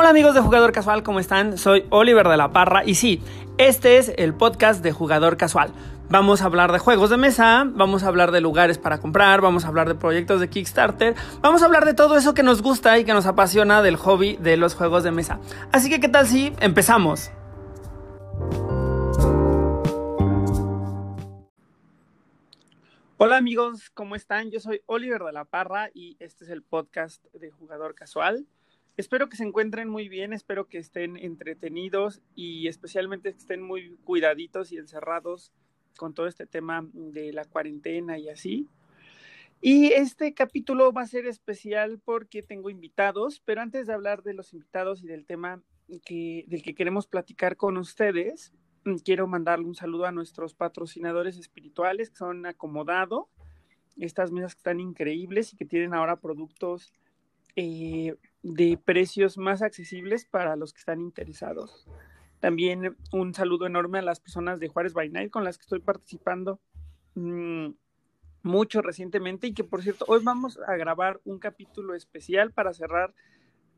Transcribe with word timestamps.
Hola 0.00 0.10
amigos 0.10 0.32
de 0.32 0.40
Jugador 0.40 0.70
Casual, 0.70 1.02
¿cómo 1.02 1.18
están? 1.18 1.58
Soy 1.58 1.84
Oliver 1.90 2.28
de 2.28 2.36
la 2.36 2.52
Parra 2.52 2.84
y 2.84 2.94
sí, 2.94 3.20
este 3.58 3.98
es 3.98 4.12
el 4.16 4.32
podcast 4.32 4.80
de 4.80 4.92
Jugador 4.92 5.36
Casual. 5.36 5.72
Vamos 6.08 6.40
a 6.40 6.44
hablar 6.44 6.70
de 6.70 6.78
juegos 6.78 7.10
de 7.10 7.16
mesa, 7.16 7.64
vamos 7.68 8.04
a 8.04 8.06
hablar 8.06 8.30
de 8.30 8.40
lugares 8.40 8.78
para 8.78 9.00
comprar, 9.00 9.40
vamos 9.40 9.64
a 9.64 9.68
hablar 9.68 9.88
de 9.88 9.96
proyectos 9.96 10.40
de 10.40 10.48
Kickstarter, 10.48 11.16
vamos 11.40 11.62
a 11.62 11.64
hablar 11.64 11.84
de 11.84 11.94
todo 11.94 12.16
eso 12.16 12.32
que 12.32 12.44
nos 12.44 12.62
gusta 12.62 12.96
y 13.00 13.04
que 13.04 13.12
nos 13.12 13.26
apasiona 13.26 13.82
del 13.82 13.96
hobby 13.96 14.36
de 14.36 14.56
los 14.56 14.76
juegos 14.76 15.02
de 15.02 15.10
mesa. 15.10 15.40
Así 15.72 15.90
que, 15.90 15.98
¿qué 15.98 16.08
tal 16.08 16.28
si 16.28 16.52
empezamos? 16.60 17.32
Hola 23.16 23.36
amigos, 23.36 23.90
¿cómo 23.90 24.14
están? 24.14 24.52
Yo 24.52 24.60
soy 24.60 24.80
Oliver 24.86 25.24
de 25.24 25.32
la 25.32 25.44
Parra 25.44 25.90
y 25.92 26.16
este 26.20 26.44
es 26.44 26.50
el 26.50 26.62
podcast 26.62 27.24
de 27.32 27.50
Jugador 27.50 27.96
Casual. 27.96 28.46
Espero 28.98 29.28
que 29.28 29.36
se 29.36 29.44
encuentren 29.44 29.88
muy 29.88 30.08
bien, 30.08 30.32
espero 30.32 30.66
que 30.66 30.78
estén 30.78 31.16
entretenidos 31.16 32.20
y 32.34 32.66
especialmente 32.66 33.30
que 33.30 33.38
estén 33.38 33.62
muy 33.62 33.96
cuidaditos 34.02 34.72
y 34.72 34.76
encerrados 34.76 35.52
con 35.96 36.14
todo 36.14 36.26
este 36.26 36.46
tema 36.46 36.84
de 36.92 37.32
la 37.32 37.44
cuarentena 37.44 38.18
y 38.18 38.28
así. 38.28 38.66
Y 39.60 39.92
este 39.92 40.34
capítulo 40.34 40.92
va 40.92 41.02
a 41.02 41.06
ser 41.06 41.26
especial 41.26 42.00
porque 42.04 42.42
tengo 42.42 42.70
invitados, 42.70 43.40
pero 43.44 43.60
antes 43.60 43.86
de 43.86 43.92
hablar 43.92 44.24
de 44.24 44.34
los 44.34 44.52
invitados 44.52 45.00
y 45.04 45.06
del 45.06 45.26
tema 45.26 45.62
que, 46.04 46.44
del 46.48 46.64
que 46.64 46.74
queremos 46.74 47.06
platicar 47.06 47.56
con 47.56 47.76
ustedes, 47.76 48.52
quiero 49.04 49.28
mandarle 49.28 49.66
un 49.66 49.76
saludo 49.76 50.06
a 50.06 50.12
nuestros 50.12 50.54
patrocinadores 50.54 51.38
espirituales 51.38 52.10
que 52.10 52.16
son 52.16 52.46
Acomodado, 52.46 53.28
estas 53.96 54.32
mesas 54.32 54.56
que 54.56 54.58
están 54.58 54.80
increíbles 54.80 55.52
y 55.52 55.56
que 55.56 55.66
tienen 55.66 55.94
ahora 55.94 56.16
productos 56.16 56.92
eh, 57.60 58.14
de 58.44 58.78
precios 58.78 59.36
más 59.36 59.62
accesibles 59.62 60.24
para 60.24 60.54
los 60.54 60.72
que 60.72 60.78
están 60.78 61.00
interesados. 61.00 61.88
También 62.38 62.96
un 63.10 63.34
saludo 63.34 63.66
enorme 63.66 63.98
a 63.98 64.02
las 64.02 64.20
personas 64.20 64.60
de 64.60 64.68
Juárez 64.68 64.92
by 64.92 65.28
con 65.28 65.42
las 65.42 65.58
que 65.58 65.62
estoy 65.62 65.80
participando 65.80 66.60
mmm, 67.16 67.70
mucho 68.44 68.80
recientemente 68.80 69.48
y 69.48 69.54
que 69.54 69.64
por 69.64 69.82
cierto 69.82 70.04
hoy 70.06 70.20
vamos 70.22 70.60
a 70.68 70.76
grabar 70.76 71.20
un 71.24 71.40
capítulo 71.40 71.96
especial 71.96 72.52
para 72.52 72.72
cerrar 72.72 73.12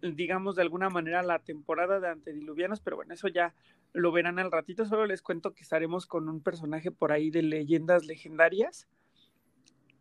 digamos 0.02 0.56
de 0.56 0.62
alguna 0.62 0.90
manera 0.90 1.22
la 1.22 1.38
temporada 1.38 2.00
de 2.00 2.08
antediluvianos, 2.08 2.82
pero 2.82 2.96
bueno, 2.96 3.14
eso 3.14 3.28
ya 3.28 3.54
lo 3.94 4.12
verán 4.12 4.38
al 4.38 4.52
ratito, 4.52 4.84
solo 4.84 5.06
les 5.06 5.22
cuento 5.22 5.54
que 5.54 5.62
estaremos 5.62 6.04
con 6.04 6.28
un 6.28 6.42
personaje 6.42 6.90
por 6.90 7.12
ahí 7.12 7.30
de 7.30 7.42
leyendas 7.42 8.04
legendarias 8.04 8.88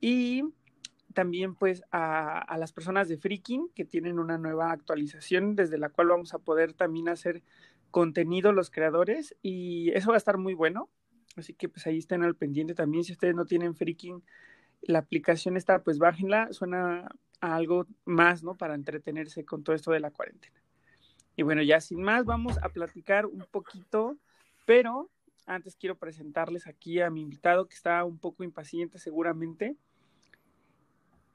y 0.02 0.44
también 1.20 1.54
pues 1.54 1.84
a, 1.92 2.56
las 2.58 2.72
personas 2.72 3.10
de 3.10 3.18
Freaking 3.18 3.68
que 3.76 3.84
tienen 3.84 4.20
una 4.20 4.38
nueva 4.38 4.72
actualización 4.72 5.54
desde 5.54 5.78
la 5.78 5.90
cual 5.90 6.08
vamos 6.08 6.34
a 6.34 6.40
poder 6.40 6.72
también 6.72 7.10
hacer 7.10 7.44
contenido 7.92 8.54
los 8.54 8.72
creadores 8.72 9.36
y 9.42 9.92
eso 9.96 10.12
va 10.12 10.14
a 10.14 10.18
estar 10.18 10.38
muy 10.38 10.54
bueno. 10.54 10.90
Así 11.36 11.54
que 11.54 11.68
pues 11.68 11.86
ahí 11.88 11.98
estén 11.98 12.24
al 12.24 12.38
pendiente 12.38 12.74
también. 12.74 13.04
Si 13.04 13.12
ustedes 13.12 13.36
no 13.36 13.44
tienen 13.44 13.76
Freaking, 13.76 14.24
la 14.82 15.00
aplicación 15.00 15.58
está, 15.58 15.84
pues 15.84 16.00
bájenla. 16.00 16.54
Suena 16.54 17.10
a 17.42 17.56
algo 17.58 17.86
más, 18.06 18.42
¿no? 18.42 18.56
Para 18.56 18.76
entretenerse 18.76 19.44
con 19.44 19.62
todo 19.62 19.76
esto 19.76 19.92
de 19.92 20.00
la 20.00 20.12
cuarentena. 20.12 20.64
Y 21.36 21.44
bueno, 21.44 21.62
ya 21.64 21.82
sin 21.82 22.02
más, 22.02 22.24
vamos 22.24 22.58
a 22.64 22.70
platicar 22.70 23.26
un 23.26 23.46
poquito, 23.52 24.18
pero 24.66 25.12
antes 25.46 25.76
quiero 25.76 25.98
presentarles 25.98 26.66
aquí 26.66 27.02
a 27.02 27.10
mi 27.10 27.24
invitado 27.24 27.68
que 27.68 27.76
está 27.76 28.06
un 28.06 28.20
poco 28.20 28.46
impaciente 28.46 29.00
seguramente 29.00 29.76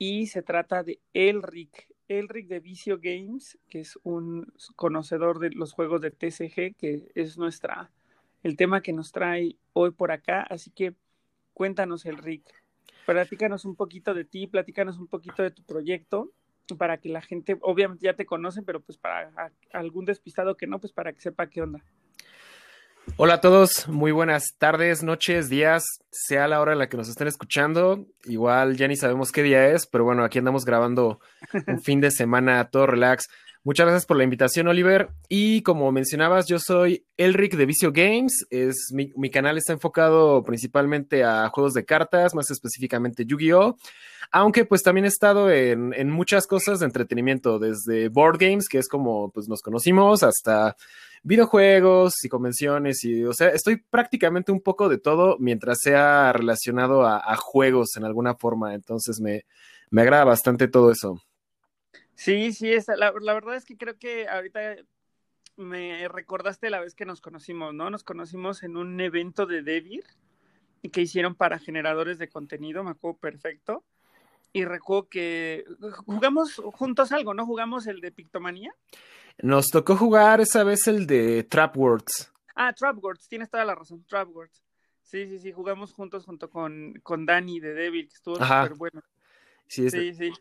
y 0.07 0.27
se 0.27 0.43
trata 0.43 0.83
de 0.83 1.01
Elric, 1.15 1.89
Elric 2.09 2.47
de 2.47 2.61
Vicio 2.61 2.99
Games, 3.01 3.59
que 3.71 3.81
es 3.81 3.99
un 4.03 4.53
conocedor 4.77 5.39
de 5.39 5.49
los 5.49 5.73
juegos 5.73 6.03
de 6.03 6.11
TCG, 6.11 6.77
que 6.77 7.11
es 7.15 7.39
nuestra, 7.39 7.91
el 8.43 8.55
tema 8.59 8.83
que 8.83 8.93
nos 8.93 9.13
trae 9.13 9.57
hoy 9.73 9.93
por 9.93 10.13
acá. 10.13 10.43
Así 10.43 10.71
que 10.71 10.95
cuéntanos, 11.55 12.05
Elric, 12.05 12.45
platícanos 13.07 13.65
un 13.65 13.77
poquito 13.77 14.13
de 14.13 14.27
ti, 14.27 14.47
platícanos 14.47 14.99
un 14.99 15.07
poquito 15.07 15.43
de 15.43 15.51
tu 15.51 15.63
proyecto, 15.63 16.31
para 16.77 16.99
que 16.99 17.09
la 17.09 17.23
gente, 17.23 17.57
obviamente 17.63 18.05
ya 18.05 18.15
te 18.15 18.27
conocen, 18.27 18.67
pero 18.67 18.83
pues 18.83 18.99
para 18.99 19.53
algún 19.73 20.05
despistado 20.05 20.55
que 20.59 20.67
no, 20.67 20.81
pues 20.81 20.93
para 20.93 21.15
que 21.15 21.21
sepa 21.23 21.49
qué 21.49 21.63
onda. 21.63 21.83
Hola 23.17 23.35
a 23.35 23.41
todos, 23.41 23.87
muy 23.87 24.11
buenas 24.11 24.57
tardes, 24.59 25.05
noches, 25.05 25.49
días, 25.49 25.85
sea 26.11 26.49
la 26.49 26.61
hora 26.61 26.73
en 26.73 26.81
la 26.81 26.89
que 26.89 26.97
nos 26.97 27.09
estén 27.09 27.29
escuchando. 27.29 28.07
Igual 28.25 28.77
ya 28.77 28.89
ni 28.89 28.97
sabemos 28.97 29.31
qué 29.31 29.45
día 29.45 29.69
es, 29.69 29.87
pero 29.87 30.03
bueno, 30.03 30.25
aquí 30.25 30.39
andamos 30.39 30.65
grabando 30.65 31.21
un 31.69 31.81
fin 31.83 32.01
de 32.01 32.11
semana 32.11 32.71
todo 32.71 32.87
relax. 32.87 33.29
Muchas 33.67 33.87
gracias 33.87 34.05
por 34.05 34.19
la 34.19 34.25
invitación, 34.25 34.69
Oliver. 34.69 35.09
Y 35.27 35.63
como 35.63 35.91
mencionabas, 35.91 36.47
yo 36.47 36.59
soy 36.59 37.07
Elric 37.17 37.57
de 37.57 37.65
Vicio 37.65 37.93
Games. 37.93 38.47
Es, 38.51 38.91
mi, 38.93 39.11
mi 39.17 39.31
canal 39.31 39.57
está 39.57 39.73
enfocado 39.73 40.43
principalmente 40.43 41.25
a 41.25 41.49
juegos 41.49 41.73
de 41.73 41.87
cartas, 41.87 42.35
más 42.35 42.51
específicamente 42.51 43.25
Yu-Gi-Oh! 43.25 43.79
Aunque 44.33 44.67
pues 44.67 44.83
también 44.83 45.07
he 45.07 45.09
estado 45.09 45.51
en, 45.51 45.95
en, 45.95 46.11
muchas 46.11 46.47
cosas 46.47 46.81
de 46.81 46.85
entretenimiento, 46.85 47.59
desde 47.59 48.11
board 48.11 48.37
games, 48.39 48.69
que 48.69 48.77
es 48.77 48.87
como 48.87 49.31
pues 49.31 49.49
nos 49.49 49.63
conocimos, 49.63 50.23
hasta 50.23 50.77
videojuegos 51.23 52.23
y 52.23 52.29
convenciones. 52.29 53.03
Y, 53.03 53.25
o 53.25 53.33
sea, 53.33 53.49
estoy 53.49 53.77
prácticamente 53.79 54.53
un 54.53 54.61
poco 54.61 54.91
de 54.91 54.99
todo 54.99 55.39
mientras 55.39 55.79
sea 55.81 56.35
relacionado 56.35 57.07
a, 57.07 57.17
a 57.17 57.37
juegos 57.37 57.97
en 57.97 58.05
alguna 58.05 58.35
forma. 58.35 58.75
Entonces 58.75 59.21
me, 59.23 59.47
me 59.89 60.03
agrada 60.03 60.25
bastante 60.25 60.69
todo 60.69 60.91
eso. 60.91 61.23
Sí, 62.15 62.53
sí, 62.53 62.73
es, 62.73 62.89
la, 62.89 63.13
la, 63.21 63.35
verdad 63.35 63.57
es 63.57 63.65
que 63.65 63.77
creo 63.77 63.99
que 63.99 64.29
ahorita 64.29 64.77
me 65.57 66.09
recordaste 66.09 66.71
la 66.71 66.81
vez 66.81 66.95
que 66.95 67.05
nos 67.05 67.21
conocimos, 67.21 67.75
¿no? 67.75 67.91
Nos 67.91 68.05
conocimos 68.05 68.63
en 68.63 68.77
un 68.77 69.01
evento 69.01 69.47
de 69.47 69.63
Devir 69.63 70.05
que 70.91 71.03
hicieron 71.03 71.35
para 71.35 71.59
generadores 71.59 72.19
de 72.19 72.29
contenido, 72.29 72.85
me 72.85 72.91
acuerdo 72.91 73.19
perfecto. 73.19 73.85
Y 74.53 74.65
recuerdo 74.65 75.09
que 75.09 75.65
jugamos 76.07 76.57
juntos 76.75 77.11
algo, 77.11 77.35
¿no? 77.35 77.45
Jugamos 77.45 77.87
el 77.87 78.01
de 78.01 78.13
Pictomanía. 78.13 78.73
Nos 79.43 79.67
tocó 79.69 79.97
jugar 79.97 80.41
esa 80.41 80.63
vez 80.63 80.87
el 80.87 81.07
de 81.07 81.43
Trap 81.43 81.77
Words. 81.77 82.33
Ah, 82.55 82.73
Trap 82.73 83.03
Words, 83.03 83.29
tienes 83.29 83.51
toda 83.51 83.65
la 83.65 83.75
razón, 83.75 84.05
Trap 84.07 84.29
Words. 84.29 84.63
Sí, 85.03 85.27
sí, 85.27 85.39
sí, 85.41 85.53
jugamos 85.53 85.93
juntos 85.93 86.25
junto 86.25 86.49
con, 86.49 86.95
con 87.03 87.27
Dani 87.27 87.59
de 87.59 87.75
Devil, 87.75 88.09
que 88.09 88.15
estuvo 88.15 88.37
súper 88.37 88.75
bueno. 88.75 89.03
Sí, 89.67 89.91
sí, 89.91 90.15
sí. 90.15 90.33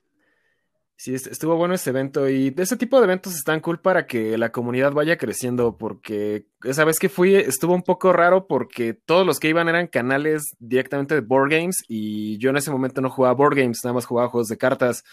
Sí, 1.03 1.15
estuvo 1.15 1.57
bueno 1.57 1.73
ese 1.73 1.89
evento 1.89 2.29
y 2.29 2.55
ese 2.55 2.77
tipo 2.77 2.97
de 2.97 3.03
eventos 3.03 3.35
están 3.35 3.59
cool 3.59 3.81
para 3.81 4.07
que 4.07 4.37
la 4.37 4.53
comunidad 4.53 4.93
vaya 4.93 5.17
creciendo 5.17 5.77
porque 5.77 6.47
esa 6.63 6.85
vez 6.85 6.97
que 6.97 7.09
fui 7.09 7.35
estuvo 7.35 7.75
un 7.75 7.81
poco 7.81 8.13
raro 8.13 8.47
porque 8.47 8.93
todos 8.93 9.25
los 9.25 9.37
que 9.37 9.49
iban 9.49 9.67
eran 9.67 9.87
canales 9.87 10.55
directamente 10.59 11.15
de 11.15 11.19
board 11.19 11.51
games 11.51 11.83
y 11.89 12.37
yo 12.37 12.51
en 12.51 12.55
ese 12.55 12.71
momento 12.71 13.01
no 13.01 13.09
jugaba 13.09 13.35
board 13.35 13.57
games, 13.57 13.81
nada 13.83 13.95
más 13.95 14.05
jugaba 14.05 14.29
juegos 14.29 14.47
de 14.47 14.57
cartas. 14.57 15.03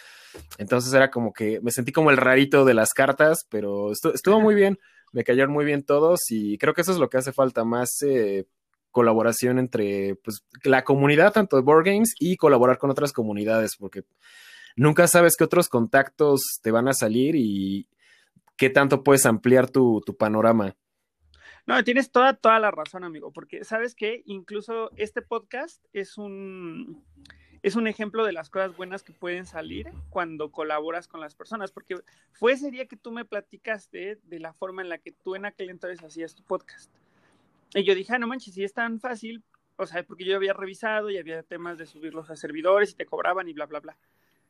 Entonces 0.58 0.92
era 0.92 1.10
como 1.10 1.32
que 1.32 1.58
me 1.60 1.72
sentí 1.72 1.90
como 1.90 2.12
el 2.12 2.18
rarito 2.18 2.64
de 2.64 2.74
las 2.74 2.90
cartas, 2.90 3.44
pero 3.48 3.90
estuvo, 3.90 4.40
muy 4.40 4.54
bien, 4.54 4.78
me 5.10 5.24
cayeron 5.24 5.50
muy 5.52 5.64
bien 5.64 5.82
todos 5.82 6.20
y 6.30 6.56
creo 6.58 6.72
que 6.72 6.82
eso 6.82 6.92
es 6.92 6.98
lo 6.98 7.10
que 7.10 7.18
hace 7.18 7.32
falta, 7.32 7.64
más 7.64 8.00
eh, 8.06 8.46
colaboración 8.92 9.58
entre 9.58 10.14
pues, 10.22 10.44
la 10.62 10.84
comunidad 10.84 11.32
tanto 11.32 11.56
de 11.56 11.62
board 11.62 11.84
games 11.84 12.14
y 12.20 12.36
colaborar 12.36 12.78
con 12.78 12.90
otras 12.90 13.12
comunidades 13.12 13.72
porque 13.76 14.04
nunca 14.76 15.06
sabes 15.06 15.36
qué 15.36 15.44
otros 15.44 15.68
contactos 15.68 16.40
te 16.62 16.70
van 16.70 16.88
a 16.88 16.92
salir 16.92 17.34
y 17.36 17.88
qué 18.56 18.70
tanto 18.70 19.02
puedes 19.02 19.26
ampliar 19.26 19.70
tu, 19.70 20.02
panorama. 20.18 20.76
No, 21.66 21.82
tienes 21.84 22.10
toda, 22.10 22.34
toda 22.34 22.58
la 22.58 22.70
razón, 22.70 23.04
amigo, 23.04 23.32
porque 23.32 23.64
sabes 23.64 23.94
que 23.94 24.22
incluso 24.26 24.90
este 24.96 25.22
podcast 25.22 25.84
es 25.92 26.18
un, 26.18 27.02
es 27.62 27.76
un 27.76 27.86
ejemplo 27.86 28.24
de 28.24 28.32
las 28.32 28.50
cosas 28.50 28.76
buenas 28.76 29.02
que 29.02 29.12
pueden 29.12 29.46
salir 29.46 29.90
cuando 30.08 30.50
colaboras 30.50 31.08
con 31.08 31.20
las 31.20 31.34
personas, 31.34 31.70
porque 31.70 31.96
fue 32.32 32.52
ese 32.52 32.70
día 32.70 32.86
que 32.86 32.96
tú 32.96 33.12
me 33.12 33.24
platicaste 33.24 34.18
de 34.22 34.40
la 34.40 34.52
forma 34.52 34.82
en 34.82 34.88
la 34.88 34.98
que 34.98 35.12
tú 35.12 35.34
en 35.34 35.44
aquel 35.44 35.70
entonces 35.70 36.02
hacías 36.02 36.34
tu 36.34 36.42
podcast. 36.42 36.90
Y 37.74 37.84
yo 37.84 37.94
dije, 37.94 38.14
ah, 38.14 38.18
no 38.18 38.26
manches, 38.26 38.54
si 38.54 38.64
es 38.64 38.72
tan 38.72 38.98
fácil, 38.98 39.44
o 39.76 39.86
sea, 39.86 40.02
porque 40.02 40.24
yo 40.24 40.36
había 40.36 40.52
revisado 40.52 41.10
y 41.10 41.18
había 41.18 41.42
temas 41.42 41.78
de 41.78 41.86
subirlos 41.86 42.30
a 42.30 42.36
servidores 42.36 42.90
y 42.90 42.94
te 42.94 43.06
cobraban 43.06 43.48
y 43.48 43.52
bla, 43.52 43.66
bla, 43.66 43.80
bla. 43.80 43.96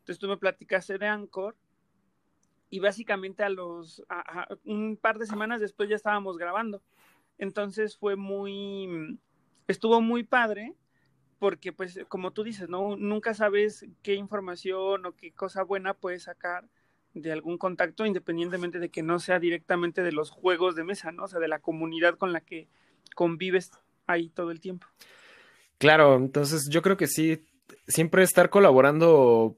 Entonces 0.01 0.19
tú 0.19 0.29
me 0.29 0.37
platicaste 0.37 0.99
de 0.99 1.07
Anchor 1.07 1.57
y 2.69 2.81
básicamente 2.81 3.43
a 3.43 3.49
los 3.49 4.03
un 4.65 4.97
par 4.97 5.19
de 5.19 5.27
semanas 5.27 5.61
después 5.61 5.89
ya 5.89 5.97
estábamos 5.97 6.39
grabando. 6.39 6.83
Entonces 7.39 7.97
fue 7.97 8.17
muy 8.17 9.19
estuvo 9.67 10.01
muy 10.01 10.25
padre 10.25 10.75
porque 11.39 11.73
pues 11.73 11.99
como 12.09 12.33
tú 12.33 12.45
dices, 12.45 12.69
no 12.69 12.97
nunca 12.97 13.35
sabes 13.35 13.87
qué 14.03 14.15
información 14.15 15.07
o 15.07 15.17
qué 15.17 15.33
cosa 15.33 15.63
buena 15.63 15.95
puedes 15.95 16.25
sacar 16.25 16.69
de 17.15 17.33
algún 17.33 17.59
contacto 17.59 18.07
independientemente 18.07 18.79
de 18.79 18.89
que 18.89 19.03
no 19.03 19.19
sea 19.19 19.41
directamente 19.41 20.03
de 20.03 20.13
los 20.13 20.31
juegos 20.31 20.77
de 20.77 20.85
mesa, 20.85 21.13
¿no? 21.13 21.25
O 21.25 21.29
sea, 21.29 21.41
de 21.41 21.49
la 21.49 21.59
comunidad 21.59 22.17
con 22.17 22.33
la 22.33 22.41
que 22.41 22.69
convives 23.15 23.73
ahí 24.07 24.29
todo 24.29 24.51
el 24.51 24.61
tiempo. 24.61 24.87
Claro, 25.79 26.17
entonces 26.17 26.69
yo 26.69 26.83
creo 26.83 26.97
que 26.97 27.07
sí, 27.07 27.43
siempre 27.89 28.23
estar 28.23 28.51
colaborando 28.51 29.57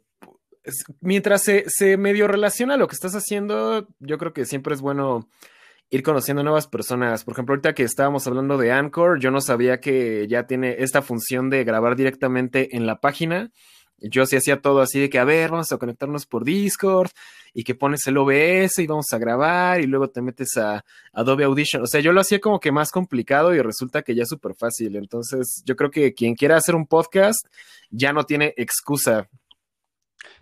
mientras 1.00 1.42
se, 1.42 1.64
se 1.68 1.96
medio 1.96 2.28
relaciona 2.28 2.74
a 2.74 2.76
lo 2.76 2.88
que 2.88 2.94
estás 2.94 3.14
haciendo, 3.14 3.88
yo 4.00 4.18
creo 4.18 4.32
que 4.32 4.44
siempre 4.44 4.74
es 4.74 4.80
bueno 4.80 5.28
ir 5.92 6.02
conociendo 6.02 6.42
nuevas 6.42 6.66
personas. 6.66 7.22
Por 7.22 7.32
ejemplo, 7.32 7.52
ahorita 7.52 7.74
que 7.74 7.82
estábamos 7.82 8.26
hablando 8.26 8.56
de 8.56 8.72
Anchor, 8.72 9.20
yo 9.20 9.30
no 9.30 9.42
sabía 9.42 9.78
que 9.78 10.26
ya 10.26 10.46
tiene 10.46 10.76
esta 10.78 11.02
función 11.02 11.50
de 11.50 11.64
grabar 11.64 11.96
directamente 11.96 12.74
en 12.76 12.86
la 12.86 12.98
página. 12.98 13.50
Yo 13.98 14.24
sí 14.24 14.36
hacía 14.36 14.60
todo 14.60 14.80
así 14.80 14.98
de 15.00 15.10
que, 15.10 15.18
a 15.18 15.24
ver, 15.24 15.50
vamos 15.50 15.70
a 15.70 15.76
conectarnos 15.76 16.26
por 16.26 16.44
Discord 16.44 17.10
y 17.52 17.62
que 17.62 17.74
pones 17.74 18.06
el 18.06 18.16
OBS 18.16 18.78
y 18.78 18.86
vamos 18.86 19.12
a 19.12 19.18
grabar 19.18 19.80
y 19.80 19.86
luego 19.86 20.08
te 20.08 20.22
metes 20.22 20.56
a 20.56 20.82
Adobe 21.12 21.44
Audition. 21.44 21.82
O 21.82 21.86
sea, 21.86 22.00
yo 22.00 22.12
lo 22.12 22.22
hacía 22.22 22.40
como 22.40 22.58
que 22.58 22.72
más 22.72 22.90
complicado 22.90 23.54
y 23.54 23.60
resulta 23.60 24.00
que 24.02 24.14
ya 24.14 24.22
es 24.22 24.30
súper 24.30 24.54
fácil. 24.54 24.96
Entonces, 24.96 25.62
yo 25.66 25.76
creo 25.76 25.90
que 25.90 26.14
quien 26.14 26.34
quiera 26.34 26.56
hacer 26.56 26.74
un 26.74 26.86
podcast 26.86 27.46
ya 27.90 28.12
no 28.14 28.24
tiene 28.24 28.54
excusa. 28.56 29.28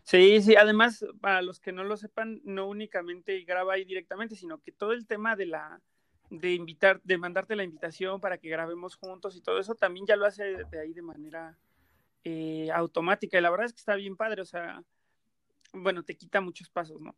Sí, 0.03 0.43
sí, 0.43 0.57
además, 0.57 1.05
para 1.21 1.43
los 1.43 1.61
que 1.61 1.73
no 1.73 1.85
lo 1.85 1.97
sepan, 1.97 2.41
no 2.45 2.67
únicamente 2.67 3.41
graba 3.43 3.75
ahí 3.75 3.85
directamente, 3.85 4.35
sino 4.35 4.59
que 4.59 4.73
todo 4.73 4.93
el 4.93 5.07
tema 5.07 5.37
de 5.37 5.47
la 5.47 5.81
de 6.31 6.53
invitar, 6.53 7.01
de 7.03 7.19
mandarte 7.19 7.57
la 7.57 7.65
invitación 7.65 8.21
para 8.21 8.39
que 8.39 8.49
grabemos 8.49 8.95
juntos 8.95 9.37
y 9.37 9.41
todo 9.41 9.59
eso, 9.59 9.75
también 9.75 10.07
ya 10.07 10.15
lo 10.17 10.27
hace 10.27 10.65
de 10.71 10.81
ahí 10.81 10.93
de 10.93 11.03
manera 11.03 11.59
eh, 12.25 12.69
automática. 12.73 13.37
Y 13.37 13.41
la 13.41 13.51
verdad 13.51 13.67
es 13.67 13.73
que 13.73 13.81
está 13.81 13.97
bien 13.97 14.17
padre, 14.17 14.43
o 14.43 14.45
sea, 14.45 14.83
bueno, 15.73 16.05
te 16.05 16.17
quita 16.17 16.41
muchos 16.41 16.71
pasos, 16.71 17.01
¿no? 17.01 17.17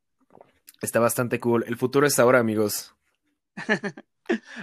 Está 0.80 0.98
bastante 0.98 1.38
cool. 1.40 1.64
El 1.66 1.76
futuro 1.76 2.06
es 2.06 2.18
ahora, 2.18 2.38
amigos. 2.38 2.94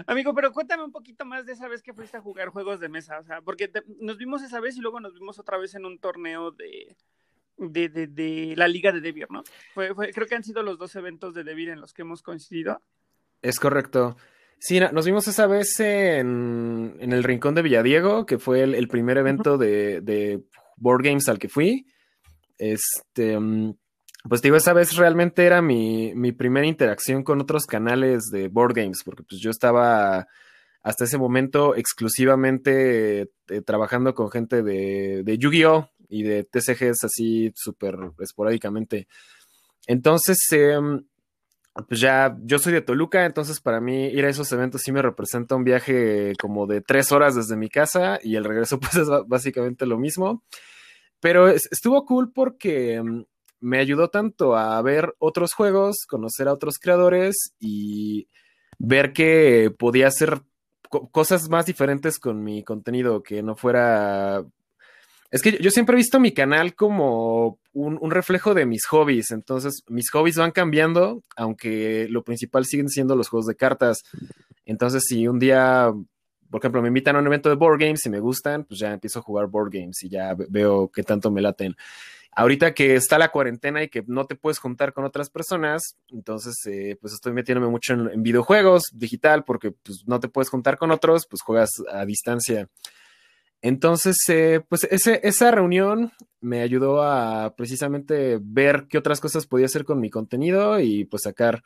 Amigo, 0.08 0.34
pero 0.34 0.52
cuéntame 0.52 0.84
un 0.84 0.92
poquito 0.92 1.26
más 1.26 1.46
de 1.46 1.54
esa 1.54 1.68
vez 1.68 1.84
que 1.84 1.94
fuiste 1.94 2.18
a 2.18 2.22
jugar 2.22 2.50
juegos 2.50 2.80
de 2.80 2.90
mesa, 2.90 3.20
o 3.20 3.24
sea, 3.24 3.42
porque 3.42 3.72
nos 4.00 4.18
vimos 4.18 4.42
esa 4.42 4.60
vez 4.60 4.76
y 4.78 4.82
luego 4.82 5.00
nos 5.00 5.14
vimos 5.14 5.38
otra 5.38 5.58
vez 5.58 5.76
en 5.76 5.86
un 5.86 6.00
torneo 6.00 6.52
de, 6.52 6.96
de, 7.60 7.90
de, 7.90 8.08
de 8.08 8.54
la 8.56 8.68
Liga 8.68 8.92
de 8.92 9.02
Devir, 9.02 9.28
¿no? 9.30 9.44
Fue, 9.74 9.94
fue, 9.94 10.12
creo 10.12 10.28
que 10.28 10.36
han 10.36 10.44
sido 10.44 10.64
los 10.64 10.78
dos 10.78 10.96
eventos 10.96 11.34
de 11.34 11.44
Devir 11.44 11.70
en 11.70 11.82
los 11.82 11.94
que 11.94 12.04
hemos 12.04 12.22
coincidido. 12.22 12.82
Es 13.42 13.60
correcto. 13.60 14.18
Sí, 14.60 14.80
nos 14.80 15.06
vimos 15.06 15.28
esa 15.28 15.48
vez 15.48 15.80
en, 15.80 16.98
en 17.00 17.14
el 17.14 17.24
Rincón 17.24 17.56
de 17.56 17.62
Villadiego, 17.62 18.26
que 18.26 18.40
fue 18.40 18.62
el, 18.62 18.76
el 18.76 18.90
primer 18.90 19.18
evento 19.18 19.58
de, 19.58 20.02
de, 20.02 20.44
Board 20.76 21.04
Games 21.04 21.30
al 21.30 21.40
que 21.40 21.48
fui. 21.48 21.86
Este, 22.58 23.40
mm, 23.40 23.74
pues 24.28 24.42
digo, 24.42 24.58
esa 24.58 24.74
vez 24.74 24.98
realmente 24.98 25.46
era 25.46 25.62
mi, 25.62 26.14
mi 26.14 26.34
primera 26.34 26.68
interacción 26.68 27.24
con 27.24 27.40
otros 27.40 27.66
canales 27.66 28.26
de 28.32 28.50
Board 28.50 28.74
Games, 28.74 29.02
porque 29.06 29.24
pues 29.24 29.42
yo 29.42 29.50
estaba 29.50 30.28
hasta 30.84 31.06
ese 31.06 31.18
momento 31.18 31.76
exclusivamente 31.76 33.22
eh, 33.22 33.62
trabajando 33.66 34.14
con 34.14 34.30
gente 34.30 34.62
de, 34.62 35.24
de 35.24 35.38
Yu-Gi-Oh! 35.38 35.90
Y 36.10 36.24
de 36.24 36.44
TCGs 36.44 37.04
así 37.04 37.52
súper 37.56 37.96
esporádicamente. 38.20 39.08
Entonces, 39.88 40.38
eh, 40.52 40.78
pues 41.88 42.00
ya, 42.00 42.36
yo 42.42 42.60
soy 42.60 42.74
de 42.74 42.82
Toluca, 42.82 43.26
entonces 43.26 43.62
para 43.62 43.80
mí 43.80 44.08
ir 44.08 44.26
a 44.26 44.30
esos 44.30 44.52
eventos 44.52 44.82
sí 44.82 44.92
me 44.92 45.02
representa 45.02 45.56
un 45.56 45.64
viaje 45.64 46.34
como 46.40 46.68
de 46.68 46.82
tres 46.82 47.12
horas 47.12 47.36
desde 47.36 47.56
mi 47.56 47.70
casa 47.70 48.20
y 48.22 48.36
el 48.36 48.44
regreso 48.44 48.80
pues 48.80 48.96
es 48.96 49.08
básicamente 49.28 49.86
lo 49.86 49.98
mismo. 49.98 50.44
Pero 51.20 51.50
estuvo 51.50 52.06
cool 52.06 52.32
porque 52.32 53.02
mm, 53.02 53.24
me 53.62 53.80
ayudó 53.80 54.10
tanto 54.10 54.56
a 54.56 54.82
ver 54.82 55.16
otros 55.20 55.54
juegos, 55.54 56.06
conocer 56.08 56.48
a 56.48 56.54
otros 56.54 56.80
creadores 56.80 57.54
y 57.60 58.28
ver 58.78 59.14
que 59.14 59.74
podía 59.78 60.08
hacer 60.08 60.42
cosas 61.12 61.50
más 61.50 61.66
diferentes 61.66 62.20
con 62.20 62.44
mi 62.44 62.64
contenido, 62.64 63.22
que 63.22 63.44
no 63.44 63.56
fuera 63.56 64.44
es 65.32 65.42
que 65.42 65.58
yo 65.62 65.70
siempre 65.70 65.94
he 65.94 65.98
visto 65.98 66.20
mi 66.20 66.32
canal 66.34 66.74
como 66.74 67.60
un, 67.74 68.12
reflejo 68.12 68.54
de 68.54 68.66
mis 68.66 68.86
hobbies. 68.88 69.32
Entonces, 69.32 69.84
mis 69.88 70.10
hobbies 70.10 70.38
van 70.38 70.52
cambiando, 70.52 71.24
aunque 71.36 72.08
lo 72.10 72.24
principal 72.24 72.66
siguen 72.66 72.90
siendo 72.90 73.16
los 73.16 73.30
juegos 73.30 73.46
de 73.46 73.56
cartas. 73.56 74.00
Entonces, 74.66 75.04
si 75.08 75.28
un 75.28 75.38
día, 75.38 75.92
por 76.50 76.62
ejemplo, 76.62 76.82
me 76.82 76.88
invitan 76.88 77.16
a 77.16 77.20
un 77.20 77.28
evento 77.28 77.50
de 77.50 77.56
board 77.56 77.80
games 77.80 78.06
y 78.06 78.10
me 78.10 78.20
gustan, 78.20 78.64
pues 78.64 78.80
ya 78.80 78.92
empiezo 78.92 79.20
a 79.20 79.22
jugar 79.22 79.48
board 79.48 79.70
games 79.72 80.04
y 80.04 80.10
ya 80.10 80.36
veo 80.36 80.90
qué 80.92 81.04
tanto 81.04 81.30
me 81.30 81.42
laten. 81.42 81.76
Ahorita 82.32 82.74
que 82.74 82.96
está 82.96 83.18
la 83.18 83.30
cuarentena 83.30 83.84
y 83.84 83.90
que 83.90 84.04
no 84.08 84.26
te 84.26 84.36
puedes 84.36 84.60
juntar 84.60 84.94
con 84.94 85.04
otras 85.04 85.30
personas, 85.30 85.98
entonces 86.10 86.56
eh, 86.68 86.96
pues 87.02 87.14
estoy 87.14 87.34
metiéndome 87.34 87.68
mucho 87.68 87.94
en, 87.94 88.10
en 88.10 88.24
videojuegos 88.24 88.84
digital 88.94 89.44
porque 89.44 89.72
pues 89.72 90.04
no 90.06 90.20
te 90.20 90.30
puedes 90.30 90.50
juntar 90.50 90.78
con 90.78 90.92
otros, 90.92 91.28
pues 91.28 91.42
juegas 91.42 91.70
a 91.92 92.06
distancia. 92.06 92.68
Entonces, 93.62 94.16
eh, 94.30 94.62
pues 94.68 94.86
ese, 94.90 95.20
esa 95.24 95.52
reunión 95.52 96.12
me 96.40 96.62
ayudó 96.62 97.04
a 97.04 97.56
precisamente 97.56 98.40
ver 98.42 98.88
qué 98.90 98.98
otras 98.98 99.20
cosas 99.20 99.46
podía 99.46 99.66
hacer 99.66 99.84
con 99.84 100.00
mi 100.00 100.10
contenido 100.10 100.80
y 100.80 101.06
pues 101.06 101.24
sacar 101.24 101.64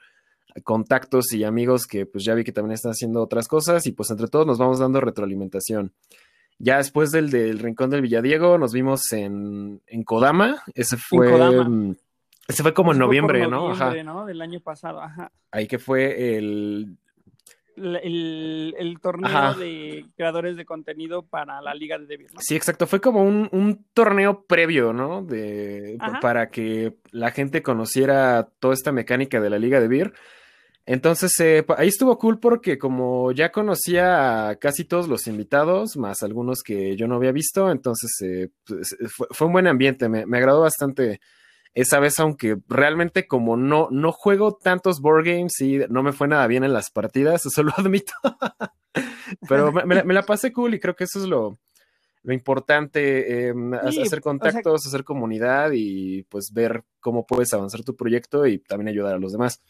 contactos 0.64 1.34
y 1.34 1.44
amigos 1.44 1.86
que 1.86 2.06
pues 2.06 2.24
ya 2.24 2.34
vi 2.36 2.44
que 2.44 2.52
también 2.52 2.74
están 2.74 2.92
haciendo 2.92 3.22
otras 3.22 3.48
cosas 3.48 3.86
y 3.86 3.92
pues 3.92 4.10
entre 4.12 4.28
todos 4.28 4.46
nos 4.46 4.58
vamos 4.58 4.80
dando 4.80 5.02
retroalimentación. 5.02 5.94
Ya 6.60 6.78
después 6.78 7.12
del, 7.12 7.30
del 7.30 7.60
Rincón 7.60 7.90
del 7.90 8.02
Villadiego 8.02 8.58
nos 8.58 8.74
vimos 8.74 9.12
en, 9.12 9.82
en 9.88 10.04
Kodama, 10.04 10.64
ese 10.74 10.98
fue... 10.98 11.32
Kodama. 11.32 11.64
Mm, 11.68 11.96
ese 12.48 12.62
fue 12.62 12.74
como 12.74 12.92
en 12.92 13.00
noviembre, 13.00 13.40
fue 13.40 13.50
¿no? 13.50 13.72
Ajá. 13.72 13.94
¿no? 14.04 14.26
Del 14.26 14.42
año 14.42 14.60
pasado, 14.60 15.02
ajá. 15.02 15.32
Ahí 15.52 15.66
que 15.66 15.80
fue 15.80 16.38
el 16.38 16.98
el, 17.76 18.76
el, 18.78 19.00
torneo 19.00 19.30
Ajá. 19.30 19.60
de 19.60 20.06
creadores 20.16 20.58
de 20.58 20.66
contenido 20.66 21.24
para 21.24 21.62
la 21.62 21.74
Liga 21.74 21.98
de 21.98 22.06
Devir. 22.06 22.34
¿no? 22.34 22.40
Sí, 22.42 22.56
exacto. 22.56 22.88
Fue 22.88 23.02
como 23.02 23.24
un, 23.24 23.50
un 23.52 23.86
torneo 23.94 24.46
previo, 24.46 24.94
¿no? 24.94 25.24
De, 25.24 25.98
para 26.22 26.50
que 26.50 26.96
la 27.12 27.32
gente 27.32 27.62
conociera 27.62 28.50
toda 28.60 28.74
esta 28.74 28.92
mecánica 28.92 29.40
de 29.40 29.50
la 29.50 29.60
Liga 29.60 29.80
de 29.80 29.88
Beer. 29.88 30.14
Entonces, 30.86 31.32
eh, 31.40 31.66
ahí 31.78 31.88
estuvo 31.88 32.18
cool 32.18 32.40
porque 32.40 32.78
como 32.78 33.32
ya 33.32 33.52
conocía 33.52 34.50
a 34.50 34.56
casi 34.58 34.84
todos 34.84 35.08
los 35.08 35.28
invitados, 35.28 35.96
más 35.96 36.24
algunos 36.24 36.62
que 36.62 36.98
yo 36.98 37.08
no 37.08 37.16
había 37.16 37.32
visto, 37.32 37.72
entonces 37.72 38.12
eh, 38.22 38.50
pues, 38.66 38.96
fue, 39.10 39.28
fue, 39.32 39.48
un 39.48 39.54
buen 39.54 39.68
ambiente, 39.68 40.10
me, 40.10 40.26
me 40.26 40.38
agradó 40.38 40.60
bastante 40.60 41.22
esa 41.74 42.00
vez, 42.00 42.20
aunque 42.20 42.58
realmente 42.68 43.28
como 43.28 43.58
no, 43.58 43.88
no 43.92 44.12
juego 44.12 44.56
tantos 44.56 45.02
board 45.02 45.26
games 45.26 45.60
y 45.60 45.80
no 45.90 46.04
me 46.04 46.12
fue 46.14 46.28
nada 46.28 46.46
bien 46.48 46.64
en 46.64 46.74
las 46.74 46.92
partidas, 46.92 47.46
eso 47.46 47.64
lo 47.64 47.72
admito. 47.76 48.14
Pero 49.48 49.72
me, 49.72 49.86
me, 49.86 50.04
me, 50.04 50.14
la 50.14 50.24
pasé 50.24 50.54
cool 50.54 50.76
y 50.76 50.80
creo 50.80 50.96
que 50.96 51.06
eso 51.06 51.20
es 51.20 51.26
lo, 51.26 51.58
lo 52.24 52.34
importante, 52.34 53.50
eh, 53.50 53.54
sí, 53.90 54.02
hacer 54.02 54.22
contactos, 54.22 54.74
o 54.74 54.78
sea, 54.78 54.90
hacer 54.90 55.04
comunidad 55.04 55.72
y 55.74 56.24
pues 56.24 56.52
ver 56.54 56.84
cómo 57.00 57.26
puedes 57.26 57.54
avanzar 57.54 57.84
tu 57.84 57.96
proyecto 57.96 58.46
y 58.46 58.60
también 58.60 58.88
ayudar 58.88 59.16
a 59.16 59.20
los 59.20 59.34
demás. 59.34 59.62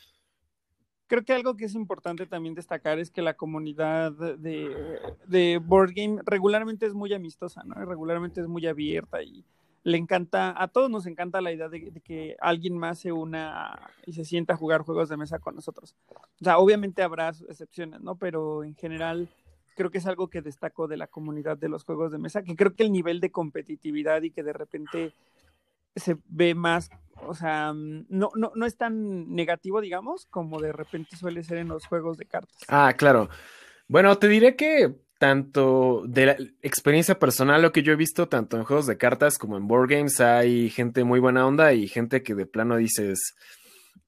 Creo 1.07 1.23
que 1.23 1.33
algo 1.33 1.55
que 1.55 1.65
es 1.65 1.75
importante 1.75 2.25
también 2.27 2.55
destacar 2.55 2.99
es 2.99 3.11
que 3.11 3.21
la 3.21 3.35
comunidad 3.35 4.11
de, 4.11 4.99
de 5.27 5.59
board 5.63 5.93
game 5.95 6.21
regularmente 6.25 6.85
es 6.85 6.93
muy 6.93 7.13
amistosa, 7.13 7.63
¿no? 7.63 7.75
Regularmente 7.85 8.41
es 8.41 8.47
muy 8.47 8.67
abierta 8.67 9.21
y 9.21 9.43
le 9.83 9.97
encanta, 9.97 10.53
a 10.57 10.67
todos 10.69 10.89
nos 10.89 11.05
encanta 11.05 11.41
la 11.41 11.51
idea 11.51 11.67
de, 11.67 11.91
que 12.03 12.37
alguien 12.39 12.77
más 12.77 12.99
se 12.99 13.11
una 13.11 13.91
y 14.05 14.13
se 14.13 14.23
sienta 14.23 14.53
a 14.53 14.57
jugar 14.57 14.81
juegos 14.81 15.09
de 15.09 15.17
mesa 15.17 15.39
con 15.39 15.55
nosotros. 15.55 15.95
O 16.07 16.43
sea, 16.43 16.57
obviamente 16.57 17.03
habrá 17.03 17.29
excepciones, 17.49 18.01
¿no? 18.01 18.15
Pero 18.15 18.63
en 18.63 18.75
general 18.75 19.29
creo 19.75 19.91
que 19.91 19.97
es 19.97 20.05
algo 20.05 20.29
que 20.29 20.41
destaco 20.41 20.87
de 20.87 20.97
la 20.97 21.07
comunidad 21.07 21.57
de 21.57 21.67
los 21.67 21.83
juegos 21.83 22.11
de 22.11 22.17
mesa, 22.17 22.43
que 22.43 22.55
creo 22.55 22.75
que 22.75 22.83
el 22.83 22.91
nivel 22.91 23.19
de 23.19 23.31
competitividad 23.31 24.21
y 24.21 24.31
que 24.31 24.43
de 24.43 24.53
repente 24.53 25.13
se 25.95 26.17
ve 26.27 26.55
más, 26.55 26.89
o 27.27 27.35
sea, 27.35 27.73
no, 27.73 28.31
no, 28.35 28.51
no 28.55 28.65
es 28.65 28.77
tan 28.77 29.33
negativo, 29.35 29.81
digamos, 29.81 30.25
como 30.27 30.59
de 30.59 30.71
repente 30.71 31.17
suele 31.17 31.43
ser 31.43 31.57
en 31.57 31.67
los 31.67 31.85
juegos 31.85 32.17
de 32.17 32.25
cartas. 32.25 32.57
Ah, 32.67 32.93
claro. 32.97 33.29
Bueno, 33.87 34.17
te 34.17 34.27
diré 34.27 34.55
que 34.55 34.95
tanto 35.23 36.03
de 36.05 36.25
la 36.25 36.35
experiencia 36.61 37.17
personal, 37.17 37.61
lo 37.61 37.71
que 37.71 37.81
yo 37.81 37.93
he 37.93 37.95
visto, 37.95 38.27
tanto 38.27 38.57
en 38.57 38.65
juegos 38.65 38.87
de 38.87 38.97
cartas 38.97 39.37
como 39.37 39.55
en 39.55 39.69
board 39.69 39.89
games, 39.89 40.19
hay 40.19 40.69
gente 40.69 41.05
muy 41.05 41.21
buena 41.21 41.47
onda 41.47 41.71
y 41.71 41.87
gente 41.87 42.23
que 42.23 42.35
de 42.35 42.45
plano 42.45 42.75
dices, 42.75 43.33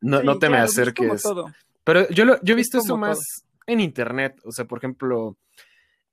no, 0.01 0.19
sí, 0.19 0.25
no 0.25 0.39
te 0.39 0.49
me 0.49 0.57
acerques. 0.57 1.23
Pero 1.85 2.09
yo, 2.09 2.25
lo, 2.25 2.37
yo 2.43 2.53
he 2.53 2.57
visto 2.57 2.79
eso 2.79 2.97
más 2.97 3.17
todo. 3.17 3.63
en 3.67 3.79
internet. 3.79 4.41
O 4.43 4.51
sea, 4.51 4.65
por 4.65 4.79
ejemplo, 4.79 5.37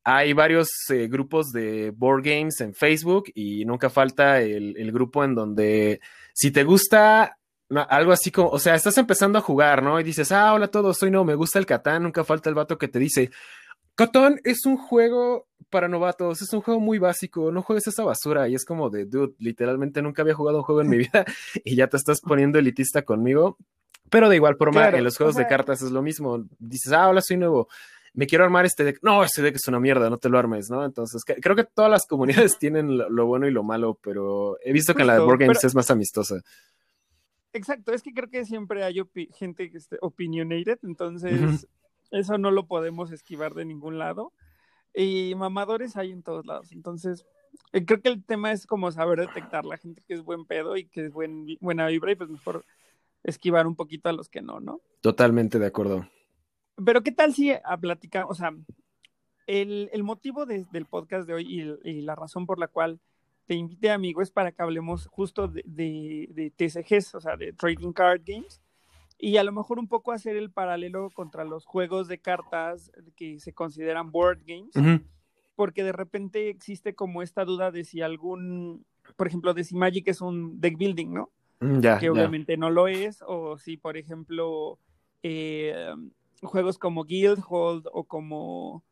hay 0.05 0.35
varios 0.35 0.69
eh, 0.91 1.09
grupos 1.09 1.51
de 1.51 1.91
board 1.91 2.23
games 2.23 2.61
en 2.61 2.73
Facebook 2.73 3.25
y 3.35 3.65
nunca 3.65 3.91
falta 3.91 4.41
el, 4.41 4.77
el 4.77 4.93
grupo 4.93 5.25
en 5.25 5.35
donde 5.35 6.01
si 6.33 6.53
te 6.53 6.63
gusta 6.63 7.39
algo 7.77 8.13
así 8.13 8.31
como, 8.31 8.51
o 8.51 8.59
sea, 8.59 8.75
estás 8.75 8.99
empezando 8.99 9.39
a 9.39 9.43
jugar, 9.43 9.83
¿no? 9.83 9.99
Y 9.99 10.05
dices, 10.05 10.31
ah, 10.33 10.53
hola 10.53 10.67
a 10.67 10.71
todos, 10.71 10.99
soy 10.99 11.11
no, 11.11 11.25
me 11.25 11.35
gusta 11.35 11.59
el 11.59 11.67
Catán, 11.67 12.03
nunca 12.03 12.25
falta 12.25 12.49
el 12.49 12.55
vato 12.55 12.79
que 12.79 12.89
te 12.89 12.99
dice, 12.99 13.31
Catán 13.95 14.41
es 14.45 14.65
un 14.67 14.77
juego 14.77 15.47
para 15.71 15.89
novatos, 15.89 16.43
es 16.43 16.53
un 16.53 16.61
juego 16.61 16.81
muy 16.81 16.99
básico, 16.99 17.51
no 17.51 17.63
juegues 17.63 17.87
esa 17.87 18.05
basura. 18.05 18.49
Y 18.49 18.55
es 18.55 18.65
como 18.65 18.91
de, 18.91 19.07
dude, 19.07 19.35
literalmente 19.39 20.03
nunca 20.03 20.23
había 20.23 20.35
jugado 20.35 20.59
un 20.59 20.65
juego 20.65 20.83
en 20.83 20.89
mi 20.89 20.97
vida 20.99 21.25
y 21.65 21.77
ya 21.77 21.89
te 21.89 21.97
estás 21.97 22.21
poniendo 22.21 22.59
elitista 22.59 23.03
conmigo. 23.03 23.57
Pero 24.11 24.29
de 24.29 24.37
igual 24.37 24.57
forma, 24.57 24.83
claro, 24.83 24.99
en 24.99 25.05
los 25.05 25.17
juegos 25.17 25.37
o 25.37 25.39
sea, 25.39 25.45
de 25.45 25.49
cartas 25.49 25.81
es 25.83 25.91
lo 25.91 26.03
mismo. 26.03 26.45
Dices, 26.59 26.93
ah, 26.93 27.09
hola, 27.09 27.23
soy 27.23 27.39
nuevo. 27.39 27.69
Me 28.13 28.27
quiero 28.27 28.45
armar 28.45 28.67
este 28.67 28.85
deck. 28.85 28.99
No, 29.01 29.25
este 29.25 29.41
deck 29.41 29.57
es 29.57 29.67
una 29.69 29.81
mierda, 29.81 30.11
no 30.11 30.19
te 30.19 30.29
lo 30.29 30.39
armes, 30.39 30.69
¿no? 30.69 30.85
Entonces, 30.85 31.23
que, 31.25 31.37
creo 31.37 31.57
que 31.57 31.65
todas 31.65 31.91
las 31.91 32.07
comunidades 32.07 32.57
tienen 32.59 32.99
lo, 32.99 33.09
lo, 33.09 33.27
bueno 33.27 33.49
y 33.49 33.51
lo 33.51 33.63
malo, 33.63 33.99
pero 34.03 34.59
he 34.63 34.73
visto 34.73 34.95
que 34.95 35.03
en 35.03 35.07
la 35.09 35.15
de 35.15 35.21
Board 35.21 35.39
Games 35.39 35.59
pero... 35.59 35.69
es 35.69 35.75
más 35.75 35.91
amistosa 35.91 36.43
exacto, 37.53 37.93
es 37.93 38.03
que 38.03 38.13
creo 38.13 38.29
que 38.29 38.45
siempre 38.45 38.83
hay 38.83 39.03
gente 39.35 39.71
que 39.71 39.79
esté 39.79 39.99
opinionated, 40.01 40.79
entonces 40.83 41.69
eso 42.13 42.39
no 42.39 42.51
lo 42.51 42.67
podemos 42.67 43.11
esquivar 43.11 43.55
de 43.55 43.65
ningún 43.65 43.99
lado. 43.99 44.33
Y 44.95 45.35
mamadores 45.35 45.97
hay 45.97 46.13
en 46.13 46.23
todos 46.23 46.47
lados, 46.47 46.71
entonces 46.73 47.27
eh, 47.73 47.85
creo 47.85 48.01
que 48.01 48.11
el 48.11 48.25
tema 48.25 48.53
es 48.53 48.67
como 48.67 48.93
saber 48.93 49.21
detectar 49.21 49.65
la 49.65 49.79
gente 49.79 50.03
que 50.07 50.15
es 50.15 50.23
buen 50.23 50.45
pedo 50.45 50.77
y 50.77 50.85
que 50.85 51.07
es 51.07 51.13
buen, 51.13 51.47
buena 51.61 51.87
vibra 51.87 52.13
y 52.13 52.17
pues 52.17 52.29
mejor 52.29 52.65
esquivar 53.25 53.67
un 53.67 53.75
poquito 53.75 54.09
a 54.09 54.13
los 54.13 54.29
que 54.29 54.43
no, 54.43 54.61
¿no? 54.61 54.81
Totalmente 55.01 55.59
de 55.59 55.67
acuerdo. 55.67 56.07
Pero 56.85 57.03
¿qué 57.03 57.13
tal 57.13 57.35
si 57.35 57.53
a 57.53 57.77
platicar, 57.79 58.27
o 58.29 58.35
sea, 58.35 58.53
el, 59.47 60.03
motivo 60.03 60.47
del 60.47 60.87
podcast 60.87 61.27
de 61.27 61.35
hoy 61.35 61.79
y, 61.83 62.03
la 62.03 62.15
razón 62.15 62.47
por 62.47 62.59
la 62.59 62.69
cual 62.69 63.01
te 63.47 63.55
invité, 63.55 63.91
amigo, 63.91 64.23
es 64.23 64.31
para 64.31 64.53
que 64.53 64.63
hablemos 64.63 65.07
justo 65.07 65.49
de, 65.49 65.63
de, 65.65 66.51
TCGs, 66.51 67.15
o 67.17 67.21
sea, 67.21 67.37
de 67.37 67.53
Trading 67.53 67.93
Card 67.93 68.23
Games, 68.25 68.61
y 69.23 69.37
a 69.37 69.45
lo 69.45 69.53
mejor 69.53 69.79
un 69.79 69.87
poco 69.87 70.11
hacer 70.11 70.37
el 70.37 70.51
paralelo 70.51 71.09
contra 71.11 71.45
los 71.45 71.65
juegos 71.65 72.09
de 72.09 72.19
cartas 72.19 72.91
que 73.15 73.39
se 73.39 73.53
consideran 73.53 74.11
board 74.11 74.41
games, 74.45 74.75
porque 75.55 75.85
de 75.85 75.93
repente 75.93 76.49
existe 76.49 76.97
como 76.97 77.23
esta 77.23 77.45
duda 77.45 77.71
de 77.71 77.85
si 77.85 78.03
algún, 78.03 78.85
por 79.15 79.29
ejemplo, 79.29 79.55
de 79.55 79.63
si 79.63 79.77
Magic 79.77 80.09
es 80.09 80.21
un 80.21 80.61
deck 80.61 80.77
building, 80.77 81.13
¿no? 81.13 81.31
Mm, 81.61 81.79
que 82.01 82.11
obviamente 82.11 82.57
no 82.57 82.69
lo 82.71 82.89
es, 82.89 83.23
o 83.25 83.59
si, 83.59 83.77
por 83.77 83.97
ejemplo, 83.97 84.81
eh, 85.23 85.95
juegos 86.43 86.77
como 86.77 87.05
Guildhold 87.05 87.87
o 87.93 88.03
como 88.03 88.83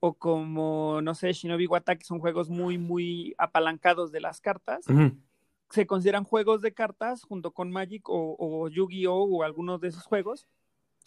o 0.00 0.12
como, 0.12 1.00
no 1.02 1.14
sé, 1.14 1.32
Shinobi 1.32 1.66
Wata, 1.66 1.96
que 1.96 2.04
son 2.04 2.20
juegos 2.20 2.50
muy, 2.50 2.76
muy 2.76 3.34
apalancados 3.38 4.12
de 4.12 4.20
las 4.20 4.42
cartas, 4.42 4.84
se 5.70 5.86
consideran 5.86 6.24
juegos 6.24 6.62
de 6.62 6.72
cartas 6.72 7.22
junto 7.22 7.52
con 7.52 7.70
Magic 7.70 8.08
o, 8.08 8.36
o 8.38 8.68
Yu-Gi-Oh! 8.68 9.24
o 9.24 9.42
algunos 9.42 9.80
de 9.80 9.88
esos 9.88 10.04
juegos, 10.04 10.46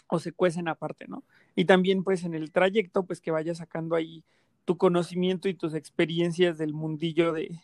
o 0.07 0.19
se 0.19 0.31
cuecen 0.31 0.67
aparte, 0.67 1.07
¿no? 1.07 1.23
Y 1.55 1.65
también, 1.65 2.03
pues, 2.03 2.23
en 2.23 2.33
el 2.33 2.51
trayecto, 2.51 3.03
pues, 3.03 3.21
que 3.21 3.31
vayas 3.31 3.57
sacando 3.57 3.95
ahí 3.95 4.23
tu 4.65 4.77
conocimiento 4.77 5.49
y 5.49 5.53
tus 5.53 5.73
experiencias 5.73 6.57
del 6.57 6.73
mundillo 6.73 7.33
de, 7.33 7.59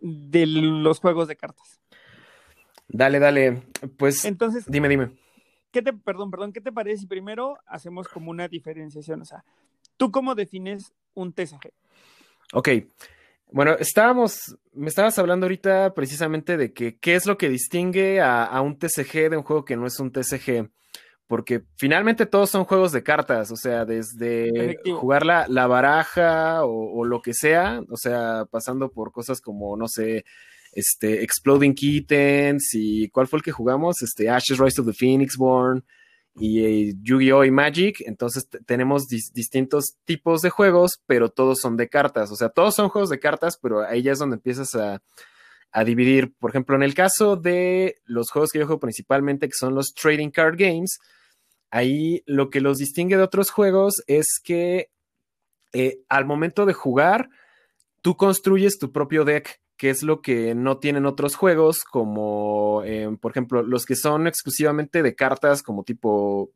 de 0.00 0.46
los 0.46 1.00
juegos 1.00 1.28
de 1.28 1.36
cartas. 1.36 1.80
Dale, 2.88 3.18
dale. 3.18 3.62
Pues, 3.96 4.24
entonces, 4.24 4.64
dime, 4.66 4.88
dime. 4.88 5.12
¿Qué 5.72 5.82
te, 5.82 5.92
perdón, 5.92 6.30
perdón, 6.30 6.52
¿qué 6.52 6.60
te 6.60 6.70
parece 6.70 6.98
si 6.98 7.06
primero 7.06 7.58
hacemos 7.66 8.06
como 8.08 8.30
una 8.30 8.46
diferenciación? 8.46 9.22
O 9.22 9.24
sea, 9.24 9.44
¿Tú 9.96 10.10
cómo 10.10 10.34
defines 10.34 10.92
un 11.14 11.32
TCG? 11.32 11.72
Ok. 12.52 12.68
Bueno, 13.54 13.76
estábamos, 13.78 14.56
me 14.72 14.88
estabas 14.88 15.16
hablando 15.16 15.46
ahorita 15.46 15.94
precisamente 15.94 16.56
de 16.56 16.72
que 16.72 16.98
qué 16.98 17.14
es 17.14 17.24
lo 17.24 17.38
que 17.38 17.48
distingue 17.48 18.20
a, 18.20 18.60
un 18.60 18.76
TCG 18.76 19.30
de 19.30 19.36
un 19.36 19.44
juego 19.44 19.64
que 19.64 19.76
no 19.76 19.86
es 19.86 20.00
un 20.00 20.10
TCG. 20.10 20.72
Porque 21.28 21.62
finalmente 21.76 22.26
todos 22.26 22.50
son 22.50 22.64
juegos 22.64 22.90
de 22.90 23.04
cartas, 23.04 23.52
o 23.52 23.56
sea, 23.56 23.84
desde 23.84 24.76
jugar 24.98 25.24
la, 25.24 25.46
la 25.48 25.68
baraja 25.68 26.64
o, 26.64 26.98
o, 26.98 27.04
lo 27.04 27.22
que 27.22 27.32
sea, 27.32 27.80
o 27.88 27.96
sea, 27.96 28.44
pasando 28.50 28.90
por 28.90 29.12
cosas 29.12 29.40
como, 29.40 29.76
no 29.76 29.86
sé, 29.86 30.24
este, 30.72 31.22
Exploding 31.22 31.74
Kittens 31.74 32.70
y 32.74 33.08
¿cuál 33.10 33.28
fue 33.28 33.36
el 33.36 33.44
que 33.44 33.52
jugamos? 33.52 34.02
Este, 34.02 34.28
Ashes 34.28 34.58
Rise 34.58 34.80
of 34.80 34.88
the 34.88 34.92
Phoenix 34.92 35.36
Born 35.36 35.84
y 36.36 36.64
eh, 36.64 36.94
Yu-Gi-Oh! 37.00 37.44
y 37.44 37.50
Magic, 37.50 38.02
entonces 38.06 38.48
tenemos 38.66 39.06
distintos 39.06 39.96
tipos 40.04 40.42
de 40.42 40.50
juegos, 40.50 41.00
pero 41.06 41.28
todos 41.28 41.60
son 41.60 41.76
de 41.76 41.88
cartas, 41.88 42.30
o 42.32 42.36
sea, 42.36 42.48
todos 42.48 42.74
son 42.74 42.88
juegos 42.88 43.10
de 43.10 43.20
cartas, 43.20 43.58
pero 43.60 43.84
ahí 43.84 44.02
ya 44.02 44.12
es 44.12 44.18
donde 44.18 44.36
empiezas 44.36 44.74
a, 44.74 45.00
a 45.70 45.84
dividir, 45.84 46.34
por 46.38 46.50
ejemplo, 46.50 46.74
en 46.76 46.82
el 46.82 46.94
caso 46.94 47.36
de 47.36 47.96
los 48.04 48.30
juegos 48.30 48.50
que 48.50 48.58
yo 48.58 48.66
juego 48.66 48.80
principalmente, 48.80 49.48
que 49.48 49.54
son 49.56 49.74
los 49.74 49.94
Trading 49.94 50.30
Card 50.30 50.56
Games, 50.58 50.98
ahí 51.70 52.22
lo 52.26 52.50
que 52.50 52.60
los 52.60 52.78
distingue 52.78 53.16
de 53.16 53.22
otros 53.22 53.50
juegos 53.50 54.02
es 54.06 54.40
que 54.42 54.90
eh, 55.72 55.98
al 56.08 56.24
momento 56.24 56.66
de 56.66 56.72
jugar, 56.72 57.28
tú 58.00 58.16
construyes 58.16 58.78
tu 58.78 58.92
propio 58.92 59.24
deck 59.24 59.60
que 59.84 59.90
es 59.90 60.02
lo 60.02 60.22
que 60.22 60.54
no 60.54 60.78
tienen 60.78 61.04
otros 61.04 61.36
juegos, 61.36 61.84
como 61.84 62.82
em, 62.86 63.18
por 63.18 63.32
ejemplo 63.32 63.62
los 63.62 63.84
que 63.84 63.96
son 63.96 64.26
exclusivamente 64.26 65.02
de 65.02 65.14
cartas, 65.14 65.62
como 65.62 65.84
tipo. 65.84 66.50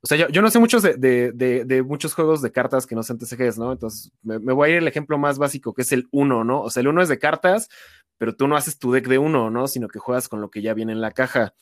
O 0.00 0.06
sea, 0.06 0.16
yo, 0.16 0.40
no 0.40 0.50
sé 0.50 0.58
muchos 0.58 0.82
de, 0.82 1.84
muchos 1.86 2.14
juegos 2.14 2.40
de 2.40 2.50
cartas 2.50 2.86
que 2.86 2.94
no 2.94 3.02
sean 3.02 3.18
TCGs, 3.18 3.58
¿no? 3.58 3.72
Entonces, 3.72 4.10
me, 4.22 4.38
voy 4.38 4.70
a 4.70 4.72
ir 4.72 4.78
al 4.78 4.88
ejemplo 4.88 5.18
más 5.18 5.36
básico, 5.36 5.74
que 5.74 5.82
es 5.82 5.92
el 5.92 6.08
1, 6.12 6.44
¿no? 6.44 6.62
O 6.62 6.70
sea, 6.70 6.80
el 6.80 6.88
1 6.88 7.02
es 7.02 7.10
de 7.10 7.18
cartas, 7.18 7.68
pero 8.16 8.34
tú 8.34 8.48
no 8.48 8.56
haces 8.56 8.78
tu 8.78 8.90
deck 8.90 9.06
de 9.06 9.18
1, 9.18 9.50
¿no? 9.50 9.68
Sino 9.68 9.86
que 9.88 9.98
juegas 9.98 10.30
con 10.30 10.40
lo 10.40 10.48
que 10.48 10.62
ya 10.62 10.72
viene 10.72 10.92
en 10.92 11.02
la 11.02 11.10
caja. 11.10 11.52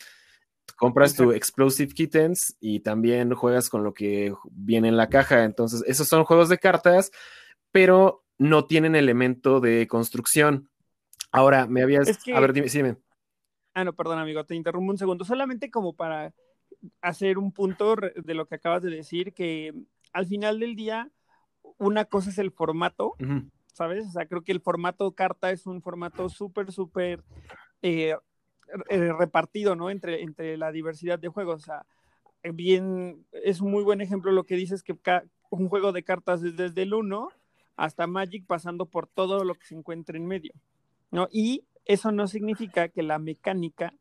Compras 0.76 1.16
tu 1.16 1.32
Explosive 1.32 1.92
Kittens 1.92 2.56
y 2.60 2.80
también 2.80 3.34
juegas 3.34 3.68
con 3.68 3.82
lo 3.82 3.94
que 3.94 4.32
viene 4.52 4.86
en 4.86 4.96
la 4.96 5.08
caja. 5.08 5.42
Entonces, 5.42 5.82
esos 5.88 6.06
son 6.06 6.22
juegos 6.22 6.48
de 6.48 6.58
cartas, 6.58 7.10
pero 7.72 8.22
no 8.38 8.66
tienen 8.66 8.94
elemento 8.94 9.58
de 9.58 9.88
construcción. 9.88 10.69
Ahora, 11.32 11.66
me 11.66 11.82
habías... 11.82 12.08
A 12.34 12.40
ver, 12.40 12.52
dime, 12.52 12.96
Ah, 13.74 13.84
no, 13.84 13.92
perdón, 13.92 14.18
amigo, 14.18 14.44
te 14.44 14.54
interrumpo 14.54 14.90
un 14.90 14.98
segundo. 14.98 15.24
Solamente 15.24 15.70
como 15.70 15.94
para 15.94 16.34
hacer 17.00 17.38
un 17.38 17.52
punto 17.52 17.96
de 17.96 18.34
lo 18.34 18.46
que 18.46 18.56
acabas 18.56 18.82
de 18.82 18.90
decir, 18.90 19.32
que 19.32 19.72
al 20.12 20.26
final 20.26 20.58
del 20.58 20.74
día, 20.74 21.10
una 21.78 22.04
cosa 22.04 22.30
es 22.30 22.38
el 22.38 22.50
formato, 22.50 23.14
¿sabes? 23.72 24.08
O 24.08 24.10
sea, 24.10 24.26
creo 24.26 24.42
que 24.42 24.52
el 24.52 24.60
formato 24.60 25.12
carta 25.12 25.50
es 25.50 25.66
un 25.66 25.82
formato 25.82 26.28
súper, 26.28 26.72
súper 26.72 27.22
eh, 27.82 28.16
eh, 28.88 29.12
repartido, 29.12 29.76
¿no? 29.76 29.90
Entre, 29.90 30.22
entre 30.22 30.56
la 30.56 30.72
diversidad 30.72 31.18
de 31.18 31.28
juegos. 31.28 31.62
O 31.62 31.64
sea, 31.64 31.86
bien, 32.42 33.24
es 33.32 33.60
un 33.60 33.70
muy 33.70 33.84
buen 33.84 34.00
ejemplo 34.00 34.32
lo 34.32 34.44
que 34.44 34.56
dices 34.56 34.82
que 34.82 34.96
un 35.50 35.68
juego 35.68 35.92
de 35.92 36.02
cartas 36.02 36.42
es 36.42 36.56
desde 36.56 36.82
el 36.82 36.94
1 36.94 37.28
hasta 37.76 38.06
Magic 38.06 38.46
pasando 38.46 38.86
por 38.86 39.06
todo 39.06 39.44
lo 39.44 39.54
que 39.54 39.66
se 39.66 39.74
encuentra 39.74 40.16
en 40.16 40.26
medio. 40.26 40.52
¿No? 41.10 41.28
Y 41.30 41.64
eso 41.84 42.12
no 42.12 42.26
significa 42.26 42.88
que 42.88 43.02
la 43.02 43.18
mecánica 43.18 43.94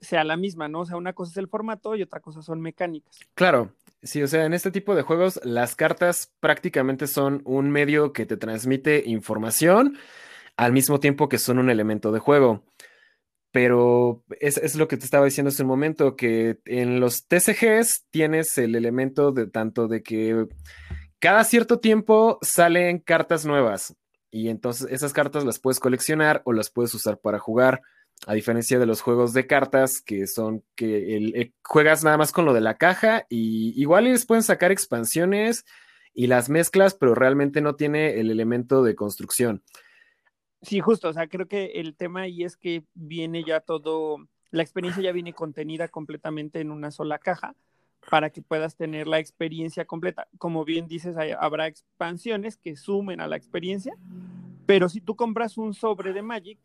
sea 0.00 0.24
la 0.24 0.36
misma, 0.36 0.68
¿no? 0.68 0.80
O 0.80 0.86
sea, 0.86 0.96
una 0.96 1.12
cosa 1.12 1.32
es 1.32 1.36
el 1.38 1.48
formato 1.48 1.96
y 1.96 2.02
otra 2.02 2.20
cosa 2.20 2.42
son 2.42 2.60
mecánicas. 2.60 3.18
Claro, 3.34 3.72
sí, 4.02 4.22
o 4.22 4.28
sea, 4.28 4.44
en 4.44 4.54
este 4.54 4.70
tipo 4.70 4.94
de 4.94 5.02
juegos 5.02 5.40
las 5.44 5.74
cartas 5.74 6.32
prácticamente 6.40 7.06
son 7.06 7.42
un 7.44 7.70
medio 7.70 8.12
que 8.12 8.26
te 8.26 8.36
transmite 8.36 9.02
información 9.06 9.98
al 10.56 10.72
mismo 10.72 11.00
tiempo 11.00 11.28
que 11.28 11.38
son 11.38 11.58
un 11.58 11.70
elemento 11.70 12.12
de 12.12 12.20
juego. 12.20 12.64
Pero 13.50 14.24
es, 14.40 14.58
es, 14.58 14.74
lo 14.76 14.88
que 14.88 14.98
te 14.98 15.04
estaba 15.04 15.24
diciendo 15.24 15.48
hace 15.48 15.62
un 15.62 15.68
momento, 15.68 16.16
que 16.16 16.58
en 16.66 17.00
los 17.00 17.26
TCGs 17.26 18.04
tienes 18.10 18.58
el 18.58 18.74
elemento 18.74 19.32
de 19.32 19.46
tanto 19.46 19.88
de 19.88 20.02
que 20.02 20.46
cada 21.18 21.44
cierto 21.44 21.80
tiempo 21.80 22.38
salen 22.42 22.98
cartas 22.98 23.46
nuevas. 23.46 23.96
Y 24.30 24.48
entonces 24.48 24.88
esas 24.90 25.12
cartas 25.12 25.44
las 25.44 25.58
puedes 25.58 25.80
coleccionar 25.80 26.42
o 26.44 26.52
las 26.52 26.70
puedes 26.70 26.94
usar 26.94 27.18
para 27.18 27.38
jugar. 27.38 27.82
A 28.26 28.34
diferencia 28.34 28.80
de 28.80 28.86
los 28.86 29.00
juegos 29.00 29.32
de 29.32 29.46
cartas, 29.46 30.00
que 30.00 30.26
son 30.26 30.64
que 30.74 31.52
juegas 31.62 32.02
nada 32.02 32.16
más 32.16 32.32
con 32.32 32.44
lo 32.44 32.52
de 32.52 32.60
la 32.60 32.76
caja, 32.76 33.26
y 33.28 33.80
igual 33.80 34.04
les 34.04 34.26
pueden 34.26 34.42
sacar 34.42 34.72
expansiones 34.72 35.64
y 36.14 36.26
las 36.26 36.48
mezclas, 36.48 36.94
pero 36.94 37.14
realmente 37.14 37.60
no 37.60 37.76
tiene 37.76 38.18
el 38.18 38.32
elemento 38.32 38.82
de 38.82 38.96
construcción. 38.96 39.62
Sí, 40.62 40.80
justo, 40.80 41.08
o 41.08 41.12
sea, 41.12 41.28
creo 41.28 41.46
que 41.46 41.66
el 41.76 41.94
tema 41.94 42.22
ahí 42.22 42.42
es 42.42 42.56
que 42.56 42.82
viene 42.94 43.44
ya 43.44 43.60
todo, 43.60 44.26
la 44.50 44.62
experiencia 44.62 45.00
ya 45.00 45.12
viene 45.12 45.32
contenida 45.32 45.86
completamente 45.86 46.60
en 46.60 46.72
una 46.72 46.90
sola 46.90 47.20
caja 47.20 47.54
para 48.10 48.30
que 48.30 48.42
puedas 48.42 48.76
tener 48.76 49.06
la 49.06 49.18
experiencia 49.18 49.84
completa. 49.84 50.28
Como 50.38 50.64
bien 50.64 50.86
dices, 50.86 51.16
habrá 51.38 51.66
expansiones 51.66 52.56
que 52.56 52.76
sumen 52.76 53.20
a 53.20 53.26
la 53.26 53.36
experiencia, 53.36 53.94
pero 54.66 54.88
si 54.88 55.00
tú 55.00 55.16
compras 55.16 55.58
un 55.58 55.74
sobre 55.74 56.12
de 56.12 56.22
Magic, 56.22 56.58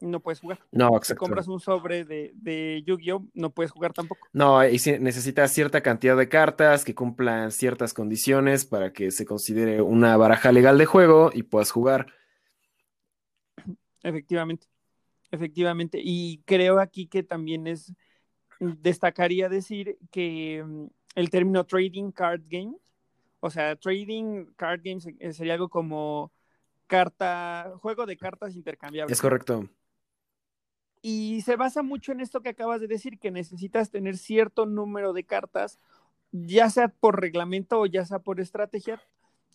no 0.00 0.20
puedes 0.20 0.40
jugar. 0.40 0.60
No, 0.70 0.88
exacto. 0.96 1.06
Si 1.06 1.14
compras 1.14 1.48
un 1.48 1.60
sobre 1.60 2.04
de, 2.04 2.32
de 2.34 2.82
Yu-Gi-Oh, 2.86 3.26
no 3.32 3.50
puedes 3.50 3.70
jugar 3.70 3.92
tampoco. 3.92 4.28
No, 4.32 4.66
y 4.66 4.78
si 4.78 4.98
necesitas 4.98 5.52
cierta 5.52 5.80
cantidad 5.80 6.16
de 6.16 6.28
cartas 6.28 6.84
que 6.84 6.94
cumplan 6.94 7.50
ciertas 7.52 7.94
condiciones 7.94 8.64
para 8.64 8.92
que 8.92 9.10
se 9.10 9.24
considere 9.24 9.80
una 9.80 10.16
baraja 10.16 10.52
legal 10.52 10.78
de 10.78 10.86
juego 10.86 11.30
y 11.32 11.44
puedas 11.44 11.70
jugar. 11.70 12.06
Efectivamente, 14.02 14.66
efectivamente. 15.30 16.00
Y 16.02 16.42
creo 16.44 16.80
aquí 16.80 17.06
que 17.06 17.22
también 17.22 17.66
es 17.66 17.94
destacaría 18.80 19.48
decir 19.48 19.98
que 20.10 20.62
mm, 20.64 20.86
el 21.14 21.30
término 21.30 21.64
trading 21.64 22.10
card 22.10 22.42
games, 22.48 22.80
o 23.40 23.50
sea, 23.50 23.76
trading 23.76 24.46
card 24.56 24.80
games 24.82 25.06
eh, 25.18 25.32
sería 25.32 25.54
algo 25.54 25.68
como 25.68 26.32
carta, 26.86 27.72
juego 27.80 28.06
de 28.06 28.16
cartas 28.16 28.56
intercambiables. 28.56 29.16
Es 29.16 29.22
correcto. 29.22 29.68
Y 31.02 31.42
se 31.42 31.56
basa 31.56 31.82
mucho 31.82 32.12
en 32.12 32.20
esto 32.20 32.40
que 32.40 32.48
acabas 32.48 32.80
de 32.80 32.86
decir, 32.86 33.18
que 33.18 33.30
necesitas 33.30 33.90
tener 33.90 34.16
cierto 34.16 34.64
número 34.64 35.12
de 35.12 35.24
cartas, 35.24 35.78
ya 36.32 36.70
sea 36.70 36.88
por 36.88 37.20
reglamento 37.20 37.78
o 37.80 37.86
ya 37.86 38.06
sea 38.06 38.20
por 38.20 38.40
estrategia. 38.40 39.02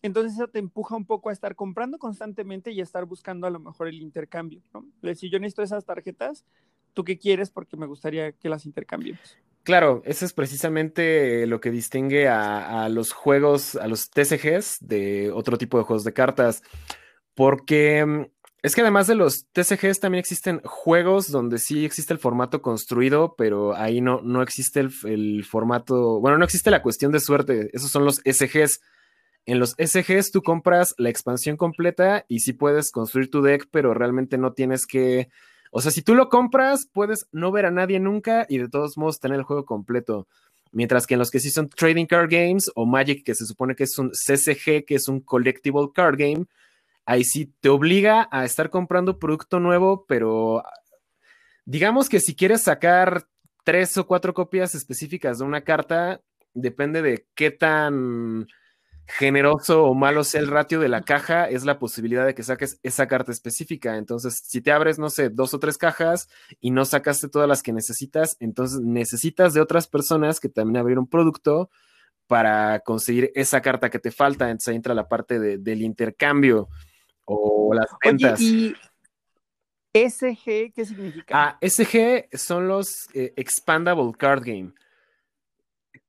Entonces 0.02 0.34
eso 0.34 0.48
te 0.48 0.60
empuja 0.60 0.96
un 0.96 1.06
poco 1.06 1.30
a 1.30 1.34
estar 1.34 1.56
comprando 1.56 1.98
constantemente 1.98 2.72
y 2.72 2.80
a 2.80 2.84
estar 2.84 3.06
buscando 3.06 3.48
a 3.48 3.50
lo 3.50 3.60
mejor 3.60 3.88
el 3.88 4.02
intercambio, 4.02 4.62
¿no? 4.74 4.86
Si 5.16 5.30
yo 5.30 5.40
necesito 5.40 5.64
esas 5.64 5.86
tarjetas, 5.86 6.46
tú 6.94 7.04
qué 7.04 7.18
quieres 7.18 7.50
porque 7.50 7.78
me 7.78 7.86
gustaría 7.86 8.32
que 8.32 8.50
las 8.50 8.66
intercambiemos. 8.66 9.38
Claro, 9.64 10.02
eso 10.06 10.26
es 10.26 10.34
precisamente 10.34 11.46
lo 11.46 11.60
que 11.60 11.70
distingue 11.70 12.28
a, 12.28 12.84
a, 12.84 12.90
los 12.90 13.12
juegos, 13.12 13.76
a 13.76 13.88
los 13.88 14.10
TCGs 14.10 14.78
de 14.80 15.32
otro 15.32 15.58
tipo 15.58 15.78
de 15.78 15.84
juegos 15.84 16.04
de 16.04 16.14
cartas, 16.14 16.64
porque 17.36 18.06
mm, 18.06 18.26
es 18.62 18.76
que 18.76 18.82
además 18.82 19.08
de 19.08 19.16
los 19.16 19.48
TCGs 19.52 20.00
también 20.00 20.20
existen 20.20 20.62
juegos 20.66 21.32
donde 21.32 21.60
sí 21.60 21.86
existe 21.86 22.14
el 22.14 22.20
formato 22.20 22.62
construido, 22.62 23.36
pero 23.38 23.76
ahí 23.76 24.02
no, 24.02 24.22
no 24.22 24.42
existe 24.42 24.82
el, 24.82 24.92
el, 25.06 25.46
formato, 25.46 26.20
bueno, 26.20 26.38
no 26.38 26.44
existe 26.44 26.70
la 26.70 26.82
cuestión 26.82 27.12
de 27.12 27.22
suerte, 27.22 27.70
esos 27.74 27.90
son 27.90 28.04
los 28.04 28.22
SGs. 28.26 28.82
En 29.46 29.60
los 29.60 29.76
SGs 29.78 30.32
tú 30.32 30.42
compras 30.42 30.94
la 30.98 31.10
expansión 31.10 31.56
completa 31.56 32.26
y 32.28 32.40
sí 32.42 32.52
puedes 32.54 32.92
construir 32.92 33.30
tu 33.30 33.42
deck, 33.42 33.68
pero 33.72 33.94
realmente 33.94 34.38
no 34.38 34.52
tienes 34.52 34.86
que, 34.86 35.30
o 35.72 35.82
sea, 35.82 35.92
si 35.92 36.02
tú 36.02 36.16
lo 36.16 36.30
compras, 36.30 36.88
puedes 36.92 37.28
no 37.32 37.52
ver 37.52 37.66
a 37.66 37.72
nadie 37.72 38.00
nunca 38.00 38.46
y 38.50 38.58
de 38.58 38.70
todos 38.70 38.98
modos 38.98 39.20
tener 39.20 39.38
el 39.38 39.44
juego 39.44 39.66
completo. 39.66 40.28
Mientras 40.72 41.08
que 41.08 41.16
en 41.16 41.20
los 41.20 41.32
que 41.32 41.40
sí 41.40 41.50
son 41.50 41.70
Trading 41.70 42.06
Card 42.06 42.30
Games 42.30 42.72
o 42.76 42.86
Magic, 42.86 43.24
que 43.24 43.36
se 43.36 43.46
supone 43.46 43.76
que 43.76 43.84
es 43.84 43.98
un 43.98 44.12
CCG, 44.12 44.86
que 44.86 44.96
es 44.96 45.08
un 45.08 45.20
Collectible 45.22 45.90
Card 45.94 46.16
Game, 46.18 46.46
ahí 47.06 47.24
sí 47.24 47.54
te 47.60 47.70
obliga 47.70 48.28
a 48.32 48.46
estar 48.46 48.70
comprando 48.70 49.18
producto 49.18 49.60
nuevo, 49.60 50.06
pero 50.08 50.64
digamos 51.66 52.08
que 52.10 52.20
si 52.20 52.36
quieres 52.36 52.64
sacar 52.64 53.28
tres 53.64 53.98
o 53.98 54.06
cuatro 54.06 54.34
copias 54.34 54.76
específicas 54.76 55.40
de 55.40 55.46
una 55.46 55.62
carta, 55.62 56.22
depende 56.54 57.02
de 57.02 57.26
qué 57.36 57.52
tan 57.52 58.48
generoso 59.10 59.86
o 59.86 59.96
malo 59.96 60.24
sea 60.24 60.40
el 60.42 60.48
ratio 60.48 60.80
de 60.80 60.88
la 60.88 61.02
caja, 61.02 61.50
es 61.50 61.66
la 61.66 61.80
posibilidad 61.80 62.26
de 62.26 62.36
que 62.36 62.44
saques 62.44 62.80
esa 62.84 63.08
carta 63.08 63.32
específica. 63.32 63.98
Entonces, 63.98 64.42
si 64.46 64.62
te 64.62 64.72
abres, 64.72 65.00
no 65.00 65.10
sé, 65.10 65.30
dos 65.30 65.54
o 65.54 65.60
tres 65.60 65.78
cajas 65.78 66.30
y 66.62 66.72
no 66.72 66.86
sacaste 66.86 67.28
todas 67.28 67.48
las 67.48 67.64
que 67.64 67.74
necesitas, 67.74 68.38
entonces 68.40 68.82
necesitas 68.82 69.54
de 69.54 69.62
otras 69.62 69.88
personas 69.88 70.40
que 70.40 70.50
también 70.50 70.78
abrieron 70.78 71.08
producto 71.08 71.70
para 72.28 72.82
conseguir 72.82 73.32
esa 73.34 73.62
carta 73.62 73.90
que 73.90 74.00
te 74.00 74.12
falta. 74.12 74.46
Entonces 74.46 74.70
ahí 74.70 74.76
entra 74.76 74.94
la 74.94 75.08
parte 75.08 75.40
de, 75.40 75.58
del 75.58 75.82
intercambio 75.82 76.70
o 77.26 77.74
las 77.74 77.88
ventas. 78.04 78.40
Oye, 78.40 78.76
¿Y 79.94 80.08
SG 80.10 80.72
qué 80.74 80.86
significa? 80.86 81.26
Ah, 81.32 81.58
SG 81.62 82.30
son 82.38 82.68
los 82.68 83.08
eh, 83.16 83.34
Expandable 83.36 84.12
Card 84.16 84.44
Game, 84.46 84.72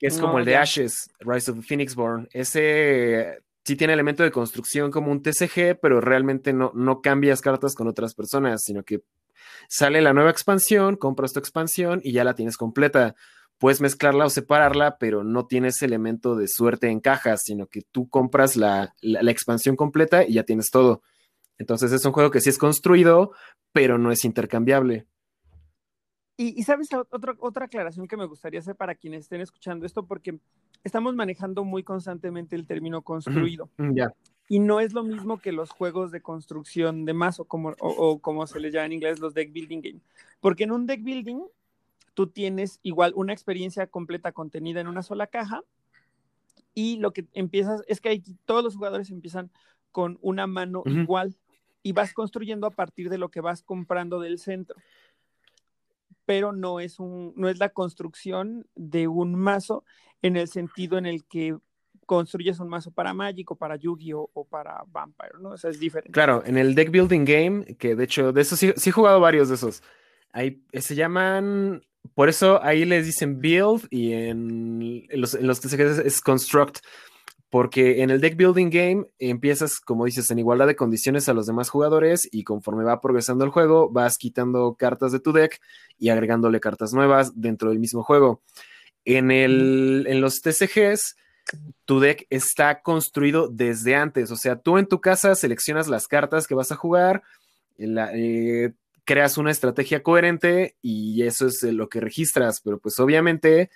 que 0.01 0.07
es 0.09 0.19
como 0.19 0.39
el 0.41 0.45
de. 0.47 0.57
Ashes, 0.57 1.11
Rise 1.21 1.51
of 1.53 1.59
the 1.59 1.63
Phoenixborn. 1.63 2.29
Ese 2.33 3.39
sí 3.65 3.77
tiene 3.77 3.93
elemento 3.93 4.23
de 4.25 4.31
construcción 4.33 4.91
como 4.91 5.13
un 5.13 5.23
TCG, 5.23 5.79
pero 5.81 6.01
realmente 6.01 6.53
no, 6.53 6.73
no 6.75 7.01
cambias 7.03 7.41
cartas 7.41 7.75
con 7.77 7.87
otras 7.87 8.15
personas, 8.15 8.65
sino 8.65 8.83
que 8.83 9.03
sale 9.69 10.01
la 10.01 10.13
nueva 10.13 10.31
expansión, 10.31 10.97
compras 10.97 11.33
tu 11.33 11.39
expansión 11.39 12.01
y 12.03 12.13
ya 12.13 12.25
la 12.25 12.35
tienes 12.35 12.57
completa. 12.57 13.15
Puedes 13.59 13.83
mezclarla 13.83 14.25
o 14.25 14.31
separarla, 14.31 14.97
pero 14.99 15.23
no 15.23 15.47
tienes 15.47 15.83
elemento 15.83 16.35
de 16.35 16.49
suerte 16.49 16.89
en 16.89 17.01
cajas, 17.01 17.43
sino 17.45 17.67
que 17.67 17.83
tú 17.93 18.09
compras 18.09 18.57
la, 18.57 18.95
la- 19.03 19.23
la 19.23 19.31
expansión 19.31 19.77
completa 19.77 20.25
y 20.27 20.33
ya 20.33 20.45
tienes 20.45 20.71
todo. 20.71 21.03
Entonces 21.59 21.93
es 21.93 22.03
un 22.07 22.13
juego 22.13 22.31
que 22.31 22.41
sí 22.41 22.49
es 22.49 22.57
construido, 22.57 23.33
pero 23.73 23.99
no 23.99 24.11
es 24.13 24.25
intercambiable. 24.25 25.07
Y, 26.41 26.59
y 26.59 26.63
sabes, 26.63 26.89
otra, 27.11 27.37
otra 27.39 27.67
aclaración 27.67 28.09
que 28.09 28.17
me 28.17 28.25
gustaría 28.25 28.61
hacer 28.61 28.75
para 28.75 28.95
quienes 28.95 29.25
estén 29.25 29.43
escuchando 29.43 29.85
esto, 29.85 30.07
porque 30.07 30.39
estamos 30.83 31.15
manejando 31.15 31.65
muy 31.65 31.83
constantemente 31.83 32.57
el 32.57 32.67
término 32.67 33.03
construido. 33.03 33.69
Mm. 33.77 33.99
Y 34.49 34.59
no 34.59 34.81
es 34.81 34.95
lo 34.95 35.03
mismo 35.03 35.39
que 35.39 35.53
los 35.53 35.69
juegos 35.69 36.11
de 36.13 36.23
construcción 36.23 37.05
de 37.05 37.13
mazo, 37.13 37.45
como, 37.45 37.75
o, 37.79 37.89
o 37.91 38.19
como 38.21 38.47
se 38.47 38.59
les 38.59 38.73
llama 38.73 38.87
en 38.87 38.93
inglés, 38.93 39.21
los 39.21 39.35
deck 39.35 39.53
building 39.53 39.83
game. 39.83 40.01
Porque 40.41 40.65
en 40.65 40.73
un 40.73 40.87
deck 40.87 41.03
building, 41.05 41.43
tú 42.15 42.27
tienes 42.29 42.81
igual 42.83 43.13
una 43.17 43.35
experiencia 43.35 43.87
completa 43.87 44.33
contenida 44.33 44.81
en 44.81 44.89
una 44.89 45.03
sola 45.03 45.27
caja. 45.27 45.63
Y 46.73 46.97
lo 47.01 47.13
que 47.13 47.27
empiezas 47.35 47.83
es 47.87 48.01
que 48.01 48.23
todos 48.47 48.65
los 48.65 48.77
jugadores 48.77 49.11
empiezan 49.11 49.51
con 49.93 50.19
una 50.23 50.47
mano 50.47 50.85
igual 50.87 51.37
y 51.83 51.93
vas 51.93 52.15
construyendo 52.15 52.67
a 52.67 52.71
partir 52.71 53.11
de 53.11 53.19
lo 53.19 53.29
que 53.29 53.43
vas 53.43 53.63
comprando 53.63 54.21
del 54.21 54.39
centro. 54.39 54.77
Pero 56.31 56.53
no 56.53 56.79
es, 56.79 57.01
un, 57.01 57.33
no 57.35 57.49
es 57.49 57.59
la 57.59 57.71
construcción 57.71 58.65
de 58.77 59.09
un 59.09 59.35
mazo 59.35 59.83
en 60.23 60.37
el 60.37 60.47
sentido 60.47 60.97
en 60.97 61.05
el 61.05 61.25
que 61.25 61.57
construyes 62.07 62.61
un 62.61 62.69
mazo 62.69 62.93
para 62.93 63.13
Magic 63.13 63.51
o 63.51 63.57
para 63.57 63.75
Yu-Gi-Oh! 63.75 64.31
o 64.33 64.45
para 64.45 64.85
Vampire, 64.87 65.33
¿no? 65.41 65.49
O 65.51 65.57
sea, 65.57 65.71
es 65.71 65.81
diferente. 65.81 66.13
Claro, 66.13 66.45
en 66.47 66.57
el 66.57 66.77
deck 66.77 66.93
building 66.93 67.25
game, 67.25 67.65
que 67.81 67.97
de 67.97 68.05
hecho, 68.05 68.33
de 68.33 68.43
esos 68.43 68.61
sí, 68.61 68.73
sí 68.77 68.91
he 68.91 68.93
jugado 68.93 69.19
varios 69.19 69.49
de 69.49 69.57
esos. 69.57 69.83
Ahí 70.31 70.63
eh, 70.71 70.81
se 70.83 70.95
llaman, 70.95 71.83
por 72.15 72.29
eso 72.29 72.63
ahí 72.63 72.85
les 72.85 73.07
dicen 73.07 73.41
build 73.41 73.89
y 73.91 74.13
en, 74.13 75.09
los, 75.11 75.35
en 75.35 75.49
los 75.49 75.59
que 75.59 75.69
se 75.69 76.07
es 76.07 76.21
construct. 76.21 76.79
Porque 77.51 78.03
en 78.03 78.11
el 78.11 78.21
deck 78.21 78.37
building 78.37 78.71
game 78.71 79.07
empiezas, 79.19 79.81
como 79.81 80.05
dices, 80.05 80.31
en 80.31 80.39
igualdad 80.39 80.69
de 80.69 80.77
condiciones 80.77 81.29
a 81.29 81.35
los 81.35 81.47
demás 81.47 81.69
jugadores 81.69 82.29
y 82.31 82.45
conforme 82.45 82.85
va 82.85 83.01
progresando 83.01 83.45
el 83.45 83.51
juego, 83.51 83.91
vas 83.91 84.19
quitando 84.19 84.77
cartas 84.79 85.11
de 85.11 85.19
tu 85.19 85.33
deck 85.33 85.61
y 85.99 86.11
agregándole 86.11 86.61
cartas 86.61 86.93
nuevas 86.93 87.41
dentro 87.41 87.71
del 87.71 87.81
mismo 87.81 88.05
juego. 88.05 88.41
En, 89.05 89.33
el, 89.33 90.07
en 90.09 90.21
los 90.21 90.41
TCGs, 90.43 91.17
tu 91.85 92.01
deck 92.01 92.27
está 92.31 92.83
construido 92.83 93.49
desde 93.49 93.97
antes. 93.97 94.31
O 94.31 94.37
sea, 94.37 94.57
tú 94.57 94.79
en 94.79 94.87
tu 94.87 95.01
casa 95.01 95.35
seleccionas 95.35 95.89
las 95.89 96.07
cartas 96.07 96.47
que 96.47 96.55
vas 96.55 96.71
a 96.71 96.77
jugar, 96.77 97.23
eh, 97.79 98.73
creas 99.05 99.39
una 99.39 99.51
estrategia 99.51 100.03
coherente 100.03 100.77
y 100.83 101.23
eso 101.23 101.47
es 101.47 101.63
lo 101.65 101.89
que 101.89 102.01
registras. 102.01 102.61
Pero 102.61 102.79
pues 102.79 102.99
obviamente 103.01 103.71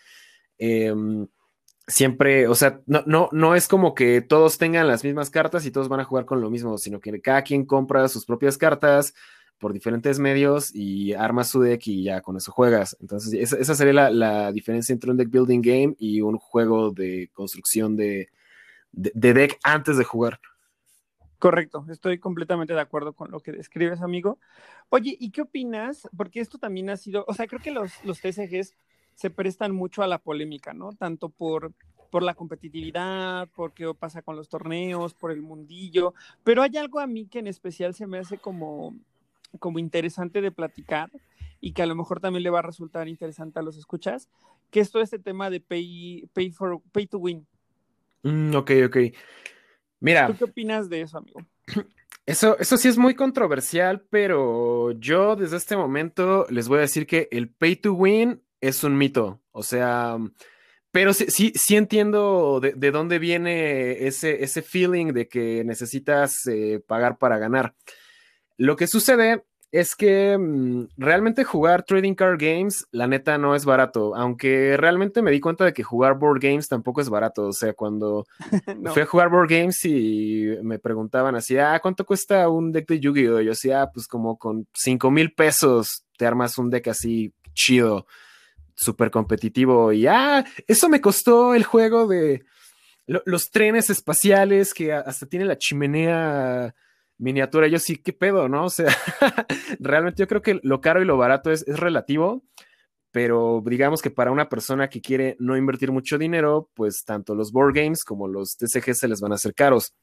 em, 0.58 1.26
siempre, 1.86 2.48
o 2.48 2.54
sea, 2.54 2.80
no, 2.86 3.02
no, 3.06 3.28
no 3.32 3.54
es 3.54 3.68
como 3.68 3.94
que 3.94 4.20
todos 4.22 4.58
tengan 4.58 4.86
las 4.88 5.04
mismas 5.04 5.30
cartas 5.30 5.66
y 5.66 5.70
todos 5.70 5.88
van 5.88 6.00
a 6.00 6.04
jugar 6.04 6.24
con 6.24 6.40
lo 6.40 6.50
mismo, 6.50 6.78
sino 6.78 7.00
que 7.00 7.20
cada 7.20 7.42
quien 7.42 7.66
compra 7.66 8.08
sus 8.08 8.24
propias 8.24 8.58
cartas 8.58 9.14
por 9.58 9.72
diferentes 9.72 10.18
medios 10.18 10.74
y 10.74 11.12
arma 11.14 11.44
su 11.44 11.60
deck 11.60 11.86
y 11.86 12.04
ya 12.04 12.20
con 12.20 12.36
eso 12.36 12.52
juegas. 12.52 12.96
Entonces, 13.00 13.32
esa, 13.34 13.56
esa 13.56 13.74
sería 13.74 13.92
la, 13.92 14.10
la 14.10 14.52
diferencia 14.52 14.92
entre 14.92 15.10
un 15.10 15.16
deck 15.16 15.30
building 15.30 15.62
game 15.62 15.96
y 15.98 16.20
un 16.20 16.38
juego 16.38 16.90
de 16.90 17.30
construcción 17.32 17.96
de, 17.96 18.30
de, 18.92 19.12
de 19.14 19.34
deck 19.34 19.58
antes 19.62 19.96
de 19.96 20.04
jugar. 20.04 20.40
Correcto, 21.38 21.84
estoy 21.90 22.18
completamente 22.18 22.72
de 22.72 22.80
acuerdo 22.80 23.12
con 23.12 23.30
lo 23.30 23.40
que 23.40 23.52
describes, 23.52 24.00
amigo. 24.00 24.38
Oye, 24.88 25.14
¿y 25.20 25.30
qué 25.30 25.42
opinas? 25.42 26.08
Porque 26.16 26.40
esto 26.40 26.58
también 26.58 26.88
ha 26.88 26.96
sido, 26.96 27.24
o 27.28 27.34
sea, 27.34 27.46
creo 27.46 27.60
que 27.60 27.70
los, 27.70 27.92
los 28.02 28.20
TCGs 28.20 28.74
se 29.14 29.30
prestan 29.30 29.74
mucho 29.74 30.02
a 30.02 30.06
la 30.06 30.18
polémica, 30.18 30.72
¿no? 30.72 30.92
Tanto 30.92 31.28
por, 31.28 31.72
por 32.10 32.22
la 32.22 32.34
competitividad, 32.34 33.48
por 33.56 33.72
qué 33.72 33.92
pasa 33.98 34.22
con 34.22 34.36
los 34.36 34.48
torneos, 34.48 35.14
por 35.14 35.30
el 35.30 35.42
mundillo, 35.42 36.14
pero 36.42 36.62
hay 36.62 36.76
algo 36.76 37.00
a 37.00 37.06
mí 37.06 37.26
que 37.26 37.40
en 37.40 37.46
especial 37.46 37.94
se 37.94 38.06
me 38.06 38.18
hace 38.18 38.38
como, 38.38 38.94
como 39.58 39.78
interesante 39.78 40.40
de 40.40 40.52
platicar 40.52 41.10
y 41.60 41.72
que 41.72 41.82
a 41.82 41.86
lo 41.86 41.94
mejor 41.94 42.20
también 42.20 42.42
le 42.42 42.50
va 42.50 42.58
a 42.58 42.62
resultar 42.62 43.08
interesante 43.08 43.58
a 43.58 43.62
los 43.62 43.76
escuchas, 43.76 44.28
que 44.70 44.80
es 44.80 44.90
todo 44.90 45.02
este 45.02 45.18
tema 45.18 45.50
de 45.50 45.60
pay, 45.60 46.28
pay, 46.32 46.50
for, 46.50 46.80
pay 46.92 47.06
to 47.06 47.18
win. 47.18 47.46
Mm, 48.22 48.54
ok, 48.54 48.70
ok. 48.86 48.96
Mira. 50.00 50.26
¿Tú 50.26 50.36
qué 50.36 50.44
opinas 50.44 50.88
de 50.88 51.00
eso, 51.00 51.18
amigo? 51.18 51.40
Eso, 52.26 52.58
eso 52.58 52.78
sí 52.78 52.88
es 52.88 52.96
muy 52.96 53.14
controversial, 53.14 54.00
pero 54.08 54.92
yo 54.92 55.36
desde 55.36 55.58
este 55.58 55.76
momento 55.76 56.46
les 56.48 56.68
voy 56.68 56.78
a 56.78 56.80
decir 56.80 57.06
que 57.06 57.28
el 57.30 57.50
pay 57.50 57.76
to 57.76 57.92
win 57.92 58.40
es 58.68 58.84
un 58.84 58.96
mito. 58.96 59.40
O 59.52 59.62
sea, 59.62 60.16
pero 60.90 61.12
sí, 61.12 61.26
sí, 61.28 61.52
sí 61.54 61.76
entiendo 61.76 62.60
de, 62.60 62.72
de, 62.72 62.90
dónde 62.90 63.18
viene 63.18 64.06
ese, 64.06 64.42
ese 64.42 64.62
feeling 64.62 65.12
de 65.12 65.28
que 65.28 65.64
necesitas 65.64 66.46
eh, 66.46 66.82
pagar 66.86 67.18
para 67.18 67.38
ganar. 67.38 67.74
Lo 68.56 68.76
que 68.76 68.86
sucede 68.86 69.44
es 69.74 69.96
que 69.96 70.38
mmm, 70.38 70.86
realmente 70.96 71.42
jugar 71.42 71.82
trading 71.82 72.14
card 72.14 72.38
games, 72.40 72.86
la 72.92 73.08
neta, 73.08 73.38
no 73.38 73.56
es 73.56 73.64
barato. 73.64 74.14
Aunque 74.14 74.76
realmente 74.76 75.20
me 75.20 75.32
di 75.32 75.40
cuenta 75.40 75.64
de 75.64 75.72
que 75.72 75.82
jugar 75.82 76.16
board 76.16 76.38
games 76.40 76.68
tampoco 76.68 77.00
es 77.00 77.08
barato. 77.08 77.48
O 77.48 77.52
sea, 77.52 77.74
cuando 77.74 78.24
no. 78.78 78.92
fui 78.92 79.02
a 79.02 79.06
jugar 79.06 79.30
board 79.30 79.50
games 79.50 79.84
y 79.84 80.46
me 80.62 80.78
preguntaban 80.78 81.34
así, 81.34 81.58
ah, 81.58 81.80
¿cuánto 81.82 82.06
cuesta 82.06 82.48
un 82.48 82.70
deck 82.70 82.86
de 82.86 83.00
Yu-Gi-Oh? 83.00 83.40
Yo 83.40 83.50
decía, 83.50 83.82
ah, 83.82 83.90
pues 83.92 84.06
como 84.06 84.38
con 84.38 84.68
5 84.74 85.10
mil 85.10 85.34
pesos 85.34 86.04
te 86.16 86.24
armas 86.24 86.56
un 86.56 86.70
deck 86.70 86.86
así 86.86 87.34
chido, 87.52 88.06
súper 88.74 89.10
competitivo. 89.10 89.92
Y 89.92 90.06
ah, 90.06 90.44
eso 90.66 90.88
me 90.88 91.00
costó 91.00 91.54
el 91.54 91.64
juego 91.64 92.06
de 92.06 92.44
lo, 93.06 93.22
los 93.26 93.50
trenes 93.50 93.90
espaciales 93.90 94.74
que 94.74 94.92
hasta 94.92 95.26
tiene 95.26 95.44
la 95.44 95.58
chimenea 95.58 96.74
miniatura. 97.18 97.68
Yo 97.68 97.78
sí, 97.78 97.96
qué 97.96 98.12
pedo, 98.12 98.48
¿no? 98.48 98.66
O 98.66 98.70
sea, 98.70 98.88
realmente 99.80 100.22
yo 100.22 100.28
creo 100.28 100.42
que 100.42 100.60
lo 100.62 100.80
caro 100.80 101.02
y 101.02 101.04
lo 101.04 101.16
barato 101.16 101.50
es, 101.50 101.66
es, 101.66 101.78
relativo, 101.78 102.44
pero 103.10 103.62
digamos 103.64 104.02
que 104.02 104.10
para 104.10 104.32
una 104.32 104.48
persona 104.48 104.88
que 104.88 105.00
quiere 105.00 105.36
no 105.38 105.56
invertir 105.56 105.92
mucho 105.92 106.18
dinero, 106.18 106.70
pues 106.74 107.04
tanto 107.04 107.34
los 107.34 107.52
board 107.52 107.74
games 107.74 108.04
como 108.04 108.28
los 108.28 108.56
TCG 108.56 108.94
se 108.94 109.08
les 109.08 109.20
van 109.20 109.32
a 109.32 109.36
hacer 109.36 109.54
caros. 109.54 109.94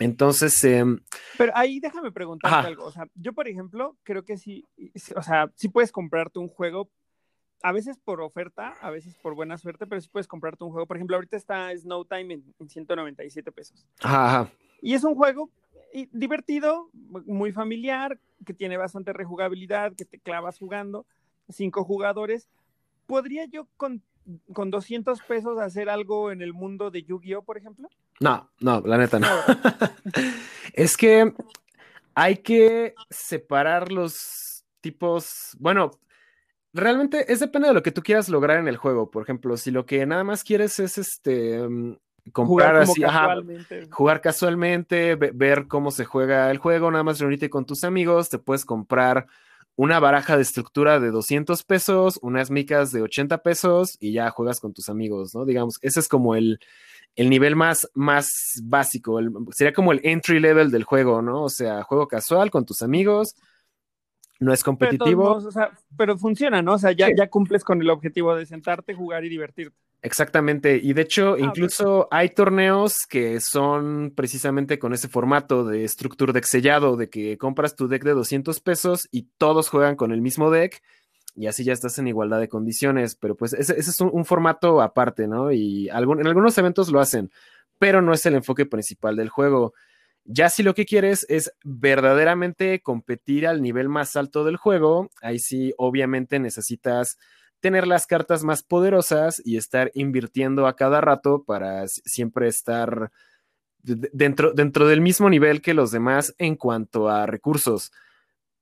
Entonces. 0.00 0.64
Em, 0.64 0.98
Pero 1.38 1.52
ahí 1.54 1.78
déjame 1.78 2.10
preguntarte 2.10 2.66
algo. 2.66 2.86
O 2.86 2.90
sea, 2.90 3.06
yo, 3.14 3.32
por 3.32 3.46
ejemplo, 3.46 3.96
creo 4.02 4.24
que 4.24 4.36
sí, 4.36 4.66
o 5.14 5.22
sea, 5.22 5.52
sí 5.54 5.68
puedes 5.68 5.92
comprarte 5.92 6.38
un 6.38 6.48
juego, 6.48 6.90
a 7.62 7.72
veces 7.72 7.98
por 7.98 8.20
oferta, 8.20 8.74
a 8.80 8.90
veces 8.90 9.16
por 9.16 9.34
buena 9.34 9.58
suerte, 9.58 9.86
pero 9.86 10.00
sí 10.00 10.08
puedes 10.10 10.26
comprarte 10.26 10.64
un 10.64 10.70
juego. 10.70 10.86
Por 10.86 10.96
ejemplo, 10.96 11.16
ahorita 11.16 11.36
está 11.36 11.76
Snow 11.76 12.04
Time 12.04 12.34
en, 12.34 12.54
en 12.58 12.68
197 12.68 13.52
pesos. 13.52 13.86
Ajá. 14.00 14.50
Y 14.82 14.94
es 14.94 15.04
un 15.04 15.14
juego 15.14 15.50
divertido, 16.12 16.88
muy 16.92 17.52
familiar, 17.52 18.18
que 18.46 18.54
tiene 18.54 18.76
bastante 18.76 19.12
rejugabilidad, 19.12 19.92
que 19.94 20.04
te 20.04 20.18
clavas 20.18 20.58
jugando, 20.58 21.04
cinco 21.48 21.84
jugadores. 21.84 22.48
¿Podría 23.06 23.44
yo 23.46 23.66
con 23.76 24.02
con 24.52 24.70
200 24.70 25.20
pesos 25.22 25.58
hacer 25.58 25.88
algo 25.88 26.30
en 26.30 26.42
el 26.42 26.52
mundo 26.52 26.90
de 26.90 27.02
Yu-Gi-Oh, 27.02 27.42
por 27.42 27.56
ejemplo? 27.56 27.88
No, 28.20 28.50
no, 28.60 28.80
la 28.82 28.98
neta 28.98 29.18
no. 29.18 29.28
es 30.72 30.96
que 30.96 31.32
hay 32.14 32.36
que 32.38 32.94
separar 33.08 33.90
los 33.90 34.64
tipos, 34.80 35.56
bueno, 35.58 35.90
realmente 36.72 37.32
es 37.32 37.40
depende 37.40 37.68
de 37.68 37.74
lo 37.74 37.82
que 37.82 37.92
tú 37.92 38.02
quieras 38.02 38.28
lograr 38.28 38.58
en 38.58 38.68
el 38.68 38.76
juego. 38.76 39.10
Por 39.10 39.22
ejemplo, 39.22 39.56
si 39.56 39.70
lo 39.70 39.86
que 39.86 40.04
nada 40.06 40.24
más 40.24 40.44
quieres 40.44 40.78
es 40.78 40.98
este 40.98 41.68
mm, 41.68 41.96
comprar 42.32 42.46
jugar 42.46 42.76
así, 42.76 43.00
casualmente. 43.00 43.88
jugar 43.90 44.20
casualmente, 44.20 45.16
ver 45.16 45.66
cómo 45.68 45.90
se 45.90 46.04
juega 46.04 46.50
el 46.50 46.58
juego, 46.58 46.90
nada 46.90 47.04
más 47.04 47.18
reunirte 47.18 47.50
con 47.50 47.66
tus 47.66 47.84
amigos, 47.84 48.28
te 48.28 48.38
puedes 48.38 48.64
comprar 48.64 49.26
una 49.76 49.98
baraja 49.98 50.36
de 50.36 50.42
estructura 50.42 51.00
de 51.00 51.10
200 51.10 51.62
pesos, 51.64 52.18
unas 52.22 52.50
micas 52.50 52.92
de 52.92 53.02
80 53.02 53.38
pesos 53.38 53.96
y 53.98 54.12
ya 54.12 54.28
juegas 54.30 54.60
con 54.60 54.74
tus 54.74 54.90
amigos, 54.90 55.34
¿no? 55.34 55.46
Digamos, 55.46 55.78
ese 55.80 56.00
es 56.00 56.08
como 56.08 56.34
el, 56.34 56.60
nivel 57.16 57.56
más, 57.56 57.88
más 57.94 58.60
básico, 58.62 59.18
sería 59.52 59.72
como 59.72 59.92
el 59.92 60.00
entry 60.04 60.38
level 60.38 60.70
del 60.70 60.84
juego, 60.84 61.22
¿no? 61.22 61.44
O 61.44 61.48
sea, 61.48 61.82
juego 61.82 62.08
casual 62.08 62.50
con 62.50 62.66
tus 62.66 62.82
amigos, 62.82 63.36
no 64.40 64.52
es 64.52 64.64
competitivo. 64.64 65.38
Pero, 65.96 66.18
funciona, 66.18 66.62
¿no? 66.62 66.74
O 66.74 66.78
sea, 66.78 66.92
ya, 66.92 67.08
ya 67.14 67.28
cumples 67.28 67.62
con 67.62 67.80
el 67.80 67.90
objetivo 67.90 68.34
de 68.34 68.46
sentarte, 68.46 68.94
jugar 68.94 69.24
y 69.24 69.28
divertirte. 69.28 69.76
Exactamente, 70.02 70.80
y 70.82 70.94
de 70.94 71.02
hecho, 71.02 71.34
ah, 71.34 71.40
incluso 71.40 72.08
hay 72.10 72.30
torneos 72.30 73.06
que 73.06 73.38
son 73.38 74.14
precisamente 74.16 74.78
con 74.78 74.94
ese 74.94 75.08
formato 75.08 75.62
de 75.64 75.86
Structure 75.86 76.32
Deck 76.32 76.44
sellado, 76.44 76.96
de 76.96 77.10
que 77.10 77.36
compras 77.36 77.76
tu 77.76 77.86
deck 77.86 78.02
de 78.02 78.12
200 78.12 78.60
pesos 78.60 79.08
y 79.10 79.28
todos 79.36 79.68
juegan 79.68 79.96
con 79.96 80.12
el 80.12 80.22
mismo 80.22 80.50
deck, 80.50 80.82
y 81.36 81.48
así 81.48 81.64
ya 81.64 81.74
estás 81.74 81.98
en 81.98 82.08
igualdad 82.08 82.40
de 82.40 82.48
condiciones, 82.48 83.14
pero 83.14 83.36
pues 83.36 83.52
ese, 83.52 83.78
es 83.78 84.00
un, 84.00 84.24
formato 84.24 84.80
aparte, 84.80 85.28
¿no? 85.28 85.52
Y 85.52 85.90
en 85.90 85.94
algunos 85.94 86.56
eventos 86.56 86.90
lo 86.90 87.00
hacen, 87.00 87.30
pero 87.78 88.00
no 88.00 88.14
es 88.14 88.24
el 88.24 88.34
enfoque 88.34 88.64
principal 88.64 89.16
del 89.16 89.28
juego. 89.28 89.74
Ya 90.24 90.48
si 90.50 90.62
lo 90.62 90.74
que 90.74 90.86
quieres 90.86 91.26
es 91.28 91.52
verdaderamente 91.64 92.80
competir 92.82 93.46
al 93.46 93.62
nivel 93.62 93.88
más 93.88 94.16
alto 94.16 94.44
del 94.44 94.56
juego, 94.56 95.10
ahí 95.22 95.38
sí, 95.38 95.74
obviamente 95.76 96.38
necesitas 96.38 97.18
tener 97.60 97.86
las 97.86 98.06
cartas 98.06 98.42
más 98.44 98.62
poderosas 98.62 99.42
y 99.44 99.56
estar 99.56 99.90
invirtiendo 99.94 100.66
a 100.66 100.76
cada 100.76 101.00
rato 101.00 101.44
para 101.44 101.86
siempre 101.88 102.48
estar 102.48 103.10
dentro, 103.82 104.52
dentro 104.52 104.86
del 104.86 105.00
mismo 105.00 105.28
nivel 105.30 105.62
que 105.62 105.74
los 105.74 105.90
demás 105.90 106.34
en 106.38 106.56
cuanto 106.56 107.08
a 107.08 107.26
recursos. 107.26 107.92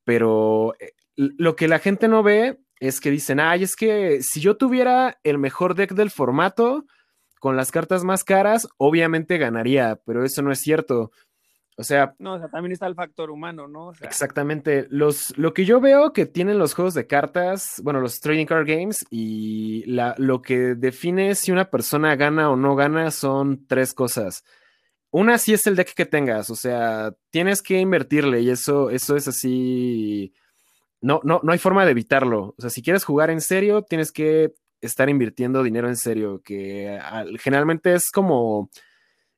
Pero 0.04 0.74
eh, 0.80 0.92
lo 1.16 1.56
que 1.56 1.68
la 1.68 1.78
gente 1.78 2.08
no 2.08 2.22
ve 2.22 2.58
es 2.80 3.00
que 3.00 3.10
dicen, 3.10 3.40
ay, 3.40 3.64
es 3.64 3.76
que 3.76 4.22
si 4.22 4.40
yo 4.40 4.56
tuviera 4.56 5.18
el 5.22 5.38
mejor 5.38 5.74
deck 5.74 5.92
del 5.92 6.10
formato, 6.10 6.86
con 7.40 7.56
las 7.56 7.70
cartas 7.70 8.04
más 8.04 8.24
caras, 8.24 8.68
obviamente 8.78 9.38
ganaría, 9.38 10.00
pero 10.04 10.24
eso 10.24 10.42
no 10.42 10.50
es 10.50 10.60
cierto. 10.60 11.12
O 11.80 11.84
sea. 11.84 12.16
No, 12.18 12.34
o 12.34 12.38
sea, 12.40 12.48
también 12.48 12.72
está 12.72 12.88
el 12.88 12.96
factor 12.96 13.30
humano, 13.30 13.68
¿no? 13.68 13.92
exactamente. 14.02 14.88
Los, 14.90 15.36
lo 15.38 15.54
que 15.54 15.64
yo 15.64 15.80
veo 15.80 16.12
que 16.12 16.26
tienen 16.26 16.58
los 16.58 16.74
juegos 16.74 16.92
de 16.94 17.06
cartas, 17.06 17.80
bueno, 17.84 18.00
los 18.00 18.18
trading 18.18 18.46
card 18.46 18.66
games, 18.66 19.06
y 19.10 19.84
la, 19.86 20.16
lo 20.18 20.42
que 20.42 20.74
define 20.74 21.36
si 21.36 21.52
una 21.52 21.70
persona 21.70 22.16
gana 22.16 22.50
o 22.50 22.56
no 22.56 22.74
gana 22.74 23.12
son 23.12 23.64
tres 23.68 23.94
cosas. 23.94 24.44
Una 25.10 25.38
sí 25.38 25.54
es 25.54 25.68
el 25.68 25.76
deck 25.76 25.94
que 25.94 26.04
tengas, 26.04 26.50
o 26.50 26.56
sea, 26.56 27.14
tienes 27.30 27.62
que 27.62 27.78
invertirle, 27.78 28.40
y 28.40 28.50
eso, 28.50 28.90
eso 28.90 29.14
es 29.14 29.28
así. 29.28 30.34
No, 31.00 31.20
no, 31.22 31.38
no 31.44 31.52
hay 31.52 31.58
forma 31.58 31.84
de 31.84 31.92
evitarlo. 31.92 32.56
O 32.58 32.60
sea, 32.60 32.70
si 32.70 32.82
quieres 32.82 33.04
jugar 33.04 33.30
en 33.30 33.40
serio, 33.40 33.82
tienes 33.82 34.10
que 34.10 34.52
estar 34.80 35.08
invirtiendo 35.08 35.62
dinero 35.62 35.88
en 35.88 35.96
serio, 35.96 36.42
que 36.44 36.98
generalmente 37.38 37.94
es 37.94 38.10
como 38.10 38.68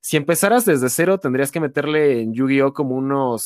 si 0.00 0.16
empezaras 0.16 0.64
desde 0.64 0.88
cero, 0.88 1.18
tendrías 1.18 1.52
que 1.52 1.60
meterle 1.60 2.22
en 2.22 2.32
Yu-Gi-Oh! 2.32 2.72
como 2.72 2.94
unos 2.96 3.42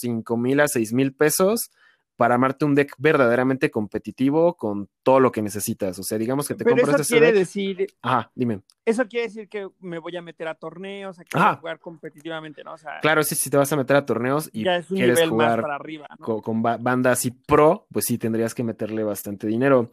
5 0.00 0.36
mil 0.36 0.60
a 0.60 0.68
6 0.68 0.92
mil 0.92 1.14
pesos 1.14 1.70
para 2.16 2.34
armarte 2.34 2.64
un 2.64 2.74
deck 2.74 2.94
verdaderamente 2.98 3.70
competitivo 3.70 4.56
con 4.56 4.88
todo 5.02 5.20
lo 5.20 5.30
que 5.30 5.42
necesitas. 5.42 5.98
O 5.98 6.02
sea, 6.02 6.16
digamos 6.16 6.48
que 6.48 6.54
te 6.54 6.64
Pero 6.64 6.76
compras 6.76 7.00
eso 7.00 7.14
quiere 7.14 7.32
decir. 7.32 7.86
Ajá, 8.00 8.30
dime. 8.34 8.62
Eso 8.84 9.06
quiere 9.06 9.26
decir 9.26 9.48
que 9.48 9.68
me 9.80 9.98
voy 9.98 10.16
a 10.16 10.22
meter 10.22 10.48
a 10.48 10.54
torneos, 10.54 11.18
a 11.18 11.24
que 11.24 11.36
voy 11.36 11.46
a 11.46 11.56
jugar 11.56 11.78
competitivamente, 11.78 12.64
¿no? 12.64 12.72
O 12.72 12.78
sea, 12.78 13.00
claro, 13.00 13.22
sí, 13.22 13.34
si 13.34 13.50
te 13.50 13.58
vas 13.58 13.70
a 13.72 13.76
meter 13.76 13.96
a 13.96 14.06
torneos 14.06 14.48
y 14.52 14.64
quieres 14.64 15.28
jugar 15.28 15.60
para 15.60 15.74
arriba, 15.74 16.08
con, 16.18 16.40
con 16.40 16.62
bandas 16.62 17.26
y 17.26 17.32
pro, 17.32 17.86
pues 17.92 18.06
sí 18.06 18.16
tendrías 18.16 18.54
que 18.54 18.64
meterle 18.64 19.04
bastante 19.04 19.46
dinero. 19.46 19.90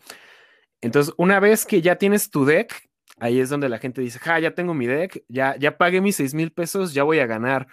Entonces, 0.81 1.13
una 1.17 1.39
vez 1.39 1.65
que 1.65 1.81
ya 1.81 1.97
tienes 1.97 2.29
tu 2.29 2.45
deck, 2.45 2.89
ahí 3.23 3.39
es 3.39 3.49
donde 3.49 3.69
la 3.69 3.79
gente 3.79 4.01
dice, 4.01 4.19
ja, 4.19 4.37
ya 4.37 4.53
tengo 4.53 4.73
mi 4.73 4.85
deck, 4.85 5.23
ya, 5.29 5.55
ya 5.57 5.77
pagué 5.77 6.01
mis 6.01 6.17
seis 6.17 6.33
mil 6.33 6.51
pesos, 6.51 6.93
ya 6.93 7.03
voy 7.03 7.19
a 7.19 7.25
ganar. 7.25 7.67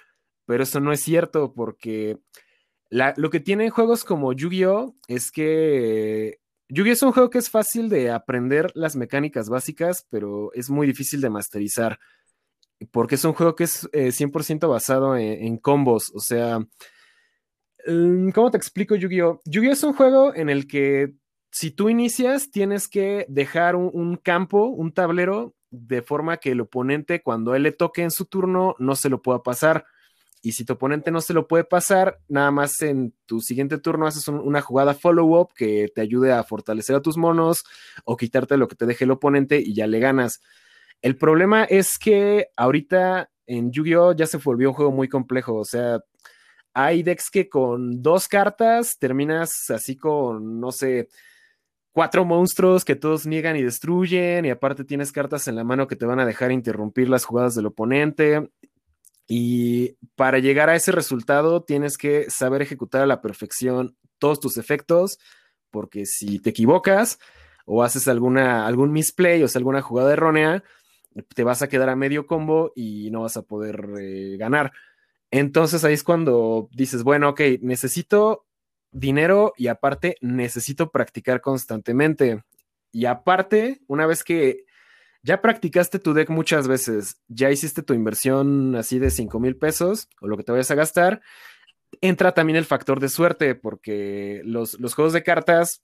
Pero 0.46 0.62
eso 0.62 0.78
no 0.78 0.92
es 0.92 1.00
cierto 1.00 1.52
porque 1.54 2.18
lo 2.90 3.30
que 3.30 3.40
tienen 3.40 3.70
juegos 3.70 4.04
como 4.04 4.32
Yu-Gi-Oh 4.32 4.94
es 5.08 5.32
que 5.32 6.38
Yu-Gi-Oh 6.68 6.92
es 6.92 7.02
un 7.02 7.12
juego 7.12 7.30
que 7.30 7.38
es 7.38 7.50
fácil 7.50 7.88
de 7.88 8.12
aprender 8.12 8.70
las 8.74 8.94
mecánicas 8.94 9.48
básicas, 9.48 10.06
pero 10.08 10.52
es 10.54 10.70
muy 10.70 10.86
difícil 10.86 11.20
de 11.20 11.30
masterizar. 11.30 11.98
Porque 12.92 13.16
es 13.16 13.24
un 13.24 13.32
juego 13.32 13.56
que 13.56 13.64
es 13.64 13.90
100% 13.90 14.64
eh, 14.64 14.66
basado 14.68 15.16
en, 15.16 15.58
combos. 15.58 16.12
O 16.14 16.20
sea, 16.20 16.60
mm, 17.86 18.30
¿cómo 18.30 18.52
te 18.52 18.56
explico 18.56 18.94
Yu-Gi-Oh? 18.94 19.40
Yu-Gi-Oh 19.46 19.72
es 19.72 19.82
un 19.82 19.94
juego 19.94 20.32
en 20.32 20.48
el 20.48 20.68
que 20.68 21.12
si 21.50 21.70
tú 21.70 21.88
inicias, 21.88 22.50
tienes 22.50 22.88
que 22.88 23.26
dejar 23.28 23.76
un, 23.76 24.16
campo, 24.16 24.66
un 24.66 24.92
tablero, 24.92 25.54
de 25.70 26.02
forma 26.02 26.36
que 26.38 26.52
el 26.52 26.60
oponente, 26.60 27.22
cuando 27.22 27.54
él 27.54 27.64
le 27.64 27.72
toque 27.72 28.02
en 28.02 28.10
su 28.10 28.26
turno, 28.26 28.74
no 28.78 28.96
se 28.96 29.08
lo 29.08 29.22
pueda 29.22 29.42
pasar. 29.42 29.84
Y 30.42 30.52
si 30.52 30.64
tu 30.64 30.72
oponente 30.72 31.10
no 31.10 31.20
se 31.20 31.34
lo 31.34 31.46
puede 31.46 31.64
pasar, 31.64 32.18
nada 32.28 32.50
más 32.50 32.80
en 32.82 33.14
tu 33.26 33.40
siguiente 33.40 33.78
turno 33.78 34.06
haces 34.06 34.26
una 34.28 34.62
jugada 34.62 34.94
follow-up 34.94 35.52
que 35.54 35.88
te 35.94 36.00
ayude 36.00 36.32
a 36.32 36.42
fortalecer 36.44 36.96
a 36.96 37.02
tus 37.02 37.18
monos 37.18 37.64
o 38.04 38.16
quitarte 38.16 38.56
lo 38.56 38.66
que 38.66 38.76
te 38.76 38.86
deje 38.86 39.04
el 39.04 39.10
oponente 39.10 39.60
y 39.60 39.74
ya 39.74 39.86
le 39.86 39.98
ganas. 39.98 40.40
El 41.02 41.16
problema 41.16 41.64
es 41.64 41.98
que 41.98 42.48
ahorita 42.56 43.30
en 43.46 43.70
Yu-Gi-Oh! 43.70 44.14
ya 44.14 44.26
se 44.26 44.38
volvió 44.38 44.70
un 44.70 44.74
juego 44.74 44.92
muy 44.92 45.08
complejo. 45.08 45.56
O 45.56 45.64
sea, 45.64 46.00
hay 46.72 47.02
decks 47.02 47.30
que 47.30 47.48
con 47.48 48.00
dos 48.00 48.28
cartas 48.28 48.96
terminas 48.98 49.70
así 49.70 49.96
con, 49.96 50.60
no 50.60 50.72
sé, 50.72 51.08
cuatro 51.92 52.24
monstruos 52.24 52.84
que 52.84 52.96
todos 52.96 53.26
niegan 53.26 53.56
y 53.56 53.62
destruyen, 53.62 54.44
y 54.44 54.50
aparte 54.50 54.84
tienes 54.84 55.12
cartas 55.12 55.48
en 55.48 55.56
la 55.56 55.64
mano 55.64 55.86
que 55.86 55.96
te 55.96 56.06
van 56.06 56.20
a 56.20 56.26
dejar 56.26 56.52
interrumpir 56.52 57.08
las 57.08 57.24
jugadas 57.24 57.54
del 57.54 57.66
oponente. 57.66 58.50
Y 59.26 59.96
para 60.16 60.38
llegar 60.38 60.70
a 60.70 60.76
ese 60.76 60.92
resultado 60.92 61.62
tienes 61.62 61.96
que 61.96 62.28
saber 62.30 62.62
ejecutar 62.62 63.02
a 63.02 63.06
la 63.06 63.20
perfección 63.20 63.96
todos 64.18 64.40
tus 64.40 64.56
efectos, 64.56 65.18
porque 65.70 66.04
si 66.06 66.40
te 66.40 66.50
equivocas 66.50 67.18
o 67.64 67.82
haces 67.82 68.08
alguna, 68.08 68.66
algún 68.66 68.92
misplay 68.92 69.42
o 69.42 69.48
sea, 69.48 69.60
alguna 69.60 69.82
jugada 69.82 70.12
errónea, 70.12 70.64
te 71.34 71.44
vas 71.44 71.62
a 71.62 71.68
quedar 71.68 71.88
a 71.88 71.96
medio 71.96 72.26
combo 72.26 72.72
y 72.74 73.10
no 73.10 73.22
vas 73.22 73.36
a 73.36 73.42
poder 73.42 73.88
eh, 74.00 74.36
ganar. 74.36 74.72
Entonces 75.30 75.84
ahí 75.84 75.94
es 75.94 76.02
cuando 76.02 76.68
dices, 76.72 77.04
bueno, 77.04 77.30
ok, 77.30 77.40
necesito 77.60 78.46
dinero 78.92 79.52
y 79.56 79.68
aparte 79.68 80.16
necesito 80.20 80.90
practicar 80.90 81.40
constantemente. 81.40 82.42
Y 82.92 83.06
aparte, 83.06 83.80
una 83.86 84.06
vez 84.06 84.24
que 84.24 84.64
ya 85.22 85.42
practicaste 85.42 85.98
tu 85.98 86.14
deck 86.14 86.30
muchas 86.30 86.66
veces, 86.66 87.20
ya 87.28 87.50
hiciste 87.50 87.82
tu 87.82 87.94
inversión 87.94 88.74
así 88.74 88.98
de 88.98 89.10
5 89.10 89.38
mil 89.38 89.56
pesos 89.56 90.08
o 90.20 90.28
lo 90.28 90.36
que 90.36 90.44
te 90.44 90.52
vayas 90.52 90.70
a 90.70 90.76
gastar, 90.76 91.20
entra 92.00 92.32
también 92.32 92.56
el 92.56 92.64
factor 92.64 93.00
de 93.00 93.08
suerte, 93.08 93.54
porque 93.54 94.42
los, 94.44 94.76
juegos 94.94 95.12
de 95.12 95.22
cartas, 95.22 95.82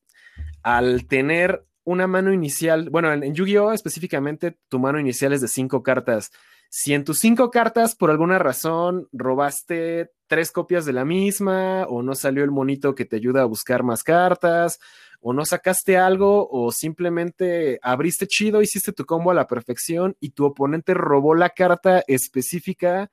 al 0.62 1.06
tener 1.06 1.66
una 1.84 2.06
mano 2.06 2.32
inicial, 2.32 2.90
bueno, 2.90 3.12
en, 3.12 3.34
Yu-Gi-Oh! 3.34 3.72
específicamente, 3.72 4.58
tu 4.68 4.78
mano 4.78 4.98
inicial 4.98 5.32
es 5.32 5.40
de 5.40 5.48
5 5.48 5.82
cartas. 5.82 6.30
Si 6.68 6.94
en 6.94 7.04
tus 7.04 7.18
cinco 7.18 7.50
cartas, 7.50 7.94
por 7.94 8.10
alguna 8.10 8.38
razón, 8.38 9.08
robaste 9.12 10.10
tres 10.26 10.52
copias 10.52 10.84
de 10.84 10.92
la 10.92 11.04
misma, 11.04 11.84
o 11.88 12.02
no 12.02 12.14
salió 12.14 12.44
el 12.44 12.50
monito 12.50 12.94
que 12.94 13.04
te 13.04 13.16
ayuda 13.16 13.42
a 13.42 13.46
buscar 13.46 13.82
más 13.82 14.02
cartas, 14.02 14.78
o 15.20 15.32
no 15.32 15.44
sacaste 15.44 15.96
algo, 15.96 16.48
o 16.50 16.72
simplemente 16.72 17.78
abriste 17.82 18.26
chido, 18.26 18.62
hiciste 18.62 18.92
tu 18.92 19.06
combo 19.06 19.30
a 19.30 19.34
la 19.34 19.46
perfección 19.46 20.16
y 20.20 20.30
tu 20.30 20.44
oponente 20.44 20.94
robó 20.94 21.34
la 21.34 21.50
carta 21.50 22.02
específica 22.06 23.10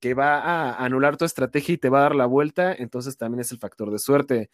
que 0.00 0.14
va 0.14 0.38
a 0.38 0.84
anular 0.84 1.16
tu 1.16 1.24
estrategia 1.24 1.74
y 1.74 1.78
te 1.78 1.88
va 1.88 1.98
a 1.98 2.02
dar 2.02 2.14
la 2.14 2.26
vuelta, 2.26 2.72
entonces 2.72 3.16
también 3.16 3.40
es 3.40 3.52
el 3.52 3.58
factor 3.58 3.90
de 3.90 3.98
suerte. 3.98 4.50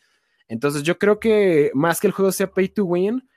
Entonces 0.49 0.83
yo 0.83 0.99
creo 0.99 1.21
que 1.21 1.71
más 1.75 2.01
que 2.01 2.07
el 2.07 2.13
juego 2.13 2.33
sea 2.33 2.51
pay 2.51 2.69
to 2.69 2.85
win, 2.85 3.29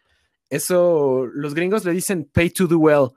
eso 0.49 1.25
los 1.33 1.53
gringos 1.53 1.86
le 1.86 1.91
dicen 1.91 2.29
pay 2.31 2.49
to 2.49 2.67
do 2.67 2.79
well. 2.79 3.10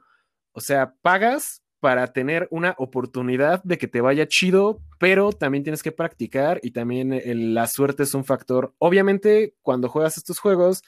O 0.52 0.60
sea, 0.60 0.94
pagas 1.02 1.62
para 1.80 2.12
tener 2.12 2.46
una 2.50 2.74
oportunidad 2.78 3.62
de 3.64 3.78
que 3.78 3.88
te 3.88 4.02
vaya 4.02 4.28
chido, 4.28 4.80
pero 4.98 5.32
también 5.32 5.64
tienes 5.64 5.82
que 5.82 5.92
practicar 5.92 6.60
y 6.62 6.72
también 6.72 7.14
eh, 7.14 7.34
la 7.34 7.66
suerte 7.66 8.02
es 8.02 8.14
un 8.14 8.24
factor. 8.24 8.74
Obviamente, 8.78 9.54
cuando 9.62 9.88
juegas 9.88 10.18
estos 10.18 10.38
juegos, 10.38 10.82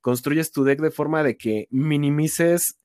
construyes 0.00 0.52
tu 0.52 0.62
deck 0.62 0.80
de 0.80 0.92
forma 0.92 1.24
de 1.24 1.36
que 1.36 1.66
minimices 1.70 2.78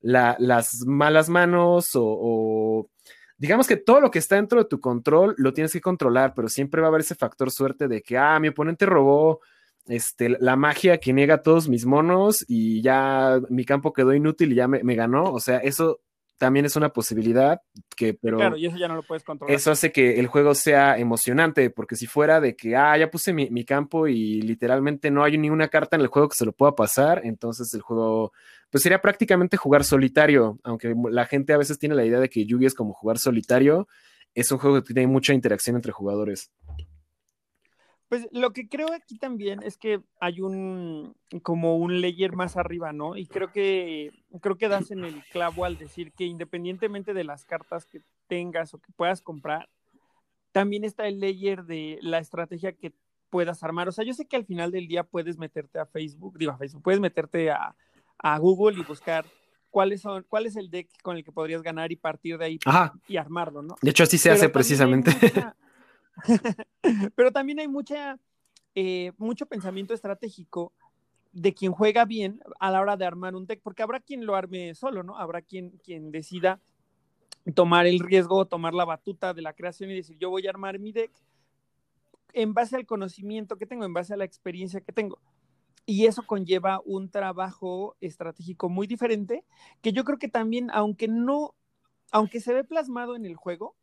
las 0.00 0.86
malas 0.86 1.28
manos 1.28 1.90
o, 1.94 2.88
digamos 3.36 3.66
que 3.66 3.76
todo 3.76 4.00
lo 4.00 4.12
que 4.12 4.20
está 4.20 4.36
dentro 4.36 4.60
de 4.60 4.68
tu 4.68 4.78
control 4.78 5.34
lo 5.38 5.52
tienes 5.52 5.72
que 5.72 5.80
controlar, 5.80 6.34
pero 6.36 6.48
siempre 6.48 6.80
va 6.80 6.86
a 6.86 6.90
haber 6.90 7.00
ese 7.00 7.16
factor 7.16 7.50
suerte 7.50 7.88
de 7.88 8.00
que, 8.00 8.16
ah, 8.16 8.38
mi 8.38 8.48
oponente 8.48 8.86
robó 8.86 9.40
este, 9.86 10.36
la 10.38 10.54
magia 10.54 10.98
que 10.98 11.12
niega 11.12 11.42
todos 11.42 11.68
mis 11.68 11.84
monos 11.84 12.44
y 12.46 12.80
ya 12.80 13.40
mi 13.48 13.64
campo 13.64 13.92
quedó 13.92 14.14
inútil 14.14 14.52
y 14.52 14.56
ya 14.56 14.68
me 14.68 14.94
ganó. 14.94 15.32
O 15.32 15.40
sea, 15.40 15.58
eso 15.58 16.00
también 16.38 16.64
es 16.64 16.76
una 16.76 16.90
posibilidad 16.90 17.60
que, 17.96 18.14
pero... 18.14 18.38
Claro, 18.38 18.56
y 18.56 18.66
eso 18.66 18.76
ya 18.76 18.88
no 18.88 18.94
lo 18.94 19.02
puedes 19.02 19.24
controlar. 19.24 19.54
Eso 19.54 19.70
hace 19.70 19.92
que 19.92 20.18
el 20.18 20.28
juego 20.28 20.54
sea 20.54 20.96
emocionante, 20.96 21.68
porque 21.70 21.96
si 21.96 22.06
fuera 22.06 22.40
de 22.40 22.56
que, 22.56 22.76
ah, 22.76 22.96
ya 22.96 23.10
puse 23.10 23.32
mi, 23.32 23.64
campo 23.64 24.06
y 24.06 24.40
literalmente 24.40 25.10
no 25.10 25.24
hay 25.24 25.36
ninguna 25.36 25.68
carta 25.68 25.96
en 25.96 26.02
el 26.02 26.08
juego 26.08 26.28
que 26.28 26.36
se 26.36 26.46
lo 26.46 26.52
pueda 26.52 26.74
pasar, 26.74 27.20
entonces 27.24 27.74
el 27.74 27.82
juego, 27.82 28.32
pues 28.70 28.82
sería 28.82 29.02
prácticamente 29.02 29.56
jugar 29.56 29.84
solitario, 29.84 30.58
aunque 30.62 30.94
la 31.10 31.26
gente 31.26 31.52
a 31.52 31.58
veces 31.58 31.78
tiene 31.78 31.96
la 31.96 32.04
idea 32.04 32.20
de 32.20 32.30
que 32.30 32.46
Yugi 32.46 32.66
es 32.66 32.74
como 32.74 32.94
jugar 32.94 33.18
solitario, 33.18 33.88
es 34.34 34.50
un 34.52 34.58
juego 34.58 34.80
que 34.82 34.94
tiene 34.94 35.06
mucha 35.08 35.34
interacción 35.34 35.76
entre 35.76 35.92
jugadores. 35.92 36.52
Pues 38.08 38.26
lo 38.32 38.52
que 38.52 38.68
creo 38.68 38.92
aquí 38.94 39.18
también 39.18 39.62
es 39.62 39.76
que 39.76 40.00
hay 40.18 40.40
un 40.40 41.14
como 41.42 41.76
un 41.76 42.00
layer 42.00 42.34
más 42.34 42.56
arriba, 42.56 42.92
¿no? 42.92 43.16
Y 43.16 43.26
creo 43.26 43.52
que 43.52 44.12
creo 44.40 44.56
que 44.56 44.68
das 44.68 44.90
en 44.90 45.04
el 45.04 45.22
clavo 45.24 45.66
al 45.66 45.76
decir 45.76 46.12
que 46.12 46.24
independientemente 46.24 47.12
de 47.12 47.24
las 47.24 47.44
cartas 47.44 47.84
que 47.84 48.00
tengas 48.26 48.72
o 48.72 48.78
que 48.78 48.92
puedas 48.92 49.20
comprar, 49.20 49.68
también 50.52 50.84
está 50.84 51.06
el 51.06 51.20
layer 51.20 51.64
de 51.64 51.98
la 52.00 52.18
estrategia 52.18 52.72
que 52.72 52.94
puedas 53.28 53.62
armar. 53.62 53.88
O 53.88 53.92
sea, 53.92 54.06
yo 54.06 54.14
sé 54.14 54.26
que 54.26 54.36
al 54.36 54.46
final 54.46 54.70
del 54.70 54.88
día 54.88 55.04
puedes 55.04 55.36
meterte 55.36 55.78
a 55.78 55.84
Facebook, 55.84 56.38
digo 56.38 56.52
a 56.52 56.56
Facebook, 56.56 56.82
puedes 56.82 57.00
meterte 57.00 57.50
a, 57.50 57.74
Google 58.40 58.80
y 58.80 58.82
buscar 58.82 59.26
cuáles 59.70 60.00
son, 60.00 60.24
cuál 60.28 60.46
es 60.46 60.56
el 60.56 60.70
deck 60.70 60.88
con 61.02 61.16
el 61.16 61.24
que 61.24 61.30
podrías 61.30 61.62
ganar 61.62 61.92
y 61.92 61.96
partir 61.96 62.38
de 62.38 62.44
ahí 62.44 62.58
y 63.06 63.16
armarlo, 63.16 63.62
¿no? 63.62 63.76
De 63.80 63.90
hecho, 63.90 64.02
así 64.02 64.16
se 64.18 64.30
hace 64.30 64.48
precisamente. 64.48 65.10
Pero 67.16 67.32
también 67.32 67.60
hay 67.60 67.68
mucha, 67.68 68.18
eh, 68.74 69.12
mucho 69.18 69.46
pensamiento 69.46 69.94
estratégico 69.94 70.72
de 71.32 71.54
quien 71.54 71.72
juega 71.72 72.04
bien 72.04 72.40
a 72.58 72.70
la 72.70 72.80
hora 72.80 72.96
de 72.96 73.04
armar 73.04 73.34
un 73.34 73.46
deck, 73.46 73.60
porque 73.62 73.82
habrá 73.82 74.00
quien 74.00 74.26
lo 74.26 74.34
arme 74.34 74.74
solo, 74.74 75.02
¿no? 75.02 75.16
Habrá 75.16 75.42
quien, 75.42 75.70
quien 75.84 76.10
decida 76.10 76.60
tomar 77.54 77.86
el 77.86 78.00
riesgo, 78.00 78.46
tomar 78.46 78.74
la 78.74 78.84
batuta 78.84 79.34
de 79.34 79.42
la 79.42 79.52
creación 79.52 79.90
y 79.90 79.94
decir, 79.94 80.18
yo 80.18 80.30
voy 80.30 80.46
a 80.46 80.50
armar 80.50 80.78
mi 80.78 80.92
deck 80.92 81.12
en 82.32 82.54
base 82.54 82.76
al 82.76 82.86
conocimiento 82.86 83.56
que 83.56 83.66
tengo, 83.66 83.84
en 83.84 83.92
base 83.92 84.14
a 84.14 84.16
la 84.16 84.24
experiencia 84.24 84.80
que 84.80 84.92
tengo. 84.92 85.18
Y 85.86 86.06
eso 86.06 86.26
conlleva 86.26 86.82
un 86.84 87.10
trabajo 87.10 87.96
estratégico 88.00 88.68
muy 88.68 88.86
diferente, 88.86 89.44
que 89.80 89.92
yo 89.92 90.04
creo 90.04 90.18
que 90.18 90.28
también, 90.28 90.70
aunque 90.72 91.08
no, 91.08 91.54
aunque 92.10 92.40
se 92.40 92.52
ve 92.52 92.64
plasmado 92.64 93.16
en 93.16 93.24
el 93.24 93.36
juego, 93.36 93.74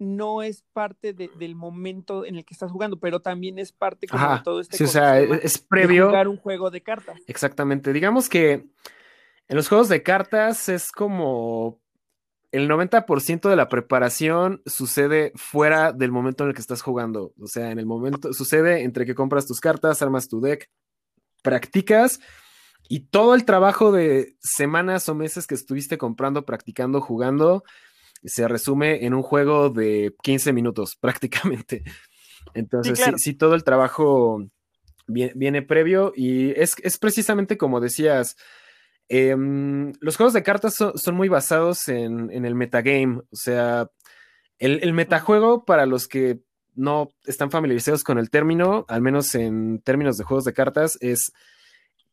no 0.00 0.42
es 0.42 0.64
parte 0.72 1.12
del 1.12 1.54
momento 1.54 2.24
en 2.24 2.36
el 2.36 2.44
que 2.44 2.54
estás 2.54 2.72
jugando, 2.72 2.98
pero 2.98 3.20
también 3.20 3.58
es 3.58 3.72
parte 3.72 4.08
como 4.08 4.34
de 4.34 4.40
todo 4.42 4.60
este 4.60 4.78
sí, 4.78 4.84
o 4.84 4.88
sea, 4.88 5.20
es 5.20 5.58
previo 5.58 6.06
jugar 6.06 6.26
un 6.26 6.38
juego 6.38 6.70
de 6.70 6.82
cartas. 6.82 7.20
Exactamente. 7.26 7.92
Digamos 7.92 8.28
que 8.28 8.52
en 8.52 9.56
los 9.56 9.68
juegos 9.68 9.88
de 9.88 10.02
cartas 10.02 10.68
es 10.68 10.90
como 10.90 11.80
el 12.52 12.68
90% 12.68 13.48
de 13.48 13.56
la 13.56 13.68
preparación 13.68 14.62
sucede 14.66 15.32
fuera 15.36 15.92
del 15.92 16.10
momento 16.10 16.44
en 16.44 16.50
el 16.50 16.54
que 16.54 16.60
estás 16.60 16.82
jugando. 16.82 17.32
O 17.40 17.46
sea, 17.46 17.70
en 17.70 17.78
el 17.78 17.86
momento 17.86 18.32
sucede 18.32 18.82
entre 18.82 19.06
que 19.06 19.14
compras 19.14 19.46
tus 19.46 19.60
cartas, 19.60 20.02
armas 20.02 20.28
tu 20.28 20.40
deck, 20.40 20.68
practicas 21.42 22.20
y 22.88 23.00
todo 23.00 23.34
el 23.34 23.44
trabajo 23.44 23.92
de 23.92 24.36
semanas 24.40 25.08
o 25.08 25.14
meses 25.14 25.46
que 25.46 25.54
estuviste 25.54 25.96
comprando, 25.96 26.44
practicando, 26.44 27.00
jugando, 27.00 27.62
se 28.24 28.48
resume 28.48 29.04
en 29.04 29.14
un 29.14 29.22
juego 29.22 29.70
de 29.70 30.14
15 30.22 30.52
minutos 30.52 30.96
prácticamente. 30.96 31.84
Entonces, 32.54 33.00
sí, 33.16 33.34
todo 33.34 33.54
el 33.54 33.64
trabajo 33.64 34.44
viene, 35.06 35.62
previo 35.62 36.12
y 36.14 36.50
es, 36.50 36.74
precisamente 36.98 37.56
como 37.56 37.80
decías, 37.80 38.36
em, 39.08 39.92
los 40.00 40.16
juegos 40.16 40.32
de 40.32 40.42
cartas 40.42 40.74
son, 40.74 41.14
muy 41.14 41.28
basados 41.28 41.88
en, 41.88 42.30
el 42.30 42.54
metagame, 42.54 43.18
o 43.30 43.36
sea, 43.36 43.90
el, 44.58 44.80
el 44.82 44.92
metajuego 44.92 45.64
para 45.64 45.86
los 45.86 46.06
que 46.06 46.40
no 46.74 47.10
están 47.24 47.50
familiarizados 47.50 48.04
con 48.04 48.18
el 48.18 48.30
término, 48.30 48.84
al 48.88 49.02
menos 49.02 49.34
en 49.34 49.80
términos 49.82 50.16
de 50.16 50.24
juegos 50.24 50.44
de 50.44 50.52
cartas, 50.52 50.96
es 51.00 51.32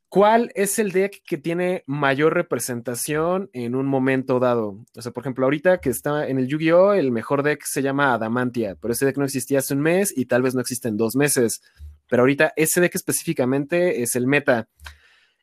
¿Cuál 0.09 0.51
es 0.55 0.79
el 0.79 0.93
deck 0.93 1.21
que 1.25 1.37
tiene 1.37 1.83
mayor 1.85 2.33
representación 2.33 3.49
en 3.51 3.75
un 3.75 3.85
momento 3.87 4.39
dado? 4.39 4.85
O 4.95 5.01
sea, 5.01 5.11
por 5.11 5.23
ejemplo, 5.23 5.45
ahorita 5.45 5.79
que 5.79 5.89
está 5.89 6.27
en 6.27 6.39
el 6.39 6.47
Yu-Gi-Oh, 6.47 6.93
el 6.93 7.11
mejor 7.11 7.43
deck 7.43 7.63
se 7.65 7.81
llama 7.81 8.13
Adamantia, 8.13 8.75
pero 8.75 8.93
ese 8.93 9.05
deck 9.05 9.17
no 9.17 9.25
existía 9.25 9.59
hace 9.59 9.73
un 9.73 9.81
mes 9.81 10.13
y 10.15 10.25
tal 10.25 10.43
vez 10.43 10.55
no 10.55 10.61
existe 10.61 10.87
en 10.87 10.95
dos 10.95 11.17
meses. 11.17 11.61
Pero 12.07 12.21
ahorita 12.21 12.53
ese 12.55 12.79
deck 12.79 12.95
específicamente 12.95 14.01
es 14.01 14.15
el 14.15 14.27
meta. 14.27 14.69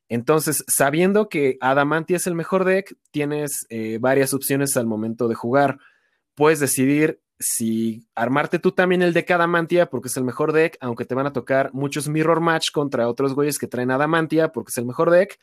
Entonces, 0.08 0.64
sabiendo 0.66 1.28
que 1.28 1.58
Adamantia 1.60 2.16
es 2.16 2.26
el 2.26 2.34
mejor 2.34 2.64
deck, 2.64 2.96
tienes 3.10 3.66
eh, 3.68 3.98
varias 4.00 4.32
opciones 4.32 4.78
al 4.78 4.86
momento 4.86 5.28
de 5.28 5.34
jugar. 5.34 5.78
Puedes 6.34 6.58
decidir 6.58 7.20
si 7.38 8.06
armarte 8.14 8.58
tú 8.58 8.72
también 8.72 9.02
el 9.02 9.12
deck 9.12 9.30
Adamantia, 9.32 9.86
porque 9.86 10.08
es 10.08 10.16
el 10.16 10.24
mejor 10.24 10.52
deck, 10.52 10.76
aunque 10.80 11.04
te 11.04 11.14
van 11.14 11.26
a 11.26 11.32
tocar 11.32 11.72
muchos 11.72 12.08
mirror 12.08 12.40
match 12.40 12.70
contra 12.70 13.08
otros 13.08 13.34
güeyes 13.34 13.58
que 13.58 13.66
traen 13.66 13.90
Adamantia, 13.90 14.52
porque 14.52 14.70
es 14.70 14.78
el 14.78 14.86
mejor 14.86 15.10
deck, 15.10 15.38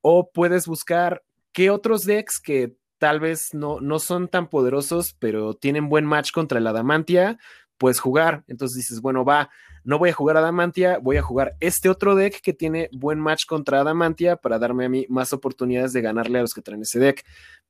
o 0.00 0.30
puedes 0.30 0.66
buscar 0.66 1.22
qué 1.52 1.70
otros 1.70 2.04
decks 2.04 2.40
que 2.40 2.76
tal 2.98 3.20
vez 3.20 3.52
no, 3.52 3.80
no 3.80 3.98
son 3.98 4.28
tan 4.28 4.48
poderosos, 4.48 5.14
pero 5.18 5.54
tienen 5.54 5.88
buen 5.88 6.06
match 6.06 6.32
contra 6.32 6.58
el 6.58 6.66
Adamantia, 6.66 7.38
puedes 7.78 8.00
jugar. 8.00 8.44
Entonces 8.46 8.76
dices, 8.76 9.00
bueno, 9.00 9.24
va, 9.24 9.50
no 9.84 9.98
voy 9.98 10.10
a 10.10 10.14
jugar 10.14 10.36
Adamantia, 10.36 10.98
voy 10.98 11.16
a 11.16 11.22
jugar 11.22 11.56
este 11.60 11.88
otro 11.88 12.14
deck 12.14 12.40
que 12.40 12.52
tiene 12.52 12.88
buen 12.92 13.20
match 13.20 13.46
contra 13.46 13.80
Adamantia 13.80 14.36
para 14.36 14.58
darme 14.58 14.86
a 14.86 14.88
mí 14.88 15.06
más 15.08 15.32
oportunidades 15.32 15.92
de 15.92 16.00
ganarle 16.00 16.38
a 16.38 16.42
los 16.42 16.54
que 16.54 16.62
traen 16.62 16.82
ese 16.82 16.98
deck 16.98 17.24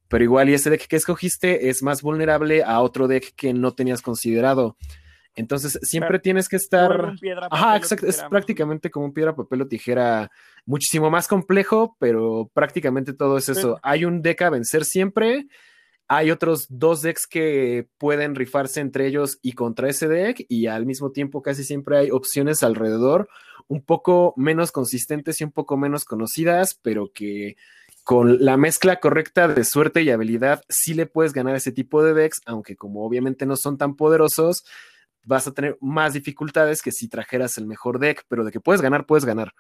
pero 0.09 0.25
igual 0.25 0.49
y 0.49 0.55
ese 0.55 0.71
deck 0.71 0.87
que 0.87 0.97
escogiste 0.97 1.69
es 1.69 1.83
más 1.83 2.03
vulnerable 2.03 2.63
a 2.63 2.81
otro 2.81 3.09
deck 3.09 3.35
que 3.35 3.53
no 3.53 3.73
tenías 3.73 4.03
considerado. 4.03 4.77
Entonces, 5.37 5.79
siempre 5.83 6.21
tienes 6.21 6.49
que 6.49 6.57
estar. 6.57 7.15
Ajá, 7.51 7.77
exacto. 7.77 8.07
Es 8.07 8.23
prácticamente 8.31 8.91
como 8.91 9.07
un 9.07 9.13
piedra, 9.13 9.35
papel 9.35 9.63
o 9.63 9.67
tijera, 9.67 10.31
muchísimo 10.65 11.11
más 11.11 11.27
complejo, 11.27 11.97
pero 11.99 12.49
prácticamente 12.55 13.13
todo 13.13 13.39
es 13.39 13.49
eso. 13.49 13.81
Hay 13.83 14.05
un 14.05 14.23
deck 14.23 14.43
a 14.43 14.51
vencer 14.51 14.85
siempre. 14.85 15.49
Hay 16.07 16.31
otros 16.31 16.67
dos 16.69 17.01
decks 17.03 17.27
que 17.27 17.89
pueden 17.99 18.35
rifarse 18.35 18.81
entre 18.81 19.07
ellos 19.07 19.39
y 19.43 19.53
contra 19.53 19.89
ese 19.89 20.07
deck, 20.07 20.45
y 20.49 20.67
al 20.67 20.87
mismo 20.87 21.13
tiempo 21.13 21.43
casi 21.43 21.65
siempre 21.65 21.97
hay 21.97 22.11
opciones 22.11 22.63
alrededor, 22.63 23.29
un 23.69 23.83
poco 23.83 24.35
menos 24.37 24.71
consistentes 24.71 25.41
y 25.41 25.45
un 25.45 25.53
poco 25.53 25.77
menos 25.77 26.05
conocidas, 26.05 26.79
pero 26.83 27.11
que 27.13 27.57
con 28.03 28.45
la 28.45 28.59
mezcla 28.59 29.01
correcta 29.01 29.49
de 29.49 29.65
suerte 29.65 30.03
y 30.03 30.11
habilidad, 30.11 30.63
sí 30.69 30.93
le 30.93 31.07
puedes 31.07 31.33
ganar 31.33 31.57
ese 31.57 31.73
tipo 31.73 32.05
de 32.05 32.13
decks, 32.13 32.43
aunque 32.45 32.77
como 32.77 33.05
obviamente 33.07 33.47
no 33.47 33.57
son 33.57 33.79
tan 33.79 33.97
poderosos, 33.97 34.65
vas 35.25 35.47
a 35.47 35.53
tener 35.53 35.79
más 35.81 36.13
dificultades 36.13 36.83
que 36.83 36.93
si 36.93 37.09
trajeras 37.09 37.57
el 37.57 37.67
mejor 37.67 37.99
deck, 37.99 38.25
pero 38.29 38.45
de 38.45 38.53
que 38.53 38.61
puedes 38.61 38.83
ganar, 38.83 39.07
puedes 39.07 39.25
ganar. 39.25 39.55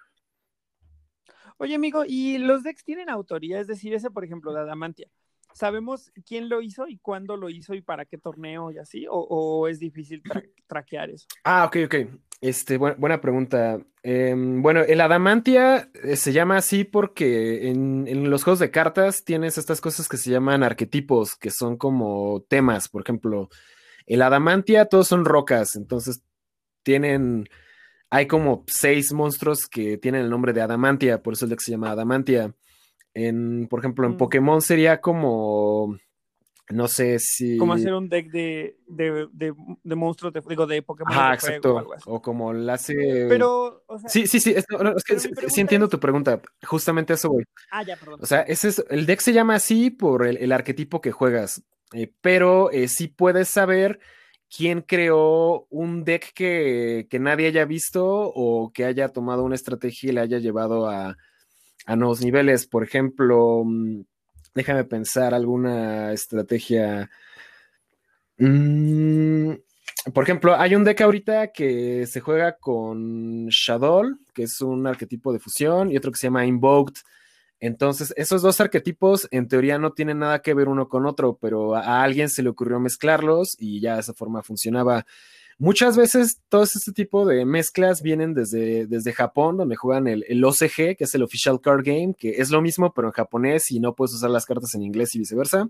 Oye, 1.56 1.74
amigo, 1.74 2.04
¿y 2.06 2.36
los 2.36 2.62
decks 2.62 2.84
tienen 2.84 3.08
autoría? 3.08 3.60
Es 3.60 3.66
decir, 3.66 3.94
ese, 3.94 4.10
por 4.10 4.24
ejemplo, 4.24 4.52
de 4.52 4.60
Adamantia. 4.60 5.08
¿Sabemos 5.54 6.10
quién 6.26 6.48
lo 6.48 6.60
hizo 6.60 6.88
y 6.88 6.98
cuándo 6.98 7.36
lo 7.36 7.48
hizo 7.48 7.74
y 7.74 7.80
para 7.80 8.04
qué 8.04 8.18
torneo 8.18 8.72
y 8.72 8.78
así? 8.78 9.06
¿O, 9.08 9.68
es 9.68 9.78
difícil 9.78 10.20
traquear 10.66 11.10
eso? 11.10 11.26
Ah, 11.44 11.64
ok, 11.64 11.76
ok. 11.86 11.94
Este, 12.40 12.76
buena 12.76 13.20
pregunta. 13.20 13.78
Em, 14.02 14.60
bueno, 14.62 14.80
el 14.80 15.00
Adamantia 15.00 15.90
eh, 16.02 16.16
se 16.16 16.32
llama 16.32 16.56
así 16.56 16.82
porque 16.82 17.68
en, 17.68 18.28
los 18.28 18.42
juegos 18.42 18.58
de 18.58 18.72
cartas 18.72 19.24
tienes 19.24 19.56
estas 19.56 19.80
cosas 19.80 20.08
que 20.08 20.16
se 20.16 20.30
llaman 20.30 20.64
arquetipos, 20.64 21.36
que 21.36 21.50
son 21.50 21.76
como 21.76 22.44
temas. 22.48 22.88
Por 22.88 23.02
ejemplo, 23.02 23.48
el 24.06 24.22
Adamantia, 24.22 24.86
todos 24.86 25.06
son 25.06 25.24
rocas, 25.24 25.76
entonces 25.76 26.22
tienen. 26.82 27.48
Hay 28.10 28.26
como 28.26 28.64
seis 28.66 29.12
monstruos 29.12 29.68
que 29.68 29.98
tienen 29.98 30.22
el 30.22 30.30
nombre 30.30 30.52
de 30.52 30.62
Adamantia, 30.62 31.22
por 31.22 31.34
eso 31.34 31.46
es 31.46 31.52
el 31.52 31.56
que 31.56 31.64
se 31.64 31.70
llama 31.70 31.92
Adamantia. 31.92 32.54
En, 33.14 33.68
por 33.68 33.80
ejemplo, 33.80 34.06
en 34.06 34.14
mm. 34.14 34.18
Pokémon 34.18 34.60
sería 34.60 35.00
como 35.00 35.96
no 36.70 36.88
sé 36.88 37.18
si. 37.18 37.58
Como 37.58 37.74
hacer 37.74 37.92
un 37.92 38.08
deck 38.08 38.30
de, 38.30 38.78
de, 38.86 39.28
de, 39.32 39.94
monstruos, 39.94 40.32
de, 40.32 40.42
digo, 40.48 40.66
de 40.66 40.80
Pokémon. 40.80 41.12
Ah, 41.14 41.34
exacto. 41.34 41.86
O, 42.06 42.22
como 42.22 42.54
la 42.54 42.74
hace. 42.74 42.94
Pero, 43.28 43.84
o 43.86 43.98
sea, 43.98 44.08
Sí, 44.08 44.26
sí, 44.26 44.40
sí. 44.40 44.54
Es, 44.56 44.64
que 45.04 45.18
sí, 45.18 45.60
entiendo 45.60 45.88
tu 45.88 46.00
pregunta. 46.00 46.40
Justamente 46.62 47.12
eso 47.12 47.28
voy. 47.28 47.44
Ah, 47.70 47.82
ya, 47.82 47.96
perdón. 47.96 48.20
O 48.22 48.26
sea, 48.26 48.40
ese 48.42 48.68
es, 48.68 48.84
el 48.88 49.04
deck 49.04 49.20
se 49.20 49.34
llama 49.34 49.56
así 49.56 49.90
por 49.90 50.26
el, 50.26 50.38
el 50.38 50.52
arquetipo 50.52 51.02
que 51.02 51.12
juegas. 51.12 51.62
Eh, 51.92 52.10
pero 52.22 52.70
eh, 52.70 52.88
sí 52.88 53.08
puedes 53.08 53.48
saber 53.48 54.00
quién 54.48 54.80
creó 54.80 55.66
un 55.68 56.02
deck 56.04 56.32
que, 56.34 57.06
que, 57.10 57.18
nadie 57.18 57.48
haya 57.48 57.66
visto 57.66 58.04
o 58.06 58.72
que 58.72 58.84
haya 58.84 59.10
tomado 59.10 59.44
una 59.44 59.54
estrategia 59.54 60.10
y 60.10 60.12
le 60.14 60.20
haya 60.22 60.38
llevado 60.38 60.88
a, 60.88 61.16
a 61.84 61.96
nuevos 61.96 62.20
niveles. 62.20 62.66
Por 62.66 62.84
ejemplo. 62.84 63.62
Mm, 63.64 64.02
Déjame 64.54 64.84
pensar 64.84 65.34
alguna 65.34 66.12
estrategia. 66.12 67.10
Mm, 68.38 69.52
por 70.12 70.24
ejemplo, 70.24 70.54
hay 70.56 70.74
un 70.76 70.84
deck 70.84 71.00
ahorita 71.00 71.52
que 71.52 72.06
se 72.06 72.20
juega 72.20 72.56
con 72.58 73.46
Shadow, 73.48 74.04
que 74.32 74.44
es 74.44 74.60
un 74.60 74.86
arquetipo 74.86 75.32
de 75.32 75.40
fusión, 75.40 75.90
y 75.90 75.96
otro 75.96 76.12
que 76.12 76.18
se 76.18 76.28
llama 76.28 76.46
Invoked. 76.46 77.00
Entonces, 77.60 78.12
esos 78.16 78.42
dos 78.42 78.60
arquetipos 78.60 79.26
en 79.30 79.48
teoría 79.48 79.78
no 79.78 79.92
tienen 79.92 80.20
nada 80.20 80.40
que 80.42 80.54
ver 80.54 80.68
uno 80.68 80.88
con 80.88 81.06
otro, 81.06 81.38
pero 81.40 81.74
a 81.74 82.02
alguien 82.02 82.28
se 82.28 82.42
le 82.42 82.50
ocurrió 82.50 82.78
mezclarlos 82.78 83.56
y 83.58 83.80
ya 83.80 83.94
de 83.94 84.00
esa 84.00 84.14
forma 84.14 84.42
funcionaba. 84.42 85.06
Muchas 85.58 85.96
veces 85.96 86.40
todo 86.48 86.64
este 86.64 86.92
tipo 86.92 87.26
de 87.26 87.44
mezclas 87.44 88.02
vienen 88.02 88.34
desde, 88.34 88.86
desde 88.86 89.12
Japón, 89.12 89.56
donde 89.56 89.76
juegan 89.76 90.08
el, 90.08 90.24
el, 90.28 90.44
OCG, 90.44 90.96
que 90.96 91.04
es 91.04 91.14
el 91.14 91.22
Official 91.22 91.60
Card 91.60 91.82
Game, 91.84 92.14
que 92.18 92.40
es 92.40 92.50
lo 92.50 92.60
mismo, 92.60 92.92
pero 92.92 93.08
en 93.08 93.12
japonés 93.12 93.70
y 93.70 93.80
no 93.80 93.94
puedes 93.94 94.14
usar 94.14 94.30
las 94.30 94.46
cartas 94.46 94.74
en 94.74 94.82
inglés 94.82 95.14
y 95.14 95.20
viceversa. 95.20 95.68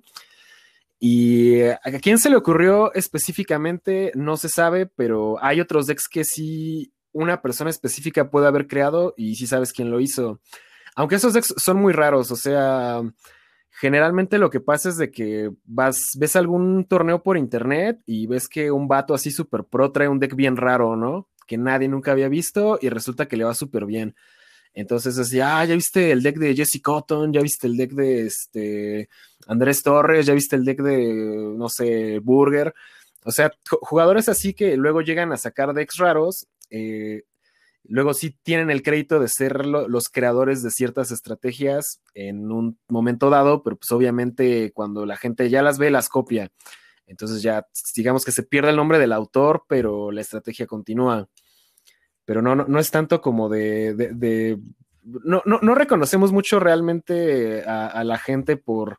Y 0.98 1.60
a 1.60 1.80
quién 2.00 2.18
se 2.18 2.30
le 2.30 2.36
ocurrió 2.36 2.94
específicamente, 2.94 4.10
no 4.14 4.36
se 4.38 4.48
sabe, 4.48 4.86
pero 4.86 5.36
hay 5.42 5.60
otros 5.60 5.86
decks 5.86 6.08
que 6.08 6.24
sí 6.24 6.94
una 7.12 7.42
persona 7.42 7.70
específica 7.70 8.30
puede 8.30 8.46
haber 8.46 8.66
creado 8.66 9.14
y 9.16 9.36
sí 9.36 9.46
sabes 9.46 9.72
quién 9.72 9.90
lo 9.90 10.00
hizo. 10.00 10.40
Aunque 10.96 11.16
esos 11.16 11.32
decks 11.32 11.54
son 11.56 11.78
muy 11.78 11.92
raros, 11.92 12.30
o 12.30 12.36
sea, 12.36 13.02
generalmente 13.76 14.38
lo 14.38 14.50
que 14.50 14.60
pasa 14.60 14.88
es 14.88 14.96
de 14.96 15.10
que 15.10 15.50
vas, 15.64 16.12
ves 16.16 16.36
algún 16.36 16.84
torneo 16.84 17.22
por 17.22 17.36
internet 17.36 18.00
y 18.06 18.26
ves 18.26 18.48
que 18.48 18.70
un 18.70 18.86
vato 18.86 19.14
así 19.14 19.30
super 19.30 19.64
pro 19.64 19.90
trae 19.90 20.08
un 20.08 20.20
deck 20.20 20.36
bien 20.36 20.56
raro, 20.56 20.96
¿no? 20.96 21.28
Que 21.46 21.58
nadie 21.58 21.88
nunca 21.88 22.12
había 22.12 22.28
visto 22.28 22.78
y 22.80 22.88
resulta 22.88 23.26
que 23.26 23.36
le 23.36 23.44
va 23.44 23.54
súper 23.54 23.84
bien. 23.84 24.14
Entonces 24.74 25.18
así, 25.18 25.40
ah, 25.40 25.64
ya 25.64 25.74
viste 25.74 26.12
el 26.12 26.22
deck 26.22 26.36
de 26.36 26.54
Jesse 26.54 26.80
Cotton, 26.82 27.32
ya 27.32 27.40
viste 27.40 27.66
el 27.66 27.76
deck 27.76 27.92
de 27.92 28.26
este 28.26 29.08
Andrés 29.46 29.82
Torres, 29.82 30.26
ya 30.26 30.34
viste 30.34 30.56
el 30.56 30.64
deck 30.64 30.80
de, 30.80 31.54
no 31.56 31.68
sé, 31.68 32.18
Burger. 32.20 32.74
O 33.24 33.32
sea, 33.32 33.52
jugadores 33.80 34.28
así 34.28 34.54
que 34.54 34.76
luego 34.76 35.00
llegan 35.00 35.32
a 35.32 35.36
sacar 35.36 35.74
decks 35.74 35.96
raros, 35.96 36.46
eh, 36.70 37.22
Luego 37.86 38.14
sí 38.14 38.36
tienen 38.42 38.70
el 38.70 38.82
crédito 38.82 39.20
de 39.20 39.28
ser 39.28 39.66
los 39.66 40.08
creadores 40.08 40.62
de 40.62 40.70
ciertas 40.70 41.10
estrategias 41.10 42.00
en 42.14 42.50
un 42.50 42.78
momento 42.88 43.28
dado, 43.28 43.62
pero 43.62 43.76
pues 43.76 43.92
obviamente 43.92 44.72
cuando 44.72 45.04
la 45.04 45.16
gente 45.16 45.50
ya 45.50 45.62
las 45.62 45.78
ve, 45.78 45.90
las 45.90 46.08
copia. 46.08 46.50
Entonces 47.06 47.42
ya 47.42 47.66
digamos 47.94 48.24
que 48.24 48.32
se 48.32 48.42
pierde 48.42 48.70
el 48.70 48.76
nombre 48.76 48.98
del 48.98 49.12
autor, 49.12 49.64
pero 49.68 50.10
la 50.10 50.22
estrategia 50.22 50.66
continúa. 50.66 51.28
Pero 52.24 52.40
no, 52.40 52.56
no, 52.56 52.78
es 52.78 52.90
tanto 52.90 53.20
como 53.20 53.50
de... 53.50 54.58
no, 55.02 55.42
no, 55.44 55.74
reconocemos 55.74 56.32
mucho 56.32 56.58
realmente 56.58 57.64
a 57.64 58.02
la 58.02 58.16
gente 58.16 58.56
por, 58.56 58.98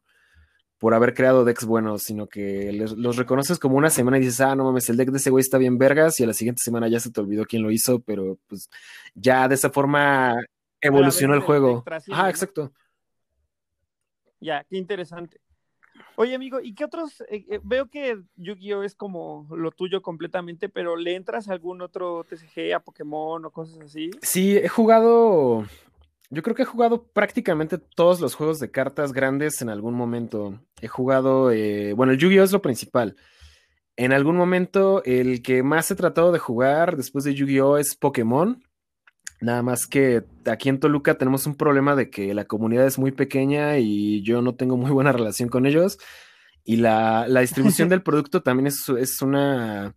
por 0.78 0.94
haber 0.94 1.14
creado 1.14 1.46
decks 1.46 1.66
buenos, 1.66 2.04
sino 2.04 2.28
que 2.28 2.72
los 2.74 3.16
reconoces 3.16 3.60
como 3.60 3.78
una 3.78 3.90
semana 3.90 4.18
y 4.18 4.22
dices, 4.22 4.42
ah, 4.42 4.56
no 4.56 4.66
mames, 4.66 4.90
el 4.90 4.98
deck 4.98 5.10
de 5.10 5.18
ese 5.18 5.30
güey 5.30 5.42
está 5.42 5.58
bien 5.58 5.78
vergas, 5.78 6.20
y 6.20 6.24
a 6.24 6.28
la 6.28 6.34
siguiente 6.34 6.62
semana 6.64 6.88
ya 6.88 7.00
se 7.00 7.12
te 7.12 7.22
olvidó 7.22 7.46
quién 7.46 7.64
lo 7.64 7.72
hizo, 7.72 8.00
pero 8.00 8.38
pues 8.48 8.70
ya 9.14 9.48
de 9.48 9.56
esa 9.56 9.70
forma 9.70 10.36
evolucionó 10.82 11.34
el 11.34 11.42
juego. 11.42 11.84
Ah, 12.12 12.30
exacto. 12.30 12.72
Ya, 14.40 14.64
qué 14.70 14.78
interesante. 14.78 15.40
Oye, 16.18 16.36
amigo, 16.36 16.60
¿y 16.62 16.74
qué 16.74 16.86
otros? 16.86 17.22
Eh, 17.30 17.46
eh, 17.50 17.60
veo 17.64 17.90
que 17.90 18.22
Yu-Gi-Oh 18.36 18.84
es 18.84 18.96
como 18.96 19.48
lo 19.52 19.72
tuyo 19.72 20.02
completamente, 20.02 20.70
pero 20.70 20.98
¿le 20.98 21.16
entras 21.16 21.48
a 21.48 21.54
algún 21.54 21.82
otro 21.82 22.26
TCG, 22.26 22.74
a 22.74 22.80
Pokémon 22.80 23.46
o 23.46 23.52
cosas 23.52 23.80
así? 23.82 24.12
Sí, 24.22 24.58
he 24.58 24.68
jugado 24.68 25.66
yo 26.30 26.42
creo 26.42 26.56
que 26.56 26.64
he 26.64 26.66
jugado 26.66 27.08
prácticamente 27.08 27.78
todos 27.78 28.20
los 28.20 28.36
juegos 28.36 28.60
de 28.60 28.72
cartas 28.72 29.14
grandes 29.14 29.62
en 29.62 29.70
algún 29.70 29.94
momento. 29.94 30.60
He 30.82 30.88
jugado, 30.88 31.52
eh, 31.52 31.94
bueno, 31.94 32.14
el 32.14 32.20
Yu-Gi-Oh 32.20 32.44
es 32.44 32.52
lo 32.52 32.62
principal. 32.62 33.16
En 33.96 34.12
algún 34.12 34.36
momento, 34.36 35.04
el 35.06 35.42
que 35.42 35.64
más 35.64 35.90
he 35.92 35.96
tratado 35.96 36.32
de 36.32 36.40
jugar 36.40 36.98
después 36.98 37.24
de 37.24 37.34
Yu-Gi-Oh 37.34 37.78
es 37.78 37.96
Pokémon. 37.96 38.64
Nada 39.40 39.62
más 39.62 39.86
que 39.86 40.24
aquí 40.46 40.70
en 40.70 40.80
Toluca 40.80 41.18
tenemos 41.18 41.46
un 41.46 41.56
problema 41.56 41.96
de 41.96 42.10
que 42.10 42.34
la 42.34 42.46
comunidad 42.46 42.88
es 42.88 42.98
muy 42.98 43.12
pequeña 43.12 43.78
y 43.78 44.24
yo 44.24 44.42
no 44.42 44.56
tengo 44.56 44.78
muy 44.78 44.92
buena 44.92 45.12
relación 45.14 45.50
con 45.50 45.66
ellos. 45.66 45.98
Y 46.64 46.78
la, 46.78 47.28
la 47.28 47.42
distribución 47.42 47.90
del 47.90 48.02
producto 48.02 48.42
también 48.42 48.68
es, 48.68 48.90
es 48.90 49.22
una 49.22 49.96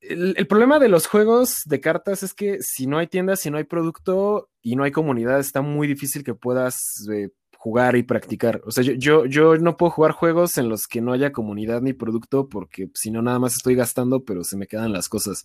el, 0.00 0.46
problema 0.46 0.78
de 0.78 0.88
los 0.88 1.06
juegos 1.06 1.62
de 1.64 1.80
cartas 1.80 2.22
es 2.22 2.34
que 2.34 2.58
si 2.60 2.86
no 2.86 2.98
hay 2.98 3.06
tiendas, 3.06 3.40
si 3.40 3.50
no 3.50 3.58
hay 3.58 3.64
producto 3.64 4.50
y 4.62 4.76
no 4.76 4.84
hay 4.84 4.92
comunidad, 4.92 5.40
está 5.40 5.62
muy 5.62 5.88
difícil 5.88 6.22
que 6.22 6.34
puedas 6.34 7.06
eh, 7.12 7.30
jugar 7.56 7.96
y 7.96 8.02
practicar. 8.02 8.62
O 8.64 8.70
sea, 8.70 8.84
yo, 8.84 9.26
yo, 9.26 9.56
no 9.56 9.76
puedo 9.76 9.90
jugar 9.90 10.12
juegos 10.12 10.58
en 10.58 10.68
los 10.68 10.86
que 10.86 11.00
no 11.00 11.12
haya 11.12 11.32
comunidad 11.32 11.82
ni 11.82 11.92
producto 11.92 12.48
porque 12.48 12.90
si 12.94 13.10
no, 13.10 13.22
nada 13.22 13.38
más 13.38 13.56
estoy 13.56 13.74
gastando, 13.74 14.24
pero 14.24 14.44
se 14.44 14.56
me 14.56 14.66
quedan 14.66 14.92
las 14.92 15.08
cosas. 15.08 15.44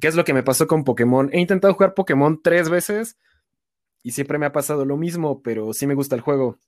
¿Qué 0.00 0.08
es 0.08 0.14
lo 0.14 0.24
que 0.24 0.34
me 0.34 0.42
pasó 0.42 0.66
con 0.66 0.84
Pokémon? 0.84 1.28
He 1.32 1.40
intentado 1.40 1.74
jugar 1.74 1.94
Pokémon 1.94 2.40
tres 2.42 2.68
veces 2.70 3.18
y 4.02 4.12
siempre 4.12 4.38
me 4.38 4.46
ha 4.46 4.52
pasado 4.52 4.84
lo 4.84 4.96
mismo, 4.96 5.42
pero 5.42 5.72
sí 5.72 5.86
me 5.86 5.94
gusta 5.94 6.14
el 6.14 6.22
juego. 6.22 6.58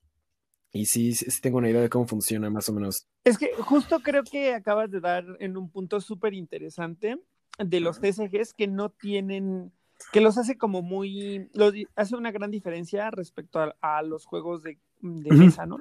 Y 0.72 0.86
sí, 0.86 1.14
sí, 1.14 1.40
tengo 1.40 1.58
una 1.58 1.68
idea 1.68 1.82
de 1.82 1.90
cómo 1.90 2.06
funciona 2.06 2.48
más 2.48 2.68
o 2.68 2.72
menos. 2.72 3.06
Es 3.24 3.36
que 3.36 3.52
justo 3.58 4.00
creo 4.00 4.24
que 4.24 4.54
acabas 4.54 4.90
de 4.90 5.00
dar 5.00 5.24
en 5.38 5.56
un 5.56 5.68
punto 5.68 6.00
súper 6.00 6.32
interesante 6.32 7.18
de 7.58 7.80
los 7.80 8.00
TCGs 8.00 8.54
que 8.54 8.66
no 8.66 8.88
tienen, 8.88 9.70
que 10.12 10.22
los 10.22 10.38
hace 10.38 10.56
como 10.56 10.80
muy, 10.80 11.50
los, 11.52 11.74
hace 11.94 12.16
una 12.16 12.32
gran 12.32 12.50
diferencia 12.50 13.10
respecto 13.10 13.74
a, 13.80 14.02
los 14.02 14.24
juegos 14.24 14.62
de, 14.62 14.78
mesa, 15.02 15.66
¿no? 15.66 15.78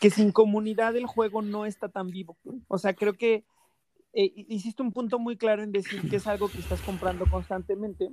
Que 0.00 0.10
sin 0.10 0.32
comunidad 0.32 0.94
el 0.96 1.06
juego 1.06 1.40
no 1.40 1.64
está 1.64 1.88
tan 1.88 2.10
vivo. 2.10 2.36
O 2.68 2.76
sea, 2.76 2.92
creo 2.92 3.14
que 3.14 3.44
eh, 4.12 4.32
hiciste 4.48 4.82
un 4.82 4.92
punto 4.92 5.18
muy 5.18 5.36
claro 5.36 5.62
en 5.62 5.72
decir 5.72 6.08
que 6.10 6.16
es 6.16 6.26
algo 6.26 6.48
que 6.48 6.58
estás 6.58 6.82
comprando 6.82 7.24
constantemente, 7.26 8.10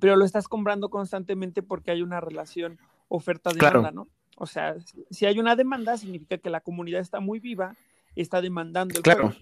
pero 0.00 0.14
lo 0.14 0.24
estás 0.24 0.46
comprando 0.46 0.90
constantemente 0.90 1.62
porque 1.62 1.90
hay 1.90 2.02
una 2.02 2.20
relación 2.20 2.78
oferta-demanda, 3.08 3.90
¿no? 3.90 4.06
O 4.36 4.46
sea, 4.46 4.76
si 5.10 5.26
hay 5.26 5.38
una 5.38 5.56
demanda, 5.56 5.96
significa 5.96 6.38
que 6.38 6.50
la 6.50 6.60
comunidad 6.60 7.00
está 7.00 7.20
muy 7.20 7.38
viva, 7.38 7.76
está 8.16 8.40
demandando 8.40 8.96
el 8.96 9.02
claro. 9.02 9.32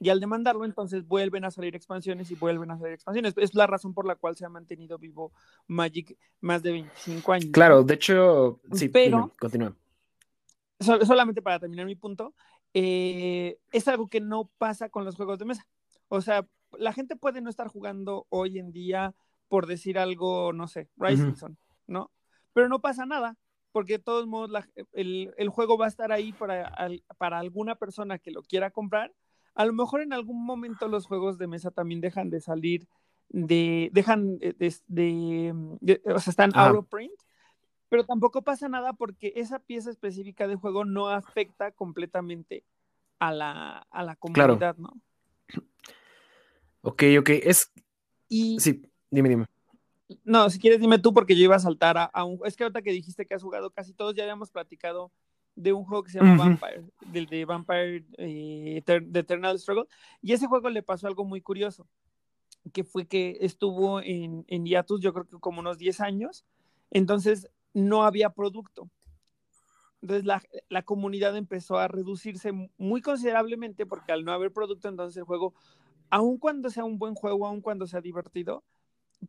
Y 0.00 0.10
al 0.10 0.20
demandarlo, 0.20 0.64
entonces 0.64 1.06
vuelven 1.06 1.44
a 1.44 1.50
salir 1.50 1.74
expansiones 1.74 2.30
y 2.30 2.36
vuelven 2.36 2.70
a 2.70 2.78
salir 2.78 2.94
expansiones. 2.94 3.34
Es 3.36 3.54
la 3.54 3.66
razón 3.66 3.94
por 3.94 4.06
la 4.06 4.14
cual 4.14 4.36
se 4.36 4.44
ha 4.44 4.48
mantenido 4.48 4.96
vivo 4.96 5.32
Magic 5.66 6.16
más 6.40 6.62
de 6.62 6.72
25 6.72 7.32
años. 7.32 7.50
Claro, 7.52 7.82
de 7.82 7.94
hecho, 7.94 8.60
sí, 8.72 8.88
pero 8.88 9.34
continúa. 9.38 9.74
solamente 10.78 11.42
para 11.42 11.58
terminar 11.58 11.84
mi 11.84 11.96
punto, 11.96 12.32
eh, 12.74 13.58
es 13.72 13.88
algo 13.88 14.06
que 14.08 14.20
no 14.20 14.48
pasa 14.58 14.88
con 14.88 15.04
los 15.04 15.16
juegos 15.16 15.38
de 15.40 15.46
mesa. 15.46 15.66
O 16.08 16.20
sea, 16.20 16.46
la 16.78 16.92
gente 16.92 17.16
puede 17.16 17.40
no 17.40 17.50
estar 17.50 17.66
jugando 17.66 18.26
hoy 18.28 18.58
en 18.60 18.70
día 18.70 19.14
por 19.48 19.66
decir 19.66 19.98
algo, 19.98 20.52
no 20.52 20.68
sé, 20.68 20.88
Rising 20.96 21.34
¿no? 21.88 22.12
Pero 22.52 22.68
no 22.68 22.80
pasa 22.80 23.04
nada 23.04 23.36
porque 23.72 23.94
de 23.94 24.04
todos 24.04 24.26
modos 24.26 24.50
el, 24.92 25.48
juego 25.50 25.78
va 25.78 25.86
a 25.86 25.88
estar 25.88 26.12
ahí 26.12 26.32
para, 26.32 26.74
para 27.18 27.38
alguna 27.38 27.74
persona 27.74 28.18
que 28.18 28.30
lo 28.30 28.42
quiera 28.42 28.70
comprar. 28.70 29.12
A 29.54 29.64
lo 29.64 29.72
mejor 29.72 30.00
en 30.02 30.12
algún 30.12 30.44
momento 30.44 30.88
los 30.88 31.06
juegos 31.06 31.38
de 31.38 31.46
mesa 31.46 31.70
también 31.70 32.00
dejan 32.00 32.30
de 32.30 32.40
salir 32.40 32.88
de, 33.30 33.90
dejan 33.92 34.38
de, 34.38 35.54
o 36.04 36.18
sea, 36.18 36.30
están 36.30 36.50
out 36.54 36.76
of 36.76 36.88
print, 36.88 37.12
pero 37.88 38.04
tampoco 38.04 38.42
pasa 38.42 38.68
nada 38.68 38.92
porque 38.92 39.32
esa 39.36 39.58
pieza 39.58 39.90
específica 39.90 40.46
de 40.48 40.56
juego 40.56 40.84
no 40.84 41.08
afecta 41.08 41.72
completamente 41.72 42.64
a 43.18 43.32
la, 43.32 43.86
a 43.90 44.02
la 44.02 44.16
comunidad, 44.16 44.76
¿no? 44.76 44.94
Ok, 46.82 47.02
ok, 47.18 47.30
es... 47.42 47.72
Y... 48.28 48.58
Sí, 48.60 48.82
dime, 49.10 49.28
dime. 49.28 49.46
No, 50.24 50.48
si 50.50 50.58
quieres 50.58 50.80
dime 50.80 50.98
tú 50.98 51.12
porque 51.12 51.36
yo 51.36 51.44
iba 51.44 51.56
a 51.56 51.60
saltar 51.60 52.10
a, 52.12 52.24
un... 52.24 52.40
Es 52.44 52.56
que 52.56 52.64
ahorita 52.64 52.82
que 52.82 52.92
dijiste 52.92 53.26
que 53.26 53.34
has 53.34 53.42
jugado 53.42 53.70
casi 53.70 53.92
todos, 53.92 54.14
ya 54.14 54.22
habíamos 54.22 54.50
platicado 54.50 55.12
de 55.54 55.72
un 55.72 55.84
juego 55.84 56.04
que 56.04 56.12
se 56.12 56.18
llama 56.18 56.36
Vampire, 56.36 56.84
del 57.06 57.26
de 57.26 57.44
Vampire 57.44 58.06
eh, 58.16 58.82
The 58.84 59.18
Eternal 59.18 59.58
Struggle, 59.58 59.86
y 60.22 60.32
ese 60.32 60.46
juego 60.46 60.70
le 60.70 60.82
pasó 60.82 61.08
algo 61.08 61.24
muy 61.24 61.40
curioso, 61.40 61.88
que 62.72 62.84
fue 62.84 63.06
que 63.06 63.38
estuvo 63.40 64.00
en, 64.00 64.44
en 64.46 64.64
hiatus 64.64 65.00
yo 65.00 65.12
creo 65.12 65.26
que 65.26 65.38
como 65.38 65.60
unos 65.60 65.76
10 65.78 66.00
años, 66.00 66.44
entonces 66.90 67.50
no 67.74 68.04
había 68.04 68.30
producto. 68.30 68.88
Entonces 70.00 70.24
la, 70.68 70.82
comunidad 70.82 71.36
empezó 71.36 71.78
a 71.78 71.88
reducirse 71.88 72.52
muy 72.76 73.00
considerablemente 73.00 73.84
porque 73.84 74.12
al 74.12 74.24
no 74.24 74.32
haber 74.32 74.52
producto, 74.52 74.88
entonces 74.88 75.16
el 75.16 75.24
juego, 75.24 75.54
aun 76.08 76.38
cuando 76.38 76.70
sea 76.70 76.84
un 76.84 76.98
buen 76.98 77.14
juego, 77.14 77.46
aun 77.46 77.60
cuando 77.60 77.86
sea 77.86 78.00
divertido, 78.00 78.62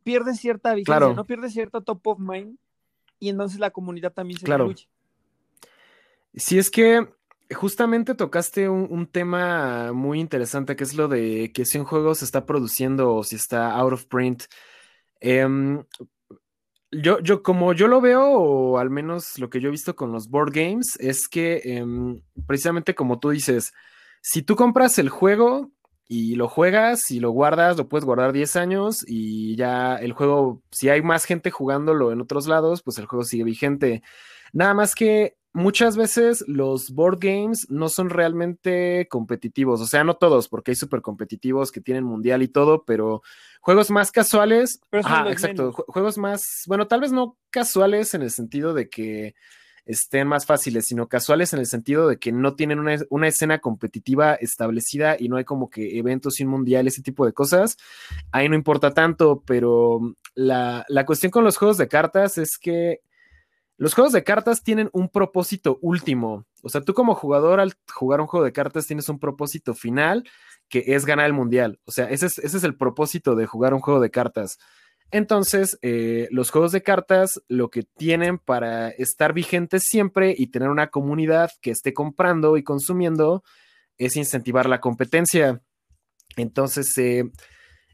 pierde 0.02 0.34
cierta 0.34 0.74
vigencia, 0.74 1.14
no 1.14 1.26
pierde 1.26 1.50
cierto 1.50 1.82
top 1.82 2.06
of 2.06 2.18
mind 2.18 2.56
y 3.18 3.28
entonces 3.28 3.60
la 3.60 3.70
comunidad 3.70 4.12
también 4.12 4.38
se 4.38 4.46
claro. 4.46 4.72
Si 6.34 6.58
es 6.58 6.70
que 6.70 7.08
justamente 7.54 8.14
tocaste 8.14 8.68
un, 8.68 9.06
tema 9.06 9.92
muy 9.92 10.20
interesante 10.20 10.76
que 10.76 10.84
es 10.84 10.94
lo 10.94 11.08
de 11.08 11.50
que 11.52 11.64
si 11.64 11.78
un 11.78 11.84
juego 11.84 12.14
se 12.14 12.24
está 12.24 12.46
produciendo 12.46 13.14
o 13.14 13.24
si 13.24 13.36
está 13.36 13.72
out 13.72 13.92
of 13.92 14.06
print. 14.06 14.44
Em, 15.20 15.84
yo, 16.92 17.20
yo, 17.20 17.42
como 17.42 17.72
yo 17.72 17.88
lo 17.88 18.00
veo, 18.00 18.30
o 18.30 18.78
al 18.78 18.90
menos 18.90 19.38
lo 19.38 19.50
que 19.50 19.60
yo 19.60 19.68
he 19.68 19.72
visto 19.72 19.94
con 19.94 20.12
los 20.12 20.28
board 20.28 20.52
games, 20.52 20.96
es 20.98 21.28
que 21.28 21.60
em, 21.64 22.22
precisamente 22.46 22.94
como 22.94 23.18
tú 23.18 23.30
dices, 23.30 23.72
si 24.22 24.42
tú 24.42 24.56
compras 24.56 24.98
el 24.98 25.08
juego 25.08 25.70
y 26.12 26.34
lo 26.34 26.48
juegas 26.48 27.12
y 27.12 27.20
lo 27.20 27.30
guardas, 27.30 27.76
lo 27.76 27.88
puedes 27.88 28.04
guardar 28.04 28.32
10 28.32 28.56
años 28.56 29.04
y 29.06 29.54
ya 29.54 29.94
el 29.94 30.12
juego, 30.12 30.60
si 30.72 30.88
hay 30.88 31.02
más 31.02 31.24
gente 31.24 31.52
jugándolo 31.52 32.10
en 32.10 32.20
otros 32.20 32.48
lados, 32.48 32.82
pues 32.82 32.98
el 32.98 33.06
juego 33.06 33.22
sigue 33.22 33.44
vigente. 33.44 34.02
Nada 34.52 34.74
más 34.74 34.96
que 34.96 35.36
muchas 35.52 35.96
veces 35.96 36.44
los 36.48 36.90
board 36.90 37.20
games 37.20 37.70
no 37.70 37.88
son 37.88 38.10
realmente 38.10 39.06
competitivos, 39.08 39.80
o 39.80 39.86
sea, 39.86 40.02
no 40.02 40.14
todos, 40.14 40.48
porque 40.48 40.72
hay 40.72 40.74
súper 40.74 41.00
competitivos 41.00 41.70
que 41.70 41.80
tienen 41.80 42.02
mundial 42.02 42.42
y 42.42 42.48
todo, 42.48 42.84
pero 42.84 43.22
juegos 43.60 43.88
más 43.92 44.10
casuales, 44.10 44.80
exacto, 44.90 45.70
juegos 45.72 46.18
más, 46.18 46.64
bueno, 46.66 46.88
tal 46.88 47.02
vez 47.02 47.12
no 47.12 47.36
casuales 47.50 48.14
en 48.14 48.22
el 48.22 48.32
sentido 48.32 48.74
de 48.74 48.88
que 48.88 49.36
estén 49.84 50.28
más 50.28 50.46
fáciles, 50.46 50.86
sino 50.86 51.08
casuales 51.08 51.52
en 51.52 51.60
el 51.60 51.66
sentido 51.66 52.08
de 52.08 52.18
que 52.18 52.32
no 52.32 52.54
tienen 52.54 52.78
una, 52.78 53.28
escena 53.28 53.58
competitiva 53.58 54.34
establecida 54.34 55.16
y 55.18 55.28
no 55.28 55.36
hay 55.36 55.44
como 55.44 55.70
que 55.70 55.98
eventos 55.98 56.34
sin 56.34 56.48
mundial, 56.48 56.86
ese 56.86 57.02
tipo 57.02 57.26
de 57.26 57.32
cosas. 57.32 57.76
Ahí 58.32 58.48
no 58.48 58.54
importa 58.54 58.92
tanto, 58.92 59.42
pero 59.46 60.00
la, 60.34 60.84
la 60.88 61.06
cuestión 61.06 61.30
con 61.30 61.44
los 61.44 61.56
juegos 61.56 61.78
de 61.78 61.88
cartas 61.88 62.38
es 62.38 62.58
que 62.58 63.00
los 63.80 63.94
juegos 63.94 64.12
de 64.12 64.24
cartas 64.24 64.62
tienen 64.62 64.90
un 64.92 65.08
propósito 65.08 65.78
último. 65.80 66.44
O 66.62 66.68
sea, 66.68 66.82
tú 66.82 66.92
como 66.92 67.14
jugador 67.14 67.60
al 67.60 67.72
jugar 67.90 68.20
un 68.20 68.26
juego 68.26 68.44
de 68.44 68.52
cartas 68.52 68.86
tienes 68.86 69.08
un 69.08 69.18
propósito 69.18 69.72
final 69.72 70.28
que 70.68 70.84
es 70.86 71.06
ganar 71.06 71.24
el 71.24 71.32
mundial. 71.32 71.80
O 71.86 71.90
sea, 71.90 72.10
ese 72.10 72.26
es, 72.26 72.64
el 72.64 72.76
propósito 72.76 73.34
de 73.34 73.46
jugar 73.46 73.72
un 73.72 73.80
juego 73.80 73.98
de 73.98 74.10
cartas. 74.10 74.58
Entonces, 75.10 75.78
eh, 75.82 76.28
los 76.30 76.50
juegos 76.50 76.72
de 76.72 76.82
cartas 76.82 77.42
lo 77.48 77.68
que 77.68 77.82
tienen 77.82 78.38
para 78.38 78.90
estar 78.90 79.32
vigentes 79.32 79.84
siempre 79.84 80.34
y 80.36 80.48
tener 80.48 80.68
una 80.68 80.88
comunidad 80.88 81.50
que 81.60 81.70
esté 81.70 81.92
comprando 81.92 82.56
y 82.56 82.62
consumiendo 82.62 83.42
es 83.98 84.16
incentivar 84.16 84.68
la 84.68 84.80
competencia. 84.80 85.60
Entonces, 86.36 86.96
eh, 86.98 87.24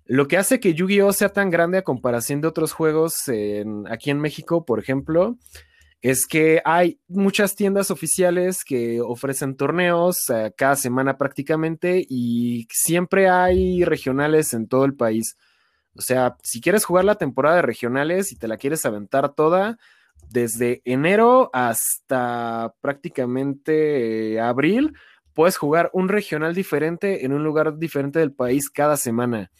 lo 0.04 0.28
que 0.28 0.36
hace 0.36 0.60
que 0.60 0.74
Yu-Gi-Oh 0.74 1.12
sea 1.12 1.30
tan 1.30 1.50
grande 1.50 1.78
a 1.78 1.84
comparación 1.84 2.40
de 2.40 2.48
otros 2.48 2.72
juegos 2.72 3.14
aquí 3.90 4.10
en 4.10 4.20
México, 4.20 4.64
por 4.64 4.78
ejemplo, 4.78 5.36
es 6.02 6.26
que 6.26 6.60
hay 6.64 7.00
muchas 7.08 7.56
tiendas 7.56 7.90
oficiales 7.90 8.62
que 8.64 9.00
ofrecen 9.00 9.56
torneos 9.56 10.18
eh, 10.32 10.52
cada 10.56 10.76
semana 10.76 11.16
prácticamente 11.18 12.04
y 12.08 12.66
siempre 12.70 13.28
hay 13.28 13.82
regionales 13.84 14.52
en 14.52 14.68
todo 14.68 14.84
el 14.84 14.94
país. 14.94 15.36
O 15.96 16.00
sea, 16.00 16.36
si 16.42 16.60
quieres 16.60 16.84
jugar 16.84 17.04
la 17.04 17.14
temporada 17.16 17.56
de 17.56 17.62
regionales 17.62 18.32
y 18.32 18.36
te 18.36 18.48
la 18.48 18.56
quieres 18.56 18.84
aventar 18.84 19.34
toda, 19.34 19.78
desde 20.30 20.82
enero 20.84 21.50
hasta 21.52 22.74
prácticamente 22.80 24.34
eh, 24.34 24.40
abril, 24.40 24.94
puedes 25.34 25.56
jugar 25.56 25.90
un 25.92 26.08
regional 26.08 26.54
diferente 26.54 27.24
en 27.24 27.32
un 27.32 27.44
lugar 27.44 27.78
diferente 27.78 28.18
del 28.18 28.32
país 28.32 28.70
cada 28.70 28.96
semana. 28.96 29.50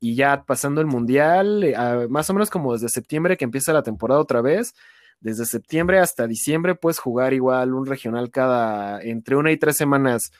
Y 0.00 0.14
ya 0.14 0.44
pasando 0.44 0.80
el 0.80 0.86
mundial, 0.86 1.64
eh, 1.64 1.74
más 2.08 2.30
o 2.30 2.34
menos 2.34 2.50
como 2.50 2.72
desde 2.72 2.88
septiembre 2.88 3.36
que 3.36 3.44
empieza 3.44 3.72
la 3.72 3.82
temporada 3.82 4.20
otra 4.20 4.40
vez, 4.40 4.74
desde 5.20 5.46
septiembre 5.46 5.98
hasta 5.98 6.26
diciembre 6.26 6.74
puedes 6.74 6.98
jugar 6.98 7.32
igual 7.32 7.74
un 7.74 7.86
regional 7.86 8.30
cada 8.30 9.00
entre 9.00 9.36
una 9.36 9.50
y 9.50 9.56
tres 9.56 9.76
semanas, 9.76 10.30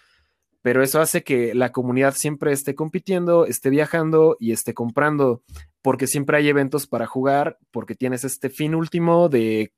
pero 0.63 0.83
eso 0.83 1.01
hace 1.01 1.23
que 1.23 1.55
la 1.55 1.73
comunidad 1.73 2.15
siempre 2.15 2.53
esté 2.53 2.75
compitiendo, 2.75 3.47
esté 3.47 3.71
viajando 3.71 4.37
y 4.41 4.53
esté 4.53 4.75
comprando, 4.75 5.43
porque 5.83 6.07
siempre 6.07 6.37
hay 6.37 6.49
eventos 6.49 6.87
para 6.87 7.07
jugar, 7.07 7.59
porque 7.71 7.95
tienes 7.95 8.25
este 8.25 8.51
fin 8.51 8.75
último 8.75 9.29
de 9.29 9.73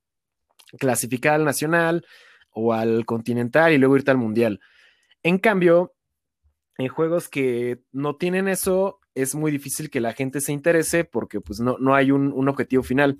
clasificar 0.78 1.34
al 1.34 1.44
nacional 1.44 2.06
o 2.50 2.72
al 2.72 3.04
continental 3.06 3.72
y 3.72 3.78
luego 3.78 3.96
irte 3.96 4.10
al 4.10 4.18
mundial. 4.18 4.60
En 5.22 5.38
cambio, 5.38 5.94
en 6.78 6.88
juegos 6.88 7.28
que 7.28 7.82
no 7.92 8.16
tienen 8.16 8.48
eso, 8.48 9.00
es 9.14 9.34
muy 9.34 9.50
difícil 9.50 9.90
que 9.90 10.00
la 10.00 10.12
gente 10.12 10.40
se 10.40 10.52
interese 10.52 11.04
porque 11.04 11.40
pues 11.40 11.60
no, 11.60 11.76
no 11.78 11.94
hay 11.94 12.10
un, 12.10 12.32
un 12.32 12.48
objetivo 12.48 12.82
final. 12.82 13.18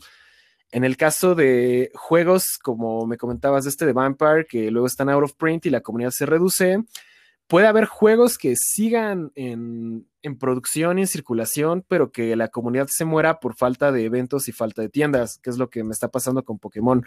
En 0.71 0.85
el 0.85 0.97
caso 0.97 1.35
de 1.35 1.91
juegos, 1.95 2.59
como 2.63 3.07
me 3.07 3.17
comentabas, 3.17 3.67
este 3.67 3.87
de 3.87 3.93
Vampire, 3.93 4.47
que 4.47 4.71
luego 4.71 4.87
están 4.87 5.09
out 5.09 5.25
of 5.25 5.35
print 5.35 5.67
y 5.67 5.71
la 5.71 5.81
comunidad 5.81 6.11
se 6.11 6.27
reduce, 6.27 6.79
puede 7.49 7.67
haber 7.67 7.87
juegos 7.87 8.39
que 8.39 8.55
sigan 8.57 9.33
en, 9.35 10.07
producción 10.39 10.99
y 10.99 11.03
en 11.03 11.07
circulación, 11.09 11.85
pero 11.89 12.13
que 12.13 12.37
la 12.37 12.49
comunidad 12.49 12.87
se 12.89 13.07
muera 13.07 13.41
por 13.41 13.57
falta 13.57 13.91
de 13.91 14.05
eventos 14.05 14.49
y 14.49 14.53
falta 14.53 14.83
de 14.83 14.91
tiendas, 14.91 15.39
que 15.43 15.51
es 15.51 15.59
lo 15.59 15.71
que 15.71 15.83
me 15.83 15.93
está 15.93 16.09
pasando 16.09 16.45
con 16.45 16.59
Pokémon. 16.59 17.05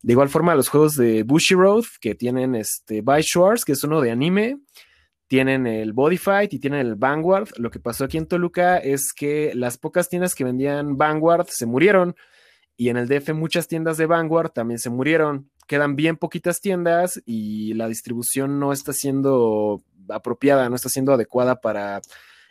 De 0.00 0.12
igual 0.12 0.28
forma, 0.28 0.54
los 0.54 0.68
juegos 0.68 0.94
de 0.96 1.24
Bushy 1.24 1.54
Road, 1.54 1.84
que 2.00 2.14
tienen 2.14 2.54
este 2.54 3.02
By 3.02 3.22
Shores, 3.22 3.64
que 3.64 3.72
es 3.72 3.82
uno 3.84 4.00
de 4.00 4.12
anime, 4.12 4.58
tienen 5.26 5.66
el 5.66 5.92
Body 5.92 6.18
Fight 6.18 6.52
y 6.52 6.58
tienen 6.58 6.80
el 6.80 6.94
Vanguard. 6.94 7.48
Lo 7.56 7.70
que 7.70 7.80
pasó 7.80 8.04
aquí 8.04 8.18
en 8.18 8.26
Toluca 8.26 8.78
es 8.78 9.12
que 9.12 9.52
las 9.54 9.78
pocas 9.78 10.08
tiendas 10.08 10.34
que 10.34 10.44
vendían 10.44 10.96
Vanguard 10.96 11.46
se 11.48 11.66
murieron 11.66 12.14
y 12.76 12.88
en 12.88 12.96
el 12.96 13.08
DF 13.08 13.32
muchas 13.32 13.68
tiendas 13.68 13.96
de 13.96 14.06
Vanguard 14.06 14.50
también 14.50 14.78
se 14.78 14.90
murieron. 14.90 15.50
Quedan 15.72 15.96
bien 15.96 16.18
poquitas 16.18 16.60
tiendas 16.60 17.22
y 17.24 17.72
la 17.72 17.88
distribución 17.88 18.60
no 18.60 18.74
está 18.74 18.92
siendo 18.92 19.82
apropiada, 20.10 20.68
no 20.68 20.76
está 20.76 20.90
siendo 20.90 21.14
adecuada 21.14 21.62
para 21.62 22.02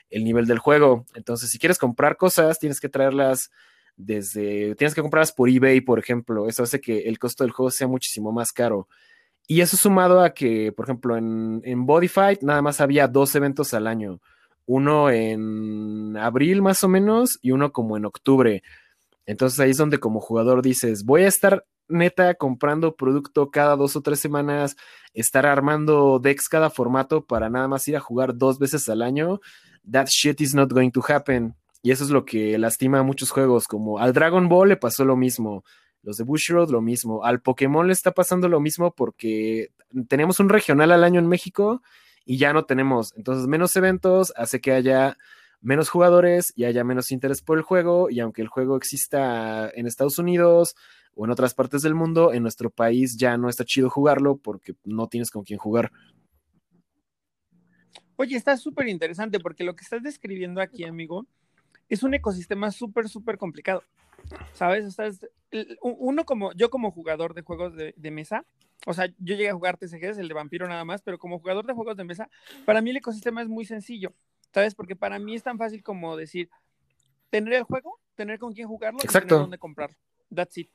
el 0.09 0.23
nivel 0.23 0.47
del 0.47 0.57
juego. 0.57 1.05
Entonces, 1.13 1.51
si 1.51 1.59
quieres 1.59 1.77
comprar 1.77 2.17
cosas, 2.17 2.57
tienes 2.57 2.79
que 2.79 2.89
traerlas 2.89 3.51
desde, 3.95 4.73
tienes 4.73 4.95
que 4.95 5.03
comprarlas 5.03 5.33
por 5.33 5.49
eBay, 5.49 5.81
por 5.81 5.99
ejemplo. 5.99 6.47
Eso 6.47 6.63
hace 6.63 6.81
que 6.81 7.01
el 7.01 7.19
costo 7.19 7.43
del 7.43 7.53
juego 7.53 7.69
sea 7.69 7.87
muchísimo 7.87 8.31
más 8.31 8.51
caro. 8.51 8.87
Y 9.45 9.61
eso 9.61 9.77
sumado 9.77 10.21
a 10.21 10.33
que, 10.33 10.71
por 10.71 10.87
ejemplo, 10.87 11.15
en, 11.15 11.61
en 11.63 11.85
Body 11.85 12.07
Fight 12.07 12.41
nada 12.41 12.63
más 12.63 12.81
había 12.81 13.07
dos 13.07 13.35
eventos 13.35 13.75
al 13.75 13.85
año. 13.85 14.19
Uno 14.65 15.11
en 15.11 16.17
abril 16.17 16.63
más 16.63 16.83
o 16.83 16.87
menos 16.87 17.37
y 17.43 17.51
uno 17.51 17.71
como 17.71 17.97
en 17.97 18.05
octubre. 18.05 18.63
Entonces 19.27 19.59
ahí 19.59 19.69
es 19.69 19.77
donde 19.77 19.99
como 19.99 20.21
jugador 20.21 20.63
dices, 20.63 21.05
voy 21.05 21.21
a 21.21 21.27
estar 21.27 21.67
neta 21.91 22.35
comprando 22.35 22.95
producto 22.95 23.51
cada 23.51 23.75
dos 23.75 23.95
o 23.95 24.01
tres 24.01 24.19
semanas, 24.19 24.77
estar 25.13 25.45
armando 25.45 26.19
decks 26.19 26.49
cada 26.49 26.69
formato 26.69 27.25
para 27.25 27.49
nada 27.49 27.67
más 27.67 27.87
ir 27.87 27.95
a 27.95 27.99
jugar 27.99 28.35
dos 28.35 28.59
veces 28.59 28.87
al 28.89 29.01
año. 29.01 29.41
That 29.89 30.07
shit 30.07 30.41
is 30.41 30.55
not 30.55 30.71
going 30.71 30.91
to 30.91 31.03
happen. 31.07 31.55
Y 31.83 31.91
eso 31.91 32.03
es 32.03 32.11
lo 32.11 32.25
que 32.25 32.57
lastima 32.57 32.99
a 32.99 33.03
muchos 33.03 33.31
juegos, 33.31 33.67
como 33.67 33.97
al 33.97 34.13
Dragon 34.13 34.47
Ball 34.47 34.69
le 34.69 34.77
pasó 34.77 35.03
lo 35.03 35.15
mismo, 35.15 35.63
los 36.03 36.17
de 36.17 36.23
Bushroad 36.23 36.69
lo 36.69 36.81
mismo, 36.81 37.23
al 37.23 37.41
Pokémon 37.41 37.87
le 37.87 37.93
está 37.93 38.11
pasando 38.11 38.47
lo 38.47 38.59
mismo 38.59 38.93
porque 38.93 39.69
tenemos 40.07 40.39
un 40.39 40.49
regional 40.49 40.91
al 40.91 41.03
año 41.03 41.19
en 41.19 41.27
México 41.27 41.81
y 42.25 42.37
ya 42.37 42.53
no 42.53 42.65
tenemos. 42.65 43.13
Entonces 43.17 43.47
menos 43.47 43.75
eventos 43.75 44.31
hace 44.35 44.61
que 44.61 44.71
haya 44.71 45.17
menos 45.59 45.89
jugadores 45.89 46.53
y 46.55 46.65
haya 46.65 46.83
menos 46.83 47.11
interés 47.11 47.41
por 47.41 47.57
el 47.57 47.63
juego 47.63 48.09
y 48.09 48.19
aunque 48.19 48.41
el 48.41 48.47
juego 48.47 48.77
exista 48.77 49.69
en 49.73 49.87
Estados 49.87 50.17
Unidos 50.17 50.75
o 51.15 51.25
en 51.25 51.31
otras 51.31 51.53
partes 51.53 51.81
del 51.81 51.95
mundo, 51.95 52.33
en 52.33 52.43
nuestro 52.43 52.69
país 52.69 53.17
ya 53.17 53.37
no 53.37 53.49
está 53.49 53.65
chido 53.65 53.89
jugarlo 53.89 54.37
porque 54.37 54.75
no 54.83 55.07
tienes 55.07 55.31
con 55.31 55.43
quién 55.43 55.59
jugar. 55.59 55.91
Oye, 58.15 58.37
está 58.37 58.55
súper 58.57 58.87
interesante 58.87 59.39
porque 59.39 59.63
lo 59.63 59.75
que 59.75 59.83
estás 59.83 60.03
describiendo 60.03 60.61
aquí, 60.61 60.83
amigo, 60.83 61.25
es 61.89 62.03
un 62.03 62.13
ecosistema 62.13 62.71
súper, 62.71 63.09
súper 63.09 63.37
complicado. 63.37 63.83
¿Sabes? 64.53 64.85
Estás, 64.85 65.19
uno 65.81 66.25
como, 66.25 66.53
yo 66.53 66.69
como 66.69 66.91
jugador 66.91 67.33
de 67.33 67.41
juegos 67.41 67.75
de, 67.75 67.93
de, 67.97 68.11
mesa, 68.11 68.45
o 68.85 68.93
sea, 68.93 69.07
yo 69.07 69.35
llegué 69.35 69.49
a 69.49 69.53
jugar 69.53 69.77
TCGs, 69.77 70.19
el 70.19 70.27
de 70.27 70.33
vampiro 70.33 70.67
nada 70.67 70.85
más, 70.85 71.01
pero 71.01 71.17
como 71.17 71.39
jugador 71.39 71.65
de 71.65 71.73
juegos 71.73 71.97
de 71.97 72.03
mesa, 72.03 72.29
para 72.65 72.81
mí 72.81 72.91
el 72.91 72.97
ecosistema 72.97 73.41
es 73.41 73.47
muy 73.47 73.65
sencillo. 73.65 74.13
¿Sabes? 74.53 74.75
Porque 74.75 74.95
para 74.95 75.17
mí 75.17 75.35
es 75.35 75.43
tan 75.43 75.57
fácil 75.57 75.81
como 75.81 76.17
decir, 76.17 76.49
tener 77.29 77.53
el 77.53 77.63
juego, 77.63 77.99
tener 78.15 78.37
con 78.37 78.53
quién 78.53 78.67
jugarlo 78.67 78.99
Exacto. 79.01 79.25
y 79.25 79.29
tener 79.29 79.41
dónde 79.41 79.57
comprarlo. 79.57 79.97
That's 80.33 80.57
it. 80.57 80.69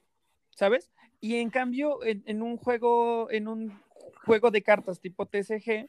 ¿Sabes? 0.56 0.90
Y 1.20 1.36
en 1.36 1.50
cambio, 1.50 2.00
en, 2.02 2.42
un 2.42 2.56
juego, 2.56 3.30
en 3.30 3.46
un 3.46 3.78
juego 4.24 4.50
de 4.50 4.62
cartas 4.62 5.00
tipo 5.00 5.26
TCG, 5.26 5.86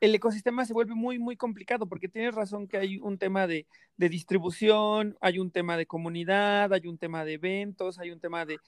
el 0.00 0.14
ecosistema 0.14 0.64
se 0.64 0.72
vuelve 0.72 0.94
muy, 0.94 1.18
muy 1.18 1.36
complicado 1.36 1.86
porque 1.86 2.08
tienes 2.08 2.34
razón 2.34 2.66
que 2.66 2.76
hay 2.76 2.98
un 2.98 3.18
tema 3.18 3.46
de, 3.46 3.66
distribución, 3.96 5.16
hay 5.20 5.38
un 5.38 5.50
tema 5.50 5.76
de 5.76 5.86
comunidad, 5.86 6.72
hay 6.72 6.86
un 6.86 6.98
tema 6.98 7.24
de 7.24 7.34
eventos, 7.34 7.98
hay 7.98 8.10
un 8.10 8.18
tema 8.18 8.44
de, 8.46 8.58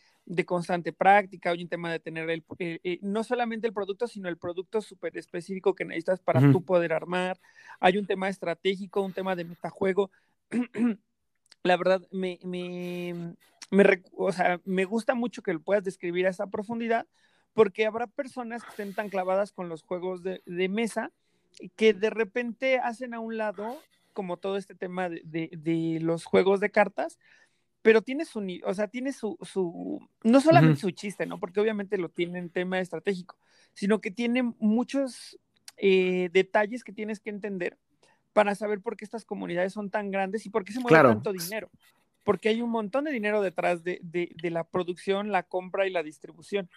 constante 0.45 0.93
práctica, 0.93 1.51
hay 1.51 1.63
un 1.63 1.69
tema 1.69 1.91
de 1.91 1.99
tener 1.99 2.31
el, 2.31 2.45
eh, 2.59 2.99
no 3.03 3.25
solamente 3.25 3.67
el 3.67 3.73
producto, 3.73 4.07
sino 4.07 4.29
el 4.29 4.37
producto 4.37 4.81
súper 4.81 5.17
específico 5.17 5.75
que 5.75 5.85
necesitas 5.85 6.21
para 6.21 6.41
tú 6.53 6.63
poder 6.63 6.93
armar, 6.93 7.41
hay 7.81 7.99
un 7.99 8.07
tema 8.07 8.29
estratégico, 8.29 9.03
un 9.03 9.13
tema 9.13 9.35
de 9.35 9.45
metajuego. 9.45 10.11
La 11.65 11.77
verdad, 11.77 12.07
me, 12.11 12.39
me, 12.43 13.35
me, 13.73 14.03
o 14.13 14.33
sea, 14.33 14.61
me 14.65 14.85
gusta 14.85 15.15
mucho 15.15 15.43
que 15.43 15.55
lo 15.55 15.61
puedas 15.61 15.83
describir 15.83 16.27
a 16.27 16.31
esa 16.31 16.47
profundidad 16.47 17.07
porque 17.55 17.87
habrá 17.87 18.07
personas 18.07 18.63
que 18.63 18.71
estén 18.71 18.95
tan 18.95 19.09
clavadas 19.09 19.53
con 19.53 19.69
los 19.69 19.83
juegos 19.83 20.23
de, 20.23 20.43
de 20.47 20.69
mesa 20.69 21.11
que 21.75 21.95
de 21.95 22.11
repente 22.11 22.79
hacen 22.79 23.15
a 23.15 23.21
un 23.21 23.39
lado 23.39 23.79
como 24.13 24.37
todo 24.37 24.59
este 24.59 24.75
tema 24.75 25.09
de, 25.09 25.99
los 26.03 26.25
juegos 26.25 26.61
de 26.61 26.71
cartas, 26.71 27.19
pero 27.81 28.03
tiene 28.03 28.27
su, 28.27 28.47
o 28.65 28.75
sea, 28.75 28.89
tiene 28.89 29.13
su, 29.13 29.39
su 29.41 30.07
no 30.23 30.41
solamente 30.43 30.81
su 30.81 30.91
chiste, 30.91 31.25
¿no? 31.25 31.41
Porque 31.41 31.61
obviamente 31.61 31.97
lo 31.97 32.11
tiene 32.11 32.39
en 32.39 32.51
tema 32.51 32.79
estratégico, 32.79 33.39
sino 33.73 34.03
que 34.03 34.11
tiene 34.11 34.43
muchos 34.59 35.39
eh, 35.79 36.29
detalles 36.33 36.85
que 36.85 36.93
tienes 36.93 37.21
que 37.21 37.31
entender 37.31 37.79
para 38.35 38.55
saber 38.55 38.81
por 38.81 38.97
qué 38.97 39.05
estas 39.07 39.25
comunidades 39.25 39.73
son 39.73 39.91
tan 39.91 40.11
grandes 40.11 40.45
y 40.47 40.51
por 40.51 40.65
qué 40.65 40.73
se 40.73 40.81
mueve 40.81 41.09
tanto 41.09 41.33
dinero. 41.33 41.71
Porque 42.25 42.49
hay 42.49 42.63
un 42.63 42.71
montón 42.71 43.05
de 43.05 43.13
dinero 43.13 43.43
detrás 43.43 43.83
de, 43.85 44.01
de 44.03 44.51
la 44.51 44.65
producción, 44.65 45.33
la 45.33 45.43
compra 45.43 45.87
y 45.87 45.91
la 45.91 46.03
distribución 46.03 46.69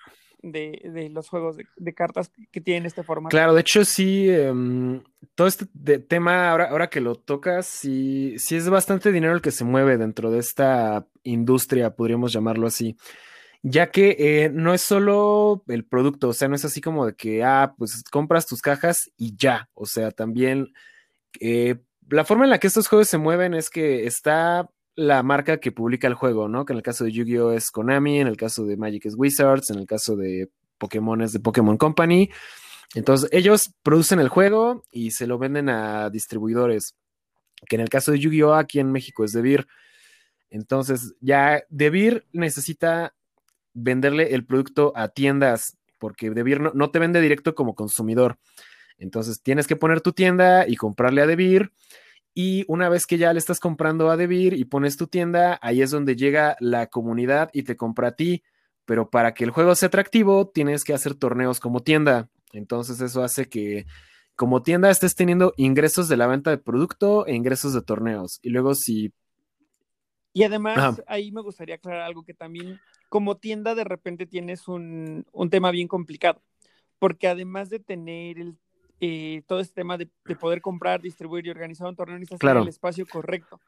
de, 0.52 1.10
los 1.12 1.30
juegos 1.30 1.58
de, 1.76 1.94
cartas 1.94 2.32
que 2.52 2.62
tienen 2.62 2.86
este 2.86 3.04
formato. 3.04 3.32
Claro, 3.32 3.54
de 3.54 3.62
hecho 3.62 3.84
sí, 3.86 4.30
em, 4.30 5.04
todo 5.34 5.48
este 5.48 5.66
tema, 6.00 6.52
ahora, 6.52 6.70
ahora 6.70 6.90
que 6.90 7.02
lo 7.02 7.16
tocas, 7.16 7.66
sí, 7.66 8.36
sí 8.38 8.56
es 8.56 8.70
bastante 8.70 9.12
dinero 9.12 9.34
el 9.34 9.42
que 9.42 9.52
se 9.52 9.64
mueve 9.64 9.98
dentro 9.98 10.32
de 10.32 10.40
esta 10.40 11.08
industria, 11.24 11.96
podríamos 11.96 12.32
llamarlo 12.32 12.68
así. 12.68 12.96
Ya 13.64 13.90
que 13.90 14.16
eh, 14.20 14.50
no 14.54 14.76
es 14.76 14.82
solo 14.82 15.64
el 15.68 15.86
producto, 15.86 16.30
o 16.30 16.34
sea, 16.34 16.48
no 16.48 16.56
es 16.56 16.66
así 16.66 16.82
como 16.82 17.08
de 17.08 17.16
que, 17.16 17.44
ah, 17.44 17.74
pues 17.78 18.04
compras 18.12 18.46
tus 18.46 18.62
cajas 18.62 19.12
y 19.18 19.36
ya. 19.36 19.70
O 19.74 19.88
sea, 19.88 20.12
también 20.12 20.72
eh, 21.40 21.78
la 22.08 22.26
forma 22.26 22.44
en 22.44 22.52
la 22.52 22.60
que 22.60 22.68
estos 22.68 22.88
juegos 22.88 23.08
se 23.08 23.18
mueven 23.18 23.56
es 23.56 23.72
que 23.72 24.06
está 24.06 24.70
la 24.96 25.24
marca 25.24 25.60
que 25.60 25.72
publica 25.72 26.08
el 26.08 26.14
juego, 26.14 26.48
¿no? 26.48 26.66
Que 26.66 26.74
en 26.74 26.78
el 26.78 26.84
caso 26.84 27.04
de 27.04 27.12
Yu-Gi-Oh 27.12 27.52
es 27.52 27.70
Konami, 27.72 28.20
en 28.20 28.28
el 28.28 28.38
caso 28.38 28.66
de 28.66 28.78
Magic 28.78 29.06
es 29.06 29.16
Wizards, 29.16 29.70
en 29.70 29.80
el 29.80 29.86
caso 29.86 30.16
de 30.16 30.50
Pokémon 30.78 31.22
es 31.22 31.34
de 31.34 31.40
Pokémon 31.40 31.78
Company. 31.78 32.30
Entonces, 32.94 33.30
ellos 33.34 33.74
producen 33.84 34.20
el 34.20 34.30
juego 34.30 34.84
y 34.92 35.12
se 35.12 35.28
lo 35.28 35.38
venden 35.38 35.70
a 35.70 36.10
distribuidores, 36.10 36.96
que 37.68 37.76
en 37.76 37.82
el 37.82 37.90
caso 37.90 38.12
de 38.12 38.20
Yu-Gi-Oh 38.20 38.54
aquí 38.54 38.80
en 38.80 38.92
México 38.92 39.26
es 39.26 39.34
Debir. 39.34 39.68
Entonces, 40.50 41.14
ya 41.20 41.64
Debir 41.70 42.26
necesita 42.32 43.14
venderle 43.74 44.34
el 44.34 44.46
producto 44.46 44.94
a 44.96 45.10
tiendas, 45.10 45.78
porque 46.00 46.30
Debir 46.30 46.62
no, 46.62 46.72
no 46.74 46.92
te 46.92 47.00
vende 47.00 47.20
directo 47.20 47.54
como 47.54 47.76
consumidor. 47.76 48.38
Entonces, 48.98 49.42
tienes 49.42 49.68
que 49.68 49.76
poner 49.76 50.00
tu 50.00 50.14
tienda 50.14 50.66
y 50.68 50.78
comprarle 50.78 51.22
a 51.22 51.28
Debir 51.28 51.74
y 52.38 52.66
una 52.68 52.90
vez 52.90 53.08
que 53.08 53.18
ya 53.18 53.32
le 53.32 53.40
estás 53.40 53.62
comprando 53.62 54.12
a 54.12 54.18
Debir 54.18 54.54
y 54.54 54.66
pones 54.66 54.98
tu 54.98 55.08
tienda, 55.08 55.58
ahí 55.62 55.82
es 55.82 55.90
donde 55.90 56.18
llega 56.18 56.58
la 56.60 56.88
comunidad 56.88 57.50
y 57.54 57.64
te 57.64 57.78
compra 57.78 58.10
a 58.10 58.16
ti. 58.18 58.44
Pero 58.84 59.10
para 59.10 59.34
que 59.34 59.46
el 59.46 59.52
juego 59.52 59.74
sea 59.74 59.88
atractivo, 59.88 60.50
tienes 60.50 60.84
que 60.84 60.94
hacer 60.94 61.16
torneos 61.16 61.62
como 61.62 61.80
tienda. 61.80 62.30
Entonces 62.52 63.00
eso 63.00 63.24
hace 63.24 63.48
que 63.48 63.86
como 64.36 64.64
tienda 64.64 64.92
estés 64.92 65.16
teniendo 65.16 65.54
ingresos 65.56 66.10
de 66.10 66.18
la 66.18 66.28
venta 66.28 66.50
de 66.50 66.58
producto 66.58 67.26
e 67.26 67.34
ingresos 67.34 67.74
de 67.74 67.82
torneos. 67.82 68.40
Y 68.44 68.50
luego 68.50 68.76
si... 68.76 69.14
Y 70.34 70.44
además, 70.44 71.02
ahí 71.08 71.32
me 71.32 71.42
gustaría 71.42 71.76
aclarar 71.76 72.02
algo 72.02 72.24
que 72.24 72.34
también 72.34 72.82
como 73.08 73.38
tienda 73.38 73.76
de 73.76 73.86
repente 73.86 74.26
tienes 74.26 74.68
un, 74.68 75.26
un 75.32 75.50
tema 75.50 75.72
bien 75.72 75.88
complicado. 75.88 76.42
Porque 77.00 77.30
además 77.30 77.70
de 77.70 77.80
tener 77.80 78.40
el 78.40 78.58
eh, 79.00 79.44
todo 79.48 79.60
este 79.60 79.76
tema 79.76 79.98
de, 79.98 80.10
poder 80.40 80.62
comprar, 80.62 81.02
distribuir 81.02 81.46
y 81.46 81.50
organizar 81.50 81.88
un 81.88 81.96
torneo, 81.96 82.18
necesitas 82.18 82.40
claro. 82.40 82.62
el 82.62 82.68
espacio 82.68 83.06
correcto, 83.06 83.60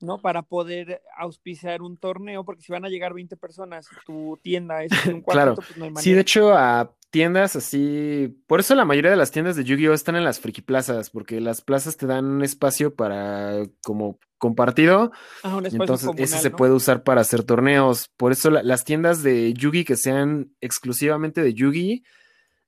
¿no? 0.00 0.20
Para 0.20 0.42
poder 0.42 1.02
auspiciar 1.16 1.82
un 1.82 1.96
torneo, 1.96 2.44
porque 2.44 2.62
si 2.62 2.72
van 2.72 2.84
a 2.84 2.88
llegar 2.88 3.14
20 3.14 3.36
personas, 3.36 3.88
tu 4.06 4.38
tienda 4.42 4.84
es 4.84 4.92
un 5.06 5.20
cuarto, 5.22 5.56
pues 5.56 5.76
no 5.76 5.84
hay 5.84 5.90
manera. 5.90 6.02
Sí, 6.02 6.12
de 6.12 6.20
hecho, 6.20 6.54
a 6.54 6.94
tiendas 7.10 7.56
así, 7.56 8.42
por 8.46 8.60
eso 8.60 8.74
la 8.76 8.84
mayoría 8.84 9.10
de 9.10 9.16
las 9.16 9.32
tiendas 9.32 9.56
de 9.56 9.64
Yu-Gi-Oh 9.64 9.92
están 9.92 10.14
en 10.14 10.24
las 10.24 10.38
friki 10.38 10.62
plazas, 10.62 11.10
porque 11.10 11.40
las 11.40 11.60
plazas 11.60 11.96
te 11.96 12.06
dan 12.06 12.24
un 12.24 12.42
espacio 12.42 12.94
para 12.94 13.64
como 13.82 14.18
compartido, 14.38 15.12
entonces 15.44 16.10
ese 16.16 16.38
se 16.38 16.50
puede 16.50 16.72
usar 16.72 17.02
para 17.02 17.20
hacer 17.20 17.42
torneos. 17.42 18.08
Por 18.16 18.32
eso 18.32 18.50
las 18.50 18.84
tiendas 18.84 19.22
de 19.22 19.52
Yugi 19.52 19.84
que 19.84 19.96
sean 19.96 20.54
exclusivamente 20.60 21.42
de 21.42 21.52
Yugi 21.52 22.04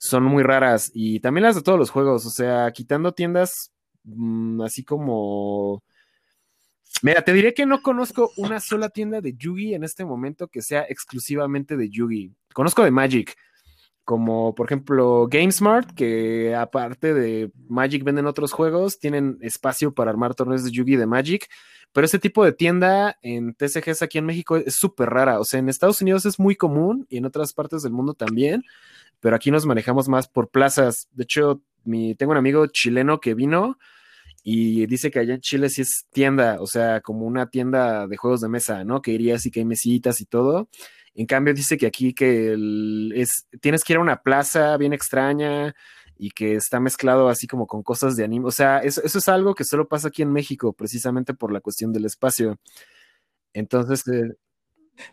son 0.03 0.25
muy 0.25 0.43
raras 0.43 0.91
y 0.93 1.21
también 1.21 1.45
las 1.45 1.55
de 1.55 1.63
todos 1.63 1.79
los 1.79 1.91
juegos, 1.91 2.27
o 2.27 2.31
sea, 2.31 2.73
quitando 2.73 3.13
tiendas 3.13 3.73
mm, 4.03 4.61
así 4.63 4.83
como... 4.83 5.85
Mira, 7.03 7.23
te 7.23 7.33
diré 7.33 7.55
que 7.55 7.67
no 7.67 7.83
conozco 7.83 8.33
una 8.37 8.59
sola 8.59 8.89
tienda 8.89 9.21
de 9.21 9.35
Yugi 9.35 9.75
en 9.75 9.85
este 9.85 10.05
momento 10.05 10.49
que 10.49 10.61
sea 10.61 10.85
exclusivamente 10.89 11.77
de 11.77 11.89
Yugi. 11.89 12.35
Conozco 12.53 12.83
de 12.83 12.91
Magic, 12.91 13.37
como 14.05 14.57
por 14.57 14.67
ejemplo 14.67 15.29
GameSmart, 15.29 15.93
que 15.93 16.53
aparte 16.57 17.15
de 17.15 17.53
Magic 17.69 18.03
venden 18.03 18.27
otros 18.27 18.53
juegos, 18.53 18.99
tienen 18.99 19.39
espacio 19.41 19.95
para 19.95 20.11
armar 20.11 20.35
torneos 20.35 20.65
de 20.65 20.73
Yugi 20.73 20.97
de 20.97 21.07
Magic, 21.07 21.49
pero 21.93 22.07
ese 22.07 22.19
tipo 22.19 22.45
de 22.45 22.53
tienda 22.53 23.19
en 23.23 23.55
TCGs 23.55 24.03
aquí 24.03 24.19
en 24.19 24.27
México 24.27 24.57
es 24.57 24.75
súper 24.75 25.11
rara, 25.11 25.39
o 25.39 25.45
sea, 25.45 25.61
en 25.61 25.69
Estados 25.69 26.03
Unidos 26.03 26.27
es 26.27 26.41
muy 26.41 26.57
común 26.57 27.07
y 27.09 27.19
en 27.19 27.25
otras 27.25 27.53
partes 27.53 27.83
del 27.85 27.93
mundo 27.93 28.15
también, 28.15 28.65
pero 29.23 29.37
aquí 29.37 29.53
nos 29.53 29.65
manejamos 29.67 30.09
más 30.09 30.27
por 30.27 30.51
plazas. 30.51 31.09
De 31.13 31.23
hecho, 31.23 31.63
mi, 31.85 32.17
tengo 32.17 32.33
un 32.33 32.39
amigo 32.39 32.67
chileno 32.67 33.21
que 33.21 33.35
vino 33.35 33.79
y 34.43 34.85
dice 34.87 35.13
que 35.13 35.21
allá 35.21 35.35
en 35.35 35.41
Chile 35.41 35.69
sí 35.69 35.83
es 35.83 36.07
tienda, 36.11 36.61
o 36.61 36.67
sea, 36.67 37.01
como 37.01 37.25
una 37.25 37.49
tienda 37.49 38.09
de 38.09 38.17
juegos 38.17 38.41
de 38.41 38.49
mesa, 38.49 38.85
¿no? 38.85 39.01
Que 39.01 39.13
irías 39.13 39.47
y 39.47 39.53
que 39.53 39.61
hay 39.61 39.65
mesitas 39.65 40.21
y 40.21 40.27
todo. 40.27 40.69
En 41.15 41.27
cambio, 41.27 41.55
dice 41.55 41.77
que 41.79 41.87
aquí 41.87 42.15
que 42.15 42.57
es, 43.15 43.47
tienes 43.61 43.85
que 43.85 43.93
ir 43.93 43.99
a 43.99 44.03
una 44.03 44.23
plaza 44.23 44.77
bien 44.77 44.93
extraña 44.93 45.73
y 46.19 46.31
que 46.31 46.57
está 46.57 46.81
mezclado 46.81 47.29
así 47.29 47.47
como 47.47 47.69
con 47.69 47.85
cosas 47.85 48.17
de 48.17 48.25
anime. 48.25 48.47
O 48.49 48.51
sea, 48.51 48.79
eso, 48.79 49.03
eso 49.05 49.19
es 49.19 49.29
algo 49.29 49.55
que 49.55 49.63
solo 49.63 49.87
pasa 49.87 50.09
aquí 50.09 50.23
en 50.23 50.33
México, 50.33 50.73
precisamente 50.73 51.33
por 51.33 51.53
la 51.53 51.61
cuestión 51.61 51.93
del 51.93 52.07
espacio. 52.07 52.59
Entonces, 53.53 54.03
eh, 54.09 54.35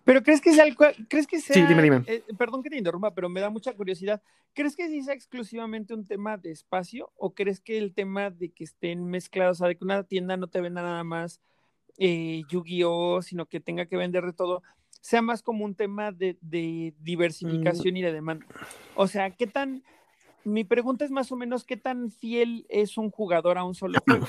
pero 0.03 0.23
crees 0.23 0.41
que 0.41 0.53
sea, 0.53 0.65
crees 1.07 1.27
que 1.27 1.39
sea, 1.39 1.53
sí, 1.53 1.61
dime, 1.61 1.81
dime. 1.81 2.03
Eh, 2.07 2.23
perdón 2.37 2.63
que 2.63 2.69
te 2.69 2.77
interrumpa, 2.77 3.13
pero 3.13 3.29
me 3.29 3.41
da 3.41 3.49
mucha 3.49 3.73
curiosidad. 3.73 4.21
¿Crees 4.53 4.75
que 4.75 4.87
sí 4.87 5.01
sea 5.03 5.13
exclusivamente 5.13 5.93
un 5.93 6.05
tema 6.05 6.37
de 6.37 6.51
espacio 6.51 7.11
o 7.15 7.33
crees 7.33 7.59
que 7.59 7.77
el 7.77 7.93
tema 7.93 8.29
de 8.29 8.49
que 8.49 8.63
estén 8.63 9.05
mezclados, 9.05 9.57
o 9.57 9.59
sea, 9.59 9.67
de 9.67 9.75
que 9.75 9.83
una 9.83 10.03
tienda 10.03 10.37
no 10.37 10.47
te 10.47 10.61
venda 10.61 10.81
nada 10.81 11.03
más 11.03 11.41
eh, 11.97 12.43
Yu-Gi-Oh, 12.49 13.21
sino 13.21 13.45
que 13.45 13.59
tenga 13.59 13.85
que 13.85 13.97
vender 13.97 14.25
de 14.25 14.33
todo, 14.33 14.63
sea 15.01 15.21
más 15.21 15.41
como 15.41 15.65
un 15.65 15.75
tema 15.75 16.11
de, 16.11 16.37
de 16.41 16.93
diversificación 16.99 17.97
y 17.97 18.01
de 18.01 18.13
demanda? 18.13 18.45
O 18.95 19.07
sea, 19.07 19.31
¿qué 19.31 19.47
tan, 19.47 19.83
mi 20.43 20.63
pregunta 20.63 21.05
es 21.05 21.11
más 21.11 21.31
o 21.31 21.35
menos, 21.35 21.63
¿qué 21.63 21.77
tan 21.77 22.11
fiel 22.11 22.65
es 22.69 22.97
un 22.97 23.11
jugador 23.11 23.57
a 23.57 23.63
un 23.63 23.75
solo 23.75 23.99
juego? 24.05 24.27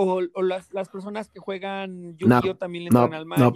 O, 0.00 0.20
las, 0.42 0.68
personas 0.92 1.28
que 1.28 1.40
juegan 1.40 2.16
Yu-Gi-Oh 2.16 2.56
también 2.56 2.84
le 2.84 2.88
entran 2.88 3.14
al 3.14 3.26
Magic. 3.26 3.52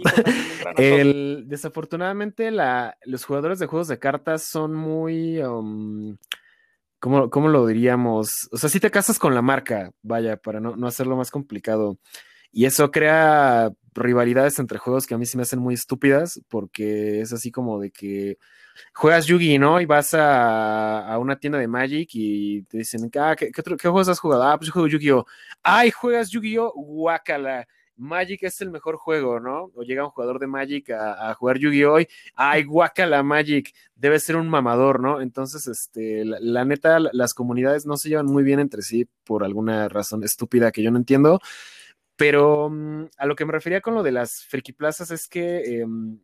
El, 0.77 1.45
desafortunadamente, 1.47 2.51
la, 2.51 2.97
los 3.05 3.23
jugadores 3.23 3.59
de 3.59 3.67
juegos 3.67 3.87
de 3.87 3.97
cartas 3.97 4.43
son 4.43 4.73
muy. 4.73 5.41
Um, 5.41 6.17
¿cómo, 6.99 7.29
¿cómo, 7.29 7.47
lo 7.47 7.65
diríamos? 7.65 8.49
O 8.51 8.57
sea, 8.57 8.69
si 8.69 8.81
te 8.81 8.91
casas 8.91 9.19
con 9.19 9.33
la 9.33 9.41
marca, 9.41 9.91
vaya, 10.01 10.35
para 10.35 10.59
no, 10.59 10.75
no 10.75 10.85
hacerlo 10.85 11.15
más 11.15 11.31
complicado. 11.31 11.97
Y 12.51 12.65
eso 12.65 12.91
crea 12.91 13.71
rivalidades 13.93 14.59
entre 14.59 14.79
juegos 14.79 15.07
que 15.07 15.13
a 15.13 15.17
mí 15.17 15.25
se 15.25 15.37
me 15.37 15.43
hacen 15.43 15.59
muy 15.59 15.75
estúpidas, 15.75 16.41
porque 16.49 17.21
es 17.21 17.31
así 17.31 17.51
como 17.51 17.79
de 17.79 17.91
que 17.91 18.37
juegas 18.93 19.25
Yugi, 19.25 19.57
¿no? 19.57 19.81
Y 19.81 19.85
vas 19.85 20.13
a, 20.13 21.17
una 21.19 21.37
tienda 21.37 21.59
de 21.59 21.67
Magic 21.67 22.09
y 22.13 22.63
te 22.63 22.79
dicen, 22.79 23.09
ah, 23.19 23.35
¿qué, 23.37 23.51
juegos 23.81 24.09
has 24.09 24.19
jugado? 24.19 24.43
Ah, 24.43 24.57
pues 24.57 24.67
yo 24.67 24.73
juego 24.73 24.87
Yu-Gi-Oh! 24.87 25.25
¡Ay, 25.63 25.91
juegas 25.91 26.29
Yu-Gi-Oh! 26.29 26.73
¡Guácala! 26.75 27.67
Magic 27.95 28.43
es 28.43 28.59
el 28.61 28.71
mejor 28.71 28.97
juego, 28.97 29.39
¿no? 29.39 29.71
O 29.75 29.83
llega 29.83 30.03
un 30.03 30.09
jugador 30.09 30.39
de 30.39 30.47
Magic 30.47 30.89
a, 30.91 31.33
jugar 31.35 31.57
Yu-Gi-Oh! 31.57 31.99
¡Ay, 32.35 32.63
guácala 32.63 33.23
Magic! 33.23 33.73
Debe 33.95 34.19
ser 34.19 34.35
un 34.35 34.49
mamador, 34.49 34.99
¿no? 34.99 35.21
Entonces, 35.21 35.67
este, 35.67 36.25
la, 36.25 36.65
neta, 36.65 36.99
las 36.99 37.33
comunidades 37.33 37.85
no 37.85 37.97
se 37.97 38.09
llevan 38.09 38.25
muy 38.25 38.43
bien 38.43 38.59
entre 38.59 38.81
sí 38.81 39.07
por 39.23 39.43
alguna 39.43 39.89
razón 39.89 40.23
estúpida 40.23 40.71
que 40.71 40.83
yo 40.83 40.91
no 40.91 40.97
entiendo. 40.97 41.39
Pero 42.15 42.69
mm, 42.69 43.05
a 43.17 43.25
lo 43.25 43.35
que 43.35 43.45
me 43.45 43.53
refería 43.53 43.81
con 43.81 43.95
lo 43.95 44.03
de 44.03 44.11
las 44.11 44.43
friki 44.45 44.73
plazas 44.73 45.11
es 45.11 45.27
que 45.27 45.81
em, 45.81 46.19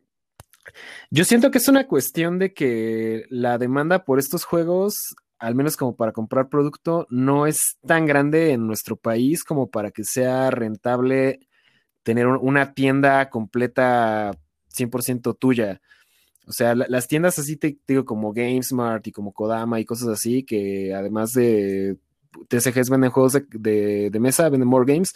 yo 1.10 1.24
siento 1.24 1.50
que 1.50 1.58
es 1.58 1.68
una 1.68 1.86
cuestión 1.86 2.38
de 2.38 2.52
que 2.52 3.24
la 3.30 3.58
demanda 3.58 4.04
por 4.04 4.18
estos 4.18 4.44
juegos 4.44 5.14
al 5.40 5.54
menos 5.54 5.76
como 5.78 5.96
para 5.96 6.12
comprar 6.12 6.50
producto, 6.50 7.06
no 7.08 7.46
es 7.46 7.78
tan 7.86 8.04
grande 8.04 8.52
en 8.52 8.66
nuestro 8.66 8.96
país 8.96 9.42
como 9.42 9.70
para 9.70 9.90
que 9.90 10.04
sea 10.04 10.50
rentable 10.50 11.40
tener 12.02 12.26
una 12.26 12.74
tienda 12.74 13.30
completa 13.30 14.32
100% 14.76 15.38
tuya. 15.38 15.80
O 16.46 16.52
sea, 16.52 16.74
las 16.74 17.08
tiendas 17.08 17.38
así, 17.38 17.56
te, 17.56 17.78
digo, 17.88 18.04
como 18.04 18.32
GameSmart 18.32 19.06
y 19.06 19.12
como 19.12 19.32
Kodama 19.32 19.80
y 19.80 19.86
cosas 19.86 20.08
así, 20.08 20.44
que 20.44 20.92
además 20.94 21.32
de 21.32 21.96
TCGs 22.48 22.90
venden 22.90 23.10
juegos 23.10 23.32
de, 23.32 24.10
de, 24.10 24.20
mesa, 24.20 24.48
venden 24.50 24.68
more 24.68 24.90
games. 24.92 25.12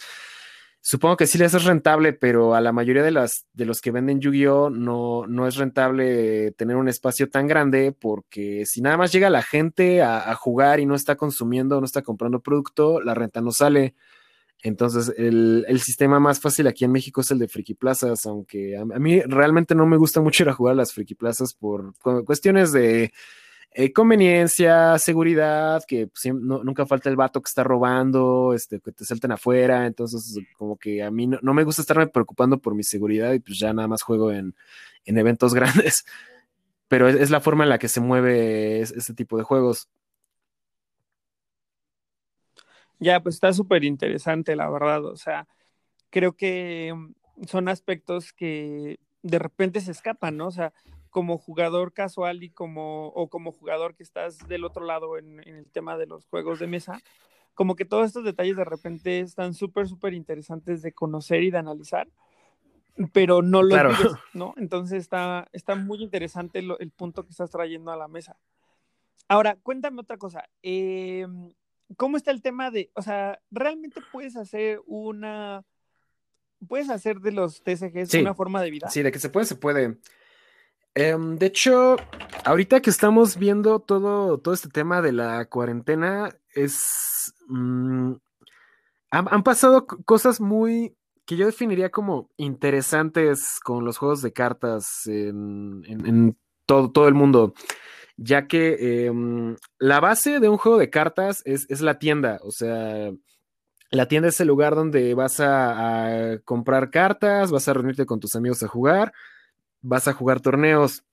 Supongo 0.87 1.17
que 1.17 1.25
sí 1.25 1.39
les 1.39 1.51
es 1.51 1.63
rentable, 1.63 2.13
pero 2.13 2.53
a 2.53 2.61
la 2.61 2.71
mayoría 2.71 3.01
de, 3.01 3.09
las, 3.09 3.47
de 3.53 3.65
los 3.65 3.81
que 3.81 3.89
venden 3.89 4.19
Yu-Gi-Oh! 4.19 4.69
No, 4.69 5.25
no 5.25 5.47
es 5.47 5.55
rentable 5.55 6.51
tener 6.51 6.75
un 6.75 6.87
espacio 6.87 7.27
tan 7.27 7.47
grande 7.47 7.91
porque 7.91 8.67
si 8.67 8.81
nada 8.83 8.95
más 8.95 9.11
llega 9.11 9.31
la 9.31 9.41
gente 9.41 10.03
a, 10.03 10.29
a 10.29 10.35
jugar 10.35 10.79
y 10.79 10.85
no 10.85 10.93
está 10.93 11.15
consumiendo, 11.15 11.79
no 11.79 11.87
está 11.87 12.03
comprando 12.03 12.39
producto, 12.39 13.01
la 13.01 13.15
renta 13.15 13.41
no 13.41 13.49
sale. 13.49 13.95
Entonces, 14.61 15.11
el, 15.17 15.65
sistema 15.79 16.19
más 16.19 16.39
fácil 16.39 16.67
aquí 16.67 16.85
en 16.85 16.91
México 16.91 17.21
es 17.21 17.31
el 17.31 17.39
de 17.39 17.47
Friki 17.47 17.73
Plazas, 17.73 18.27
aunque 18.27 18.77
a, 18.77 18.85
mí 18.85 19.21
realmente 19.21 19.73
no 19.73 19.87
me 19.87 19.97
gusta 19.97 20.21
mucho 20.21 20.43
ir 20.43 20.49
a 20.49 20.53
jugar 20.53 20.73
a 20.73 20.77
las 20.77 20.93
Friki 20.93 21.15
Plazas 21.15 21.55
por 21.55 21.95
cuestiones 22.25 22.71
de 22.71 23.11
eh, 23.77 23.91
conveniencia, 23.91 24.97
seguridad, 24.99 25.83
que 25.85 26.07
pues, 26.07 26.33
nunca 26.33 26.85
falta 26.85 27.09
el 27.09 27.17
vato 27.17 27.41
que 27.41 27.49
está 27.49 27.61
robando, 27.61 28.53
este, 28.53 28.79
que 28.79 28.93
te 28.93 29.03
salten 29.03 29.33
afuera, 29.33 29.85
entonces 29.85 30.39
como 30.57 30.77
que 30.77 31.03
a 31.03 31.11
mí 31.11 31.27
no, 31.27 31.53
me 31.53 31.65
gusta 31.65 31.81
estarme 31.81 32.07
preocupando 32.07 32.57
por 32.57 32.73
mi 32.73 32.83
seguridad 32.83 33.33
y 33.33 33.39
pues 33.39 33.59
ya 33.59 33.73
nada 33.73 33.89
más 33.89 34.01
juego 34.01 34.31
en, 34.31 34.55
eventos 35.03 35.53
grandes, 35.53 36.05
pero 36.87 37.09
es, 37.09 37.29
la 37.29 37.41
forma 37.41 37.65
en 37.65 37.69
la 37.69 37.77
que 37.77 37.89
se 37.89 37.99
mueve 37.99 38.79
este 38.79 39.13
tipo 39.13 39.37
de 39.37 39.43
juegos. 39.43 39.89
Ya, 42.99 43.21
pues 43.21 43.35
está 43.35 43.51
súper 43.51 43.83
interesante, 43.83 44.55
la 44.55 44.69
verdad. 44.69 45.03
O 45.03 45.17
sea, 45.17 45.49
creo 46.11 46.31
que 46.37 46.93
son 47.45 47.67
aspectos 47.67 48.31
que 48.31 49.01
de 49.21 49.37
repente 49.39 49.81
se 49.81 49.91
escapan, 49.91 50.37
¿no? 50.37 50.47
O 50.47 50.51
sea, 50.51 50.71
como 51.15 51.37
jugador 51.37 51.93
casual 51.93 52.43
y 52.43 52.49
como, 52.49 53.07
o 53.07 53.29
como 53.29 53.53
jugador 53.53 53.95
que 53.95 54.03
estás 54.03 54.37
del 54.49 54.65
otro 54.65 54.83
lado 54.83 55.17
en, 55.17 55.39
el 55.47 55.65
tema 55.71 55.97
de 55.97 56.07
los 56.07 56.25
juegos 56.25 56.59
de 56.59 56.67
mesa, 56.67 56.99
como 57.53 57.77
que 57.77 57.85
todos 57.85 58.07
estos 58.07 58.25
detalles 58.25 58.57
de 58.57 58.65
repente 58.65 59.21
están 59.21 59.53
súper, 59.53 59.87
súper 59.87 60.13
interesantes 60.13 60.81
de 60.81 60.91
conocer 60.91 61.41
y 61.43 61.51
de 61.51 61.57
analizar, 61.57 62.09
pero 63.13 63.41
no 63.41 63.63
lo 63.63 63.69
claro. 63.69 63.91
¿no? 64.33 64.55
Entonces 64.57 64.99
está, 64.99 65.47
está 65.53 65.75
muy 65.75 66.03
interesante 66.03 66.59
el 66.59 66.91
punto 66.91 67.23
que 67.23 67.29
estás 67.29 67.49
trayendo 67.49 67.93
a 67.93 67.95
la 67.95 68.09
mesa. 68.09 68.35
Ahora, 69.29 69.55
cuéntame 69.55 70.01
otra 70.01 70.17
cosa. 70.17 70.43
Eh, 70.63 71.25
¿cómo 71.95 72.17
está 72.17 72.31
el 72.31 72.41
tema 72.41 72.71
de, 72.71 72.91
o 72.93 73.01
sea, 73.01 73.39
realmente 73.51 74.01
puedes 74.11 74.35
hacer 74.35 74.81
una, 74.85 75.63
puedes 76.67 76.89
hacer 76.89 77.21
de 77.21 77.31
los 77.31 77.63
TCGs 77.63 78.15
una 78.15 78.33
forma 78.33 78.61
de 78.61 78.69
vida? 78.69 78.89
Sí, 78.89 79.01
de 79.01 79.13
que 79.13 79.19
se 79.19 79.29
puede, 79.29 79.45
se 79.45 79.55
puede. 79.55 79.97
Em, 80.95 81.37
de 81.37 81.45
hecho, 81.47 81.97
ahorita 82.45 82.81
que 82.81 82.89
estamos 82.89 83.37
viendo 83.37 83.79
todo, 83.79 84.39
todo 84.39 84.53
este 84.53 84.69
tema 84.69 85.01
de 85.01 85.11
la 85.11 85.45
cuarentena, 85.45 86.35
es... 86.53 87.33
Mm, 87.47 88.13
han, 89.11 89.43
pasado 89.43 89.85
cosas 89.85 90.41
muy 90.41 90.97
que 91.25 91.37
yo 91.37 91.45
definiría 91.45 91.89
como 91.89 92.29
interesantes 92.37 93.59
con 93.63 93.85
los 93.85 93.97
juegos 93.97 94.21
de 94.21 94.33
cartas 94.33 95.05
en, 95.05 95.83
en 95.87 96.37
todo, 96.65 96.91
todo 96.91 97.07
el 97.07 97.13
mundo 97.13 97.53
ya 98.17 98.47
que 98.47 99.05
em, 99.07 99.55
la 99.77 99.99
base 99.99 100.39
de 100.39 100.49
un 100.49 100.57
juego 100.57 100.77
de 100.77 100.89
cartas 100.89 101.41
es, 101.45 101.81
la 101.81 101.99
tienda, 101.99 102.39
o 102.43 102.51
sea, 102.51 103.11
la 103.91 104.07
tienda 104.07 104.29
es 104.29 104.39
el 104.39 104.47
lugar 104.47 104.75
donde 104.75 105.13
vas 105.13 105.39
a, 105.39 106.39
comprar 106.45 106.91
cartas, 106.91 107.51
vas 107.51 107.67
a 107.67 107.73
reunirte 107.73 108.05
con 108.05 108.19
tus 108.19 108.35
amigos 108.35 108.63
a 108.63 108.67
jugar, 108.67 109.13
vas 109.85 110.07
a 110.07 110.13
jugar 110.13 110.41
torneos. 110.41 111.03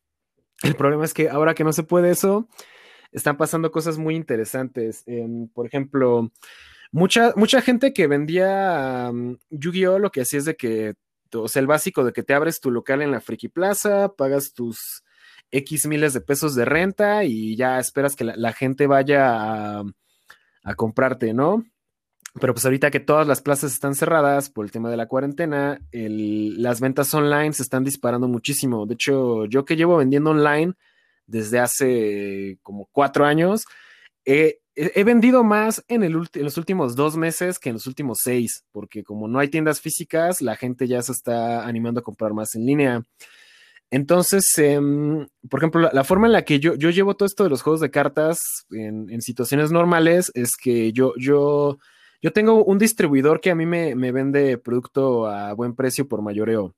El 0.63 0.75
problema 0.75 1.05
es 1.05 1.15
que 1.15 1.29
ahora 1.29 1.55
que 1.55 1.65
no 1.65 1.73
se 1.73 1.83
puede 1.83 2.11
eso, 2.11 2.49
están 3.13 3.37
pasando 3.37 3.71
cosas 3.71 3.99
muy 3.99 4.17
interesantes. 4.17 5.03
Em, 5.07 5.49
por 5.49 5.67
ejemplo, 5.67 6.33
mucha, 6.91 7.33
mucha 7.37 7.61
gente 7.61 7.93
que 7.93 8.07
vendía 8.07 9.11
Yu-Gi-Oh! 9.51 9.99
lo 9.99 10.11
que 10.11 10.23
hacía 10.23 10.39
es 10.39 10.45
de 10.47 10.57
que, 10.57 10.95
o 11.35 11.49
sea, 11.49 11.61
el 11.61 11.67
básico 11.67 12.05
de 12.05 12.13
que 12.13 12.23
te 12.23 12.35
abres 12.35 12.61
tu 12.61 12.71
local 12.71 13.03
en 13.03 13.11
la 13.11 13.21
Friki 13.21 13.49
Plaza, 13.49 14.15
pagas 14.17 14.53
tus 14.55 15.03
X 15.51 15.87
miles 15.87 16.15
de 16.15 16.23
pesos 16.23 16.55
de 16.55 16.65
renta 16.65 17.25
y 17.25 17.57
ya 17.57 17.79
esperas 17.79 18.17
que 18.17 18.25
la, 18.25 18.53
gente 18.53 18.87
vaya 18.87 19.81
a, 19.81 20.75
comprarte, 20.77 21.35
¿no? 21.35 21.65
Pero 22.41 22.55
pues 22.55 22.65
ahorita 22.65 22.91
que 22.91 23.01
todas 23.01 23.27
las 23.27 23.43
plazas 23.43 23.73
están 23.73 23.95
cerradas 23.95 24.49
por 24.49 24.65
el 24.65 24.71
tema 24.71 24.91
de 24.91 24.97
la 24.97 25.07
cuarentena, 25.07 25.81
las 25.93 26.81
ventas 26.81 27.13
online 27.13 27.53
se 27.53 27.63
están 27.63 27.85
disparando 27.85 28.27
muchísimo. 28.27 28.87
De 28.87 28.95
hecho, 28.95 29.45
yo 29.47 29.65
que 29.65 29.77
llevo 29.77 29.99
vendiendo 29.99 30.31
online 30.31 30.73
desde 31.27 31.59
hace 31.59 32.59
como 32.63 32.89
cuatro 32.91 33.27
años, 33.27 33.65
he, 34.25 34.59
vendido 35.05 35.45
más 35.45 35.85
en, 35.89 36.03
el, 36.03 36.15
en, 36.15 36.45
los 36.45 36.57
últimos 36.57 36.97
dos 36.97 37.17
meses 37.17 37.59
que 37.59 37.69
en 37.69 37.75
los 37.75 37.87
últimos 37.87 38.21
seis, 38.23 38.65
porque 38.73 39.05
como 39.05 39.29
no 39.29 39.39
hay 39.39 39.49
tiendas 39.49 39.81
físicas, 39.81 40.41
la 40.41 40.57
gente 40.57 40.89
ya 40.89 41.03
se 41.03 41.13
está 41.13 41.67
animando 41.67 42.01
a 42.01 42.05
comprar 42.05 42.33
más 42.33 42.55
en 42.55 42.65
línea. 42.65 43.03
Entonces, 43.93 44.47
em, 44.57 45.27
por 45.51 45.61
ejemplo, 45.61 45.91
la, 45.93 46.05
forma 46.05 46.27
en 46.27 46.33
la 46.33 46.47
que 46.47 46.59
yo, 46.59 46.75
yo, 46.77 46.89
llevo 46.89 47.15
todo 47.15 47.27
esto 47.27 47.45
de 47.45 47.51
los 47.51 47.61
juegos 47.61 47.81
de 47.83 47.91
cartas 47.91 48.39
en, 48.71 49.21
situaciones 49.21 49.71
normales 49.71 50.33
es 50.35 50.57
que 50.57 50.95
yo, 50.95 51.13
yo, 51.19 51.77
yo 52.23 52.33
tengo 52.33 52.65
un 52.65 52.79
distribuidor 52.79 53.41
que 53.41 53.51
a 53.51 53.55
mí 53.57 53.67
me, 53.67 53.95
vende 53.95 54.57
producto 54.57 55.27
a 55.27 55.53
buen 55.55 55.75
precio 55.75 56.07
por 56.07 56.23
mayoreo. 56.23 56.75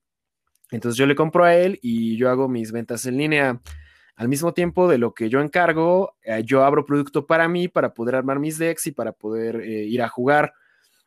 Entonces 0.70 0.96
yo 0.96 1.06
le 1.06 1.14
compro 1.14 1.44
a 1.44 1.54
él 1.54 1.78
y 1.82 2.16
yo 2.16 2.30
hago 2.30 2.48
mis 2.48 2.72
ventas 2.72 3.04
en 3.04 3.18
línea. 3.18 3.60
Al 4.16 4.28
mismo 4.28 4.54
tiempo 4.54 4.88
de 4.88 4.96
lo 4.96 5.12
que 5.12 5.28
yo 5.28 5.40
encargo, 5.40 6.16
eh, 6.22 6.42
yo 6.44 6.64
abro 6.64 6.86
producto 6.86 7.26
para 7.26 7.46
mí, 7.46 7.68
para 7.68 7.92
poder 7.92 8.14
armar 8.14 8.38
mis 8.38 8.58
decks 8.58 8.86
y 8.86 8.92
para 8.92 9.12
poder 9.12 9.56
eh, 9.56 9.84
ir 9.84 10.00
a 10.02 10.08
jugar. 10.08 10.54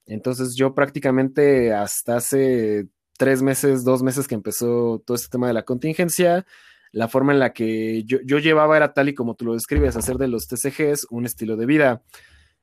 Entonces 0.05 0.55
yo 0.55 0.75
prácticamente 0.75 1.73
hasta 1.73 2.17
hace 2.17 2.87
tres 3.17 3.41
meses, 3.41 3.83
dos 3.83 4.03
meses 4.03 4.27
que 4.27 4.35
empezó 4.35 5.01
todo 5.05 5.15
este 5.15 5.29
tema 5.29 5.47
de 5.47 5.53
la 5.53 5.63
contingencia, 5.63 6.45
la 6.91 7.07
forma 7.07 7.33
en 7.33 7.39
la 7.39 7.53
que 7.53 8.03
yo, 8.03 8.19
llevaba 8.19 8.77
era 8.77 8.93
tal 8.93 9.09
y 9.09 9.15
como 9.15 9.35
tú 9.35 9.45
lo 9.45 9.53
describes, 9.53 9.97
hacer 9.97 10.17
de 10.17 10.27
los 10.27 10.47
TCGs 10.47 11.07
un 11.09 11.25
estilo 11.25 11.57
de 11.57 11.65
vida. 11.65 12.03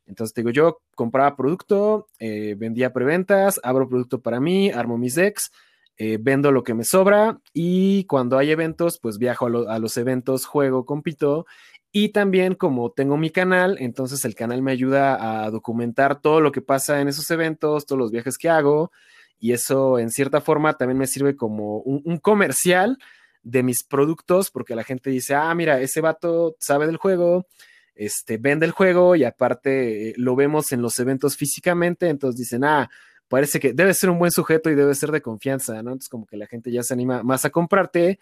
Entonces, 0.06 0.34
te 0.34 0.42
digo, 0.42 0.50
yo 0.50 0.80
compraba 0.94 1.36
producto, 1.36 2.08
eh, 2.18 2.54
vendía 2.58 2.92
preventas, 2.92 3.60
abro 3.62 3.88
producto 3.88 4.20
para 4.20 4.40
mí, 4.40 4.70
armo 4.70 4.98
mis 4.98 5.14
decks, 5.14 5.50
eh, 5.96 6.18
vendo 6.20 6.50
lo 6.50 6.64
que 6.64 6.74
me 6.74 6.84
sobra 6.84 7.38
y 7.52 8.04
cuando 8.06 8.36
hay 8.36 8.50
eventos, 8.50 8.98
pues 9.00 9.18
viajo 9.18 9.46
a, 9.46 9.78
los 9.78 9.96
eventos, 9.96 10.44
juego, 10.44 10.84
compito. 10.84 11.46
Y 11.92 12.08
también 12.08 12.56
como 12.56 12.90
tengo 12.90 13.16
mi 13.16 13.30
canal, 13.30 13.76
entonces 13.78 14.24
el 14.24 14.34
canal 14.34 14.60
me 14.62 14.72
ayuda 14.72 15.44
a 15.44 15.50
documentar 15.50 16.20
todo 16.20 16.40
lo 16.40 16.50
que 16.50 16.60
pasa 16.60 17.00
en 17.00 17.06
esos 17.08 17.30
eventos, 17.30 17.86
todos 17.86 17.98
los 17.98 18.10
viajes 18.10 18.36
que 18.36 18.48
hago 18.48 18.90
y 19.38 19.52
eso 19.52 19.98
en 19.98 20.10
cierta 20.10 20.40
forma 20.40 20.72
también 20.74 20.98
me 20.98 21.06
sirve 21.06 21.36
como 21.36 21.78
un, 21.78 22.18
comercial 22.18 22.98
de 23.42 23.62
mis 23.62 23.84
productos, 23.84 24.50
porque 24.50 24.74
la 24.74 24.84
gente 24.84 25.10
dice, 25.10 25.34
ah, 25.34 25.54
mira, 25.54 25.80
ese 25.80 26.00
vato 26.00 26.56
sabe 26.58 26.86
del 26.86 26.96
juego, 26.96 27.46
este, 27.94 28.38
vende 28.38 28.66
el 28.66 28.72
juego 28.72 29.16
y 29.16 29.24
aparte 29.24 30.10
eh, 30.10 30.14
lo 30.16 30.36
vemos 30.36 30.72
en 30.72 30.82
los 30.82 30.98
eventos 30.98 31.36
físicamente, 31.36 32.08
entonces 32.08 32.38
dicen, 32.38 32.64
ah, 32.64 32.90
parece 33.28 33.58
que 33.58 33.72
debe 33.72 33.94
ser 33.94 34.10
un 34.10 34.18
buen 34.18 34.30
sujeto 34.30 34.70
y 34.70 34.74
debe 34.74 34.94
ser 34.94 35.10
de 35.10 35.22
confianza, 35.22 35.74
¿no? 35.82 35.90
Entonces 35.90 36.08
como 36.08 36.26
que 36.26 36.36
la 36.36 36.46
gente 36.46 36.70
ya 36.70 36.82
se 36.82 36.94
anima 36.94 37.22
más 37.22 37.44
a 37.44 37.50
comprarte 37.50 38.18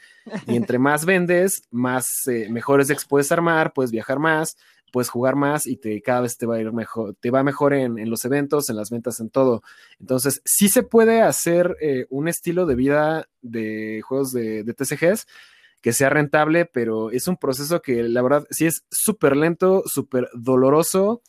y 0.46 0.56
entre 0.56 0.78
más 0.78 1.04
vendes, 1.04 1.62
más 1.70 2.06
eh, 2.28 2.48
mejores 2.50 2.88
decks 2.88 3.04
puedes 3.04 3.32
armar, 3.32 3.72
puedes 3.72 3.90
viajar 3.90 4.18
más, 4.18 4.56
puedes 4.92 5.08
jugar 5.08 5.34
más 5.34 5.66
y 5.66 5.76
te, 5.76 6.00
cada 6.02 6.20
vez 6.20 6.36
te 6.36 6.46
va 6.46 6.56
a 6.56 6.60
ir 6.60 6.72
mejor, 6.72 7.16
te 7.18 7.30
va 7.30 7.42
mejor 7.42 7.72
en, 7.72 8.08
los 8.08 8.24
eventos, 8.24 8.70
en 8.70 8.76
las 8.76 8.90
ventas, 8.90 9.18
en 9.20 9.30
todo. 9.30 9.62
Entonces, 9.98 10.42
sí 10.44 10.68
se 10.68 10.82
puede 10.82 11.22
hacer 11.22 11.76
eh, 11.80 12.06
un 12.10 12.28
estilo 12.28 12.66
de 12.66 12.74
vida 12.74 13.28
de 13.40 14.02
juegos 14.04 14.32
de, 14.32 14.62
de, 14.62 14.74
TCGs 14.74 15.26
que 15.82 15.92
sea 15.92 16.08
rentable, 16.08 16.64
pero 16.64 17.10
es 17.10 17.28
un 17.28 17.36
proceso 17.36 17.82
que 17.82 18.02
la 18.04 18.22
verdad 18.22 18.46
sí 18.50 18.66
es 18.66 18.84
súper 18.90 19.36
lento, 19.36 19.82
súper 19.86 20.30
doloroso 20.32 21.22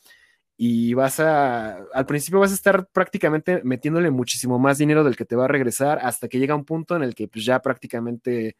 y 0.56 0.94
vas 0.94 1.18
a, 1.20 1.78
al 1.92 2.06
principio 2.06 2.38
vas 2.40 2.52
a 2.52 2.54
estar 2.54 2.88
prácticamente 2.92 3.60
metiéndole 3.64 4.10
muchísimo 4.10 4.58
más 4.58 4.78
dinero 4.78 5.02
del 5.02 5.16
que 5.16 5.24
te 5.24 5.36
va 5.36 5.46
a 5.46 5.48
regresar 5.48 5.98
hasta 6.00 6.28
que 6.28 6.38
llega 6.38 6.54
un 6.54 6.64
punto 6.64 6.94
en 6.94 7.02
el 7.02 7.14
que 7.14 7.26
pues, 7.26 7.44
ya 7.44 7.60
prácticamente 7.60 8.56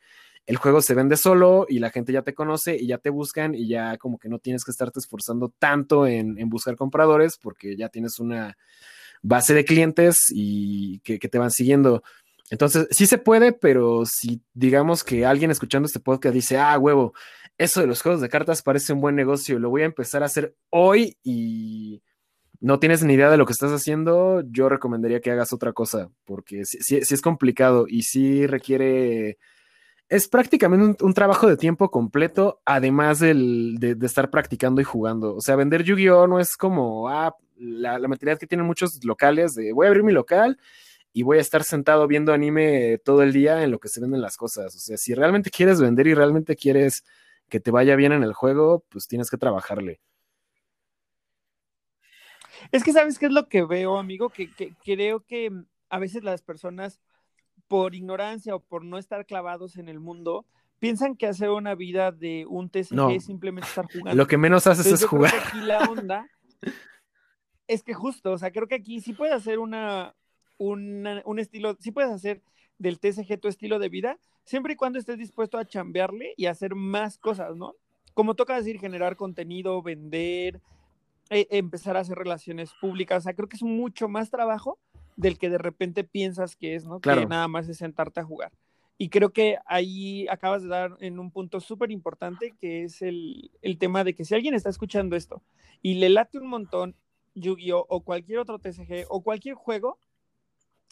el 0.47 0.57
juego 0.57 0.83
se 0.83 0.95
vende 0.95 1.17
solo 1.17 1.67
y 1.69 1.79
la 1.79 1.91
gente 1.91 2.13
ya 2.13 2.23
te 2.23 2.35
conoce 2.35 2.77
y 2.77 2.89
ya 2.89 2.99
te 2.99 3.11
buscan 3.11 3.55
y 3.55 3.69
ya 3.69 3.97
como 3.97 4.19
que 4.19 4.29
no 4.29 4.39
tienes 4.39 4.65
que 4.65 4.73
estarte 4.73 4.99
esforzando 4.99 5.53
tanto 5.59 6.07
en, 6.07 6.37
buscar 6.49 6.77
compradores 6.77 7.39
porque 7.41 7.77
ya 7.77 7.89
tienes 7.89 8.19
una 8.19 8.57
base 9.23 9.55
de 9.55 9.65
clientes 9.65 10.27
y 10.31 10.99
que, 11.01 11.19
te 11.19 11.39
van 11.39 11.51
siguiendo. 11.51 12.03
Entonces, 12.51 12.87
sí 12.91 13.07
se 13.07 13.19
puede, 13.19 13.53
pero 13.53 14.05
si 14.05 14.43
digamos 14.53 15.03
que 15.03 15.25
alguien 15.25 15.51
escuchando 15.51 15.87
este 15.87 16.01
podcast 16.01 16.35
dice, 16.35 16.59
ah, 16.59 16.79
huevo, 16.79 17.15
eso 17.57 17.81
de 17.81 17.87
los 17.87 18.03
juegos 18.03 18.21
de 18.21 18.29
cartas 18.29 18.63
parece 18.63 18.93
un 18.93 19.01
buen 19.01 19.17
negocio, 19.17 19.59
lo 19.59 19.71
voy 19.71 19.83
a 19.83 19.87
empezar 19.87 20.23
a 20.23 20.27
hacer 20.27 20.55
hoy 20.71 21.17
y 21.23 22.03
no 22.61 22.79
tienes 22.79 23.03
ni 23.03 23.15
idea 23.15 23.31
de 23.31 23.37
lo 23.37 23.47
que 23.47 23.53
estás 23.53 23.73
haciendo, 23.73 24.43
yo 24.51 24.69
recomendaría 24.69 25.21
que 25.21 25.31
hagas 25.31 25.53
otra 25.53 25.73
cosa, 25.73 26.11
porque 26.25 26.65
sí, 26.65 26.97
es 26.97 27.23
complicado 27.23 27.87
y 27.89 28.03
sí 28.03 28.47
requiere... 28.47 29.39
Es 30.11 30.29
prácticamente 30.29 31.03
un, 31.03 31.15
trabajo 31.15 31.49
de 31.49 31.57
tiempo 31.57 31.91
completo, 31.91 32.61
además 32.67 33.21
de, 33.21 33.97
estar 34.03 34.31
practicando 34.31 34.83
y 34.83 34.85
jugando. 34.85 35.35
O 35.35 35.41
sea, 35.41 35.57
vender 35.57 35.83
Yu-Gi-Oh! 35.83 36.27
no 36.27 36.39
es 36.39 36.59
como 36.59 37.09
ah, 37.09 37.35
la, 37.57 37.99
la 37.99 38.07
mentalidad 38.07 38.39
que 38.39 38.47
tienen 38.47 38.67
muchos 38.67 39.03
locales 39.03 39.55
de 39.55 39.73
voy 39.73 39.87
a 39.87 39.89
abrir 39.89 40.05
mi 40.05 40.13
local 40.13 40.59
y 41.17 41.23
voy 41.23 41.39
a 41.39 41.41
estar 41.41 41.63
sentado 41.63 42.09
viendo 42.09 42.33
anime 42.33 42.99
todo 42.99 43.23
el 43.23 43.33
día 43.33 43.63
en 43.63 43.71
lo 43.71 43.79
que 43.79 43.89
se 43.89 44.01
venden 44.01 44.21
las 44.21 44.37
cosas. 44.37 44.75
O 44.75 44.79
sea, 44.81 44.97
si 44.97 45.15
realmente 45.15 45.49
quieres 45.49 45.81
vender 45.81 46.09
y 46.09 46.15
realmente 46.15 46.57
quieres 46.57 47.05
que 47.49 47.61
te 47.61 47.71
vaya 47.71 47.95
bien 47.95 48.11
en 48.11 48.25
el 48.25 48.33
juego, 48.33 48.85
pues 48.89 49.07
tienes 49.07 49.31
que 49.31 49.37
trabajarle. 49.37 50.01
Es 52.73 52.83
que 52.83 52.93
sabes 52.93 53.21
qué 53.21 53.27
es 53.27 53.33
lo 53.33 53.49
que 53.49 53.65
veo, 53.65 53.97
amigo, 53.97 54.29
que, 54.29 54.51
creo 54.85 55.21
que 55.21 55.53
a 55.89 56.01
veces 56.01 56.25
las 56.25 56.43
personas, 56.43 57.01
por 57.69 57.95
ignorancia 57.95 58.57
o 58.57 58.61
por 58.61 58.85
no 58.85 58.99
estar 58.99 59.25
clavados 59.25 59.77
en 59.77 59.89
el 59.89 60.01
mundo, 60.01 60.47
piensan 60.81 61.15
que 61.15 61.29
hacer 61.29 61.51
una 61.51 61.77
vida 61.77 62.11
de 62.11 62.45
un 62.49 62.71
TCG 62.71 63.13
es 63.13 63.25
simplemente 63.27 63.69
estar 63.69 63.87
jugando. 63.87 64.17
Lo 64.17 64.27
que 64.27 64.37
menos 64.37 64.67
haces 64.67 64.87
es 64.87 65.05
jugar. 65.05 65.33
aquí 65.33 65.61
la 65.61 65.79
onda 65.85 66.29
es 67.69 67.85
que 67.85 67.95
justo, 67.95 68.33
o 68.33 68.39
sea, 68.39 68.51
creo 68.51 68.67
que 68.67 68.75
aquí 68.75 69.01
sí 69.01 69.13
puedes 69.13 69.35
hacer 69.35 69.61
una, 69.61 70.15
un 70.59 71.39
estilo, 71.39 71.77
sí 71.81 71.91
puedes 71.91 72.11
hacer 72.11 72.43
del 72.79 72.99
TCG 72.99 73.39
tu 73.41 73.49
estilo 73.49 73.79
de 73.79 73.89
vida, 73.89 74.19
siempre 74.45 74.75
y 74.75 74.77
cuando 74.77 74.99
estés 74.99 75.19
dispuesto 75.19 75.59
a 75.59 75.65
chambearle 75.65 76.35
y 76.37 76.47
hacer 76.47 76.75
más 76.75 77.19
cosas, 77.19 77.57
¿no? 77.57 77.75
Como 78.15 78.35
toca 78.35 78.57
decir, 78.57 78.79
generar 78.79 79.17
contenido, 79.17 79.83
vender, 79.83 80.61
e, 81.31 81.47
empezar 81.51 81.97
a 81.97 82.01
hacer 82.01 82.19
relaciones 82.19 82.73
públicas, 82.81 83.19
o 83.19 83.25
sea, 83.25 83.35
creo 83.35 83.49
que 83.49 83.57
es 83.57 83.63
mucho 83.63 84.09
más 84.09 84.31
trabajo 84.31 84.79
del 85.17 85.39
que 85.39 85.51
de 85.51 85.59
repente 85.59 86.05
piensas 86.05 86.57
que 86.57 86.75
es, 86.75 86.85
¿no? 86.87 87.01
Claro. 87.01 87.23
Que 87.23 87.27
nada 87.27 87.49
más 87.49 87.69
es 87.69 87.79
sentarte 87.79 88.21
a 88.21 88.25
jugar. 88.25 88.53
Y 88.97 89.09
creo 89.09 89.31
que 89.31 89.59
ahí 89.67 90.29
acabas 90.29 90.63
de 90.63 90.69
dar 90.69 90.97
en 91.01 91.19
un 91.19 91.31
punto 91.31 91.61
súper 91.61 91.91
importante, 91.91 92.55
que 92.61 92.85
es 92.85 93.03
el, 93.03 93.51
el, 93.63 93.77
tema 93.79 94.05
de 94.05 94.15
que 94.15 94.25
si 94.25 94.35
alguien 94.35 94.55
está 94.55 94.71
escuchando 94.71 95.17
esto 95.17 95.43
y 95.83 95.95
le 95.95 96.09
late 96.11 96.39
un 96.39 96.47
montón 96.47 96.95
Yu-Gi-Oh! 97.35 97.87
o 97.89 98.01
cualquier 98.05 98.39
otro 98.39 98.61
TCG 98.61 99.07
o 99.09 99.23
cualquier 99.23 99.57
juego, 99.57 99.99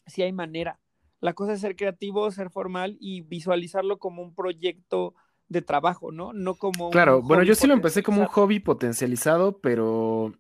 si 0.07 0.23
hay 0.23 0.33
manera. 0.33 0.79
La 1.21 1.35
cosa 1.35 1.53
es 1.53 1.61
ser 1.61 1.77
creativo, 1.77 2.31
ser 2.31 2.51
formal 2.51 2.97
y 3.01 3.21
visualizarlo 3.21 3.99
como 3.99 4.23
un 4.23 4.35
proyecto 4.35 5.15
de 5.49 5.63
trabajo, 5.63 6.11
¿no? 6.11 6.33
No 6.33 6.55
como... 6.55 6.91
Claro, 6.91 7.23
bueno, 7.23 7.43
yo 7.45 7.55
sí 7.55 7.67
lo 7.67 7.75
empecé 7.75 8.03
como 8.03 8.23
un 8.23 8.27
hobby 8.27 8.59
potencializado, 8.59 9.59
pero... 9.61 10.33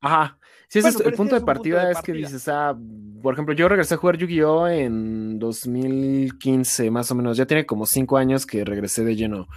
Ajá. 0.00 0.38
Si 0.68 0.78
ese 0.78 0.88
es 0.88 1.00
el 1.00 1.12
punto, 1.12 1.34
de 1.34 1.42
partida, 1.42 1.90
es 1.90 2.00
que 2.00 2.12
dices, 2.12 2.48
ah, 2.48 2.74
por 3.22 3.34
ejemplo, 3.34 3.54
yo 3.54 3.68
regresé 3.68 3.94
a 3.94 3.98
jugar 3.98 4.16
Yu-Gi-Oh! 4.16 4.68
en 4.68 5.38
2015, 5.38 6.90
más 6.90 7.10
o 7.10 7.14
menos. 7.14 7.36
Ya 7.36 7.44
tiene 7.44 7.66
como 7.66 7.84
cinco 7.84 8.16
años 8.16 8.46
que 8.46 8.64
regresé 8.64 9.04
de 9.04 9.14
lleno. 9.14 9.48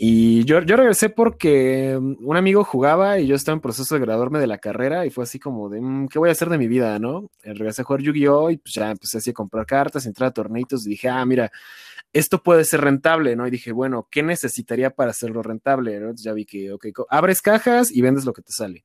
Y 0.00 0.44
yo, 0.44 0.60
regresé 0.60 1.10
porque 1.10 1.98
mm, 2.00 2.24
un 2.24 2.36
amigo 2.36 2.62
jugaba 2.62 3.18
y 3.18 3.26
yo 3.26 3.34
estaba 3.34 3.54
en 3.54 3.60
proceso 3.60 3.96
de 3.96 4.00
graduarme 4.00 4.38
de 4.38 4.46
la 4.46 4.58
carrera 4.58 5.04
y 5.04 5.10
fue 5.10 5.24
así 5.24 5.40
como 5.40 5.68
de, 5.68 5.80
mm, 5.80 6.06
¿qué 6.06 6.20
voy 6.20 6.28
a 6.28 6.32
hacer 6.32 6.48
de 6.50 6.56
mi 6.56 6.68
vida, 6.68 7.00
no? 7.00 7.32
Eh, 7.42 7.52
regresé 7.52 7.82
a 7.82 7.84
jugar 7.84 8.02
Yu-Gi-Oh! 8.02 8.50
y 8.50 8.58
pues 8.58 8.74
ya 8.74 8.92
empecé 8.92 9.18
así 9.18 9.30
a 9.30 9.32
comprar 9.32 9.66
cartas, 9.66 10.06
entrar 10.06 10.28
a 10.28 10.32
torneitos 10.32 10.86
y 10.86 10.90
dije, 10.90 11.08
ah, 11.08 11.24
mira, 11.26 11.50
esto 12.12 12.40
puede 12.44 12.64
ser 12.64 12.82
rentable, 12.82 13.34
¿no? 13.34 13.48
Y 13.48 13.50
dije, 13.50 13.72
bueno, 13.72 14.06
¿qué 14.08 14.22
necesitaría 14.22 14.90
para 14.90 15.10
hacerlo 15.10 15.42
rentable? 15.42 16.00
Ya 16.14 16.32
vi 16.32 16.44
que, 16.46 16.70
ok, 16.72 16.86
abres 17.10 17.42
cajas 17.42 17.90
y 17.90 18.00
vendes 18.00 18.24
lo 18.24 18.32
que 18.32 18.42
te 18.42 18.52
sale. 18.52 18.84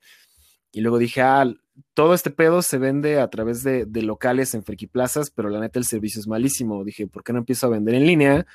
Y 0.72 0.82
luego 0.82 0.97
dije, 0.97 1.22
ah, 1.22 1.45
todo 1.93 2.16
este 2.16 2.32
pedo 2.32 2.64
se 2.64 2.80
vende 2.80 3.20
a 3.22 3.30
través 3.30 3.61
de, 3.64 3.86
de 3.86 4.01
locales 4.01 4.55
en 4.55 4.64
Friki 4.64 4.88
Plazas, 4.88 5.30
pero 5.30 5.49
la 5.49 5.59
neta 5.59 5.78
el 5.78 5.86
servicio 5.86 6.20
es 6.20 6.28
malísimo. 6.28 6.84
Dije, 6.84 7.05
¿por 7.05 7.24
qué 7.24 7.34
no 7.34 7.39
empiezo 7.39 7.68
a 7.68 7.70
vender 7.70 7.93
en 7.93 8.07
línea? 8.07 8.47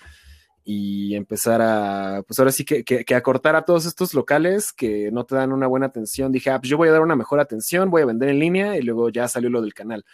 Y 0.70 1.14
empezar 1.14 1.62
a, 1.62 2.22
pues 2.26 2.38
ahora 2.38 2.52
sí 2.52 2.62
que, 2.62 2.84
que, 2.84 3.14
acortar 3.14 3.56
a 3.56 3.62
todos 3.62 3.86
estos 3.86 4.12
locales 4.12 4.70
que 4.70 5.10
no 5.10 5.24
te 5.24 5.34
dan 5.34 5.50
una 5.50 5.66
buena 5.66 5.86
atención. 5.86 6.30
Dije, 6.30 6.50
ah, 6.50 6.60
pues 6.60 6.68
yo 6.68 6.76
voy 6.76 6.90
a 6.90 6.92
dar 6.92 7.00
una 7.00 7.16
mejor 7.16 7.40
atención, 7.40 7.88
voy 7.88 8.02
a 8.02 8.04
vender 8.04 8.28
en 8.28 8.38
línea 8.38 8.76
y 8.76 8.82
luego 8.82 9.08
ya 9.08 9.28
salió 9.28 9.48
lo 9.48 9.62
del 9.62 9.72
canal. 9.72 10.04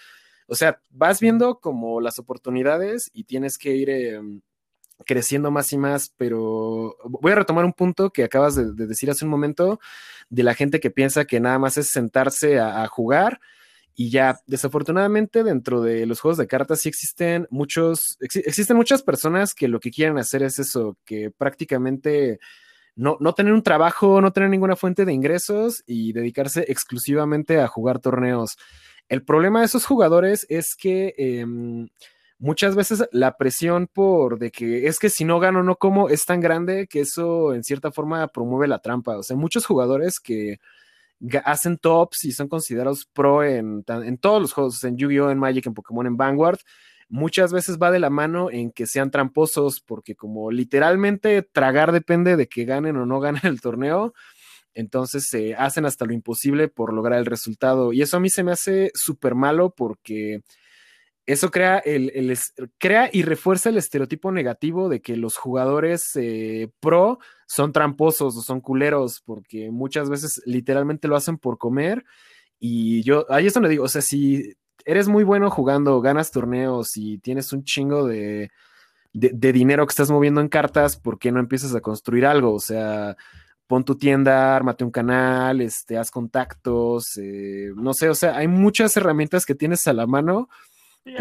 O 0.46 0.54
sea, 0.54 0.80
vas 0.90 1.18
viendo 1.18 1.58
como 1.58 2.00
las 2.00 2.20
oportunidades 2.20 3.10
y 3.12 3.24
tienes 3.24 3.58
que 3.58 3.74
ir 3.74 3.90
em, 3.90 4.42
creciendo 5.04 5.50
más 5.50 5.72
y 5.72 5.76
más, 5.76 6.14
pero 6.16 6.98
voy 7.02 7.32
a 7.32 7.34
retomar 7.34 7.64
un 7.64 7.72
punto 7.72 8.10
que 8.10 8.22
acabas 8.22 8.54
de, 8.54 8.86
decir 8.86 9.10
hace 9.10 9.24
un 9.24 9.32
momento 9.32 9.80
de 10.30 10.44
la 10.44 10.54
gente 10.54 10.78
que 10.78 10.92
piensa 10.92 11.24
que 11.24 11.40
nada 11.40 11.58
más 11.58 11.78
es 11.78 11.88
sentarse 11.88 12.60
a 12.60 12.86
jugar 12.86 13.40
y 13.96 14.10
ya, 14.10 14.40
desafortunadamente, 14.46 15.44
dentro 15.44 15.80
de 15.80 16.04
los 16.06 16.20
juegos 16.20 16.38
de 16.38 16.48
cartas 16.48 16.80
sí 16.80 16.88
existen 16.88 17.46
muchos, 17.50 18.16
existen 18.20 18.76
muchas 18.76 19.02
personas 19.02 19.54
que 19.54 19.68
lo 19.68 19.78
que 19.78 19.92
quieren 19.92 20.18
hacer 20.18 20.42
es 20.42 20.58
eso, 20.58 20.98
que 21.04 21.30
prácticamente 21.30 22.40
no, 22.96 23.16
no 23.20 23.34
tener 23.34 23.52
un 23.52 23.62
trabajo, 23.62 24.20
no 24.20 24.32
tener 24.32 24.50
ninguna 24.50 24.74
fuente 24.74 25.04
de 25.04 25.12
ingresos 25.12 25.84
y 25.86 26.12
dedicarse 26.12 26.64
exclusivamente 26.68 27.60
a 27.60 27.68
jugar 27.68 28.00
torneos. 28.00 28.56
El 29.08 29.22
problema 29.22 29.60
de 29.60 29.66
esos 29.66 29.86
jugadores 29.86 30.44
es 30.48 30.74
que 30.74 31.14
em, 31.16 31.88
muchas 32.38 32.74
veces 32.74 33.04
la 33.12 33.36
presión 33.36 33.86
por 33.86 34.38
de 34.38 34.50
que 34.50 34.86
es 34.88 34.98
que 34.98 35.10
si 35.10 35.24
no 35.24 35.38
gano 35.38 35.62
no 35.62 35.76
como 35.76 36.08
es 36.08 36.24
tan 36.24 36.40
grande 36.40 36.86
que 36.88 37.00
eso 37.00 37.54
en 37.54 37.62
cierta 37.64 37.92
forma 37.92 38.26
promueve 38.28 38.66
la 38.66 38.80
trampa. 38.80 39.18
O 39.18 39.22
sea, 39.22 39.36
muchos 39.36 39.66
jugadores 39.66 40.18
que 40.20 40.58
hacen 41.44 41.78
tops 41.78 42.24
y 42.24 42.32
son 42.32 42.48
considerados 42.48 43.06
pro 43.12 43.44
en, 43.44 43.84
en 43.86 44.18
todos 44.18 44.40
los 44.40 44.52
juegos, 44.52 44.82
en 44.84 44.96
Yu-Gi-Oh!, 44.96 45.30
en 45.30 45.38
Magic, 45.38 45.66
en 45.66 45.74
Pokémon, 45.74 46.06
en 46.06 46.16
Vanguard. 46.16 46.58
Muchas 47.08 47.52
veces 47.52 47.78
va 47.78 47.90
de 47.90 48.00
la 48.00 48.10
mano 48.10 48.50
en 48.50 48.72
que 48.72 48.86
sean 48.86 49.10
tramposos, 49.10 49.80
porque 49.80 50.14
como 50.16 50.50
literalmente 50.50 51.42
tragar 51.42 51.92
depende 51.92 52.36
de 52.36 52.48
que 52.48 52.64
ganen 52.64 52.96
o 52.96 53.06
no 53.06 53.20
ganen 53.20 53.42
el 53.44 53.60
torneo, 53.60 54.14
entonces 54.74 55.26
se 55.28 55.54
hacen 55.54 55.86
hasta 55.86 56.04
lo 56.04 56.12
imposible 56.12 56.68
por 56.68 56.92
lograr 56.92 57.18
el 57.18 57.26
resultado. 57.26 57.92
Y 57.92 58.02
eso 58.02 58.16
a 58.16 58.20
mí 58.20 58.30
se 58.30 58.42
me 58.42 58.52
hace 58.52 58.90
súper 58.94 59.34
malo 59.34 59.74
porque 59.76 60.40
eso 61.26 61.50
crea, 61.50 61.78
el, 61.78 62.36
crea 62.78 63.08
y 63.10 63.22
refuerza 63.22 63.70
el 63.70 63.78
estereotipo 63.78 64.30
negativo 64.30 64.88
de 64.88 65.00
que 65.00 65.16
los 65.16 65.36
jugadores 65.36 66.10
eh, 66.16 66.70
pro 66.80 67.18
son 67.46 67.72
tramposos 67.72 68.36
o 68.36 68.42
son 68.42 68.60
culeros, 68.60 69.22
porque 69.24 69.70
muchas 69.70 70.10
veces 70.10 70.42
literalmente 70.44 71.08
lo 71.08 71.16
hacen 71.16 71.38
por 71.38 71.56
comer. 71.56 72.04
Y 72.58 73.02
yo, 73.02 73.26
ahí 73.30 73.46
es 73.46 73.54
donde 73.54 73.70
digo, 73.70 73.84
o 73.84 73.88
sea, 73.88 74.02
si 74.02 74.54
eres 74.84 75.08
muy 75.08 75.24
bueno 75.24 75.50
jugando, 75.50 76.00
ganas 76.02 76.30
torneos 76.30 76.96
y 76.96 77.18
tienes 77.18 77.52
un 77.54 77.64
chingo 77.64 78.06
de, 78.06 78.50
de, 79.14 79.52
dinero 79.52 79.86
que 79.86 79.92
estás 79.92 80.10
moviendo 80.10 80.42
en 80.42 80.48
cartas, 80.48 80.96
¿por 80.96 81.18
qué 81.18 81.32
no 81.32 81.40
empiezas 81.40 81.74
a 81.74 81.80
construir 81.80 82.26
algo? 82.26 82.52
O 82.52 82.60
sea, 82.60 83.16
pon 83.66 83.84
tu 83.84 83.96
tienda, 83.96 84.54
ármate 84.54 84.84
un 84.84 84.90
canal, 84.90 85.62
este, 85.62 85.96
haz 85.96 86.10
contactos, 86.10 87.16
eh, 87.16 87.70
no 87.76 87.94
sé, 87.94 88.10
o 88.10 88.14
sea, 88.14 88.36
hay 88.36 88.48
muchas 88.48 88.96
herramientas 88.96 89.46
que 89.46 89.54
tienes 89.54 89.86
a 89.86 89.94
la 89.94 90.06
mano 90.06 90.48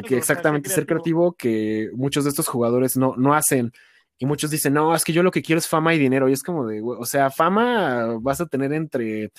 que 0.08 0.18
exactamente 0.18 0.70
ser 0.70 0.86
creativo 0.86 1.34
que 1.34 1.90
muchos 1.94 2.24
de 2.24 2.30
estos 2.30 2.48
jugadores 2.48 2.98
no, 2.98 3.16
no 3.18 3.34
hacen. 3.34 3.72
Y 4.18 4.26
muchos 4.26 4.52
dicen, 4.52 4.74
no, 4.74 4.96
es 4.96 5.04
que 5.04 5.14
yo 5.14 5.24
lo 5.24 5.32
que 5.32 5.42
quiero 5.42 5.60
es 5.60 5.68
fama 5.68 5.94
y 5.94 6.00
dinero. 6.00 6.30
Y 6.30 6.34
es 6.34 6.44
como 6.44 6.66
de, 6.66 6.82
o 6.82 7.06
sea, 7.06 7.30
fama 7.30 8.18
vas 8.22 8.40
a 8.42 8.46
tener 8.46 8.72
entre 8.74 9.32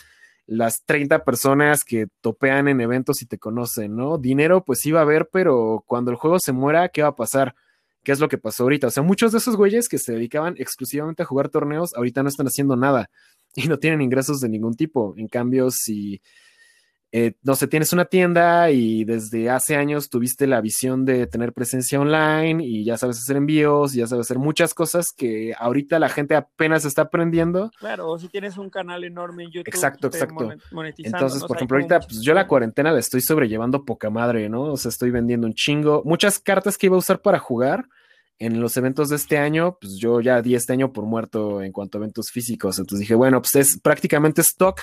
las 0.46 0.84
30 0.84 1.24
personas 1.24 1.84
que 1.84 2.06
topean 2.20 2.68
en 2.68 2.80
eventos 2.80 3.22
y 3.22 3.26
te 3.26 3.38
conocen, 3.38 3.96
¿no? 3.96 4.18
Dinero, 4.18 4.64
pues 4.64 4.80
sí 4.80 4.92
va 4.92 5.00
a 5.00 5.02
haber, 5.04 5.28
pero 5.32 5.84
cuando 5.86 6.10
el 6.10 6.16
juego 6.16 6.38
se 6.38 6.52
muera, 6.52 6.88
¿qué 6.90 7.02
va 7.02 7.08
a 7.08 7.16
pasar? 7.16 7.54
¿Qué 8.02 8.12
es 8.12 8.20
lo 8.20 8.28
que 8.28 8.36
pasó 8.36 8.64
ahorita? 8.64 8.88
O 8.88 8.90
sea, 8.90 9.02
muchos 9.02 9.32
de 9.32 9.38
esos 9.38 9.56
güeyes 9.56 9.88
que 9.88 9.98
se 9.98 10.12
dedicaban 10.12 10.54
exclusivamente 10.58 11.22
a 11.22 11.26
jugar 11.26 11.48
torneos, 11.48 11.94
ahorita 11.94 12.22
no 12.22 12.28
están 12.28 12.46
haciendo 12.46 12.76
nada 12.76 13.08
y 13.56 13.68
no 13.68 13.78
tienen 13.78 14.02
ingresos 14.02 14.40
de 14.40 14.50
ningún 14.50 14.74
tipo. 14.74 15.14
En 15.16 15.28
cambio, 15.28 15.70
si 15.70 16.20
eh, 17.16 17.36
no 17.44 17.54
sé, 17.54 17.68
tienes 17.68 17.92
una 17.92 18.06
tienda 18.06 18.72
y 18.72 19.04
desde 19.04 19.48
hace 19.48 19.76
años 19.76 20.10
tuviste 20.10 20.48
la 20.48 20.60
visión 20.60 21.04
de 21.04 21.28
tener 21.28 21.52
presencia 21.52 22.00
online 22.00 22.64
y 22.66 22.84
ya 22.84 22.98
sabes 22.98 23.18
hacer 23.18 23.36
envíos 23.36 23.94
y 23.94 23.98
ya 23.98 24.08
sabes 24.08 24.26
hacer 24.26 24.40
muchas 24.40 24.74
cosas 24.74 25.12
que 25.16 25.54
ahorita 25.56 26.00
la 26.00 26.08
gente 26.08 26.34
apenas 26.34 26.84
está 26.84 27.02
aprendiendo. 27.02 27.70
Claro, 27.78 28.10
o 28.10 28.18
si 28.18 28.26
tienes 28.26 28.58
un 28.58 28.68
canal 28.68 29.04
enorme 29.04 29.44
en 29.44 29.52
YouTube. 29.52 29.68
Exacto, 29.68 30.08
exacto. 30.08 30.54
Entonces, 30.98 31.44
por 31.44 31.56
ejemplo, 31.56 31.76
ahorita 31.76 32.00
pues, 32.00 32.20
yo 32.20 32.34
la 32.34 32.48
cuarentena 32.48 32.90
la 32.90 32.98
estoy 32.98 33.20
sobrellevando 33.20 33.84
poca 33.84 34.10
madre, 34.10 34.48
¿no? 34.48 34.72
O 34.72 34.76
sea, 34.76 34.88
estoy 34.88 35.12
vendiendo 35.12 35.46
un 35.46 35.54
chingo. 35.54 36.02
Muchas 36.04 36.40
cartas 36.40 36.76
que 36.76 36.86
iba 36.86 36.96
a 36.96 36.98
usar 36.98 37.22
para 37.22 37.38
jugar 37.38 37.84
en 38.40 38.60
los 38.60 38.76
eventos 38.76 39.10
de 39.10 39.14
este 39.14 39.38
año, 39.38 39.78
pues 39.80 39.98
yo 39.98 40.20
ya 40.20 40.42
di 40.42 40.56
este 40.56 40.72
año 40.72 40.92
por 40.92 41.04
muerto 41.04 41.62
en 41.62 41.70
cuanto 41.70 41.96
a 41.96 42.00
eventos 42.00 42.32
físicos. 42.32 42.80
Entonces 42.80 43.02
dije, 43.02 43.14
bueno, 43.14 43.40
pues 43.40 43.54
es 43.54 43.80
prácticamente 43.80 44.40
stock 44.40 44.80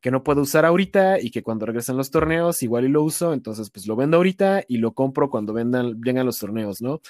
que 0.00 0.10
no 0.10 0.22
puedo 0.22 0.42
usar 0.42 0.64
ahorita 0.64 1.20
y 1.20 1.30
que 1.30 1.42
cuando 1.42 1.66
regresen 1.66 1.96
los 1.96 2.10
torneos 2.10 2.62
igual 2.62 2.84
y 2.84 2.88
lo 2.88 3.02
uso, 3.02 3.32
entonces 3.32 3.70
pues 3.70 3.86
lo 3.86 3.96
vendo 3.96 4.16
ahorita 4.16 4.64
y 4.68 4.78
lo 4.78 4.92
compro 4.92 5.30
cuando 5.30 5.52
vendan, 5.52 6.00
vengan 6.00 6.26
los 6.26 6.38
torneos, 6.38 6.80
¿no? 6.80 7.00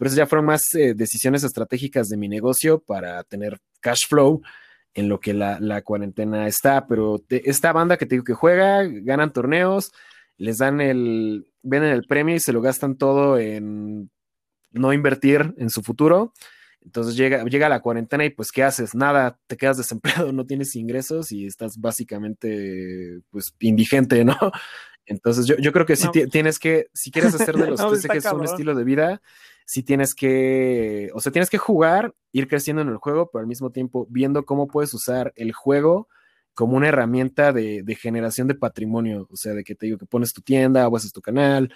pero 0.00 0.08
esas 0.08 0.16
ya 0.16 0.26
fueron 0.26 0.46
más 0.46 0.74
eh, 0.74 0.94
decisiones 0.94 1.44
estratégicas 1.44 2.08
de 2.08 2.16
mi 2.16 2.26
negocio 2.26 2.80
para 2.80 3.22
tener 3.24 3.60
cash 3.80 4.06
flow 4.08 4.40
en 4.94 5.10
lo 5.10 5.20
que 5.20 5.34
la, 5.34 5.82
cuarentena 5.82 6.46
está, 6.46 6.86
pero 6.86 7.22
esta 7.28 7.70
banda 7.74 7.98
que 7.98 8.06
te 8.06 8.14
digo 8.14 8.24
que 8.24 8.32
juega, 8.32 8.82
ganan 8.84 9.34
torneos, 9.34 9.92
les 10.38 10.56
dan 10.56 10.80
el, 10.80 11.52
el 11.70 12.04
premio 12.06 12.34
y 12.34 12.40
se 12.40 12.54
lo 12.54 12.62
gastan 12.62 12.96
todo 12.96 13.38
en 13.38 14.10
no 14.70 14.94
invertir 14.94 15.54
en 15.58 15.68
su 15.68 15.82
futuro. 15.82 16.32
Entonces 16.82 17.16
llega, 17.16 17.44
llega 17.44 17.68
la 17.68 17.80
cuarentena 17.80 18.24
y 18.24 18.30
pues 18.30 18.52
¿qué 18.52 18.62
haces? 18.62 18.94
Nada, 18.94 19.38
te 19.46 19.56
quedas 19.56 19.76
desempleado, 19.76 20.32
no 20.32 20.46
tienes 20.46 20.74
ingresos 20.76 21.32
y 21.32 21.46
estás 21.46 21.78
básicamente 21.78 23.20
pues 23.30 23.54
indigente, 23.60 24.24
¿no? 24.24 24.36
Entonces 25.06 25.46
yo, 25.46 25.56
yo 25.56 25.72
creo 25.72 25.86
que 25.86 25.96
sí 25.96 26.08
tienes 26.30 26.58
que, 26.58 26.86
si 26.94 27.10
quieres 27.10 27.34
hacer 27.34 27.56
de 27.56 27.66
los 27.70 27.80
TCGs 27.80 28.32
un 28.32 28.44
estilo 28.44 28.74
de 28.76 28.84
vida, 28.84 29.20
sí 29.64 29.82
tienes 29.82 30.14
que, 30.14 31.10
o 31.14 31.20
sea, 31.20 31.32
tienes 31.32 31.50
que 31.50 31.58
jugar, 31.58 32.14
ir 32.32 32.46
creciendo 32.46 32.82
en 32.82 32.88
el 32.88 32.96
juego, 32.96 33.28
pero 33.32 33.40
al 33.40 33.48
mismo 33.48 33.70
tiempo 33.70 34.06
viendo 34.08 34.44
cómo 34.44 34.68
puedes 34.68 34.94
usar 34.94 35.32
el 35.36 35.52
juego 35.52 36.08
como 36.54 36.76
una 36.76 36.88
herramienta 36.88 37.52
de, 37.52 37.82
generación 37.98 38.46
de 38.46 38.54
patrimonio, 38.54 39.26
o 39.30 39.36
sea, 39.36 39.54
de 39.54 39.64
que 39.64 39.74
te 39.74 39.86
digo 39.86 39.98
que 39.98 40.06
pones 40.06 40.32
tu 40.32 40.42
tienda 40.42 40.86
o 40.88 40.96
haces 40.96 41.12
tu 41.12 41.20
canal, 41.20 41.72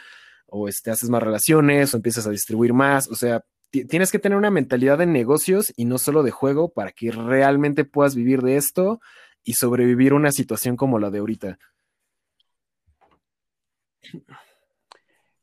o 0.46 0.68
este, 0.68 0.90
haces 0.90 1.08
más 1.08 1.22
relaciones, 1.22 1.94
o 1.94 1.96
empiezas 1.96 2.26
a 2.26 2.30
distribuir 2.30 2.72
más, 2.72 3.08
o 3.08 3.14
sea, 3.14 3.44
tienes 3.82 4.12
que 4.12 4.20
tener 4.20 4.38
una 4.38 4.50
mentalidad 4.50 4.98
de 4.98 5.06
negocios 5.06 5.72
y 5.76 5.84
no 5.84 5.98
solo 5.98 6.22
de 6.22 6.30
juego 6.30 6.72
para 6.72 6.92
que 6.92 7.10
realmente 7.10 7.84
puedas 7.84 8.14
vivir 8.14 8.42
de 8.42 8.56
esto 8.56 9.00
y 9.42 9.54
sobrevivir 9.54 10.14
una 10.14 10.30
situación 10.30 10.76
como 10.76 11.00
la 11.00 11.10
de 11.10 11.18
ahorita. 11.18 11.58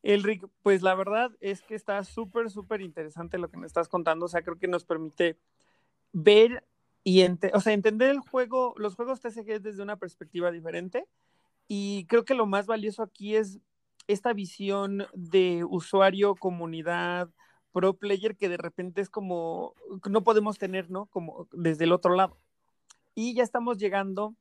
Elric, 0.03 0.47
pues 0.63 0.81
la 0.81 0.95
verdad 0.95 1.31
es 1.41 1.61
que 1.61 1.75
está 1.75 2.03
súper, 2.03 2.49
súper 2.49 2.81
interesante 2.81 3.37
lo 3.37 3.49
que 3.49 3.57
me 3.57 3.67
estás 3.67 3.87
contando. 3.87 4.25
O 4.25 4.29
sea, 4.29 4.41
creo 4.41 4.57
que 4.57 4.67
nos 4.67 4.85
permite 4.85 5.37
ver 6.13 6.63
y 7.03 7.23
o 7.53 7.59
sea, 7.61 7.73
entender 7.73 8.09
el 8.09 8.19
juego, 8.19 8.73
los 8.77 8.95
juegos 8.95 9.21
TCG 9.21 9.59
desde 9.59 9.83
una 9.83 9.97
perspectiva 9.97 10.51
diferente. 10.51 11.07
Y 11.67 12.05
creo 12.05 12.25
que 12.25 12.33
lo 12.33 12.45
más 12.45 12.67
valioso 12.67 13.03
aquí 13.03 13.35
es 13.35 13.59
esta 14.07 14.33
visión 14.33 15.05
de 15.13 15.63
usuario, 15.63 16.35
comunidad, 16.35 17.29
pro 17.71 17.93
player 17.93 18.35
que 18.35 18.49
de 18.49 18.57
repente 18.57 19.01
es 19.01 19.09
como 19.09 19.73
no 20.09 20.23
podemos 20.23 20.57
tener, 20.57 20.89
¿no? 20.89 21.07
Como 21.07 21.47
desde 21.51 21.85
el 21.85 21.91
otro 21.91 22.15
lado. 22.15 22.37
Y 23.15 23.33
ya 23.33 23.43
estamos 23.43 23.77
llegando 23.77 24.35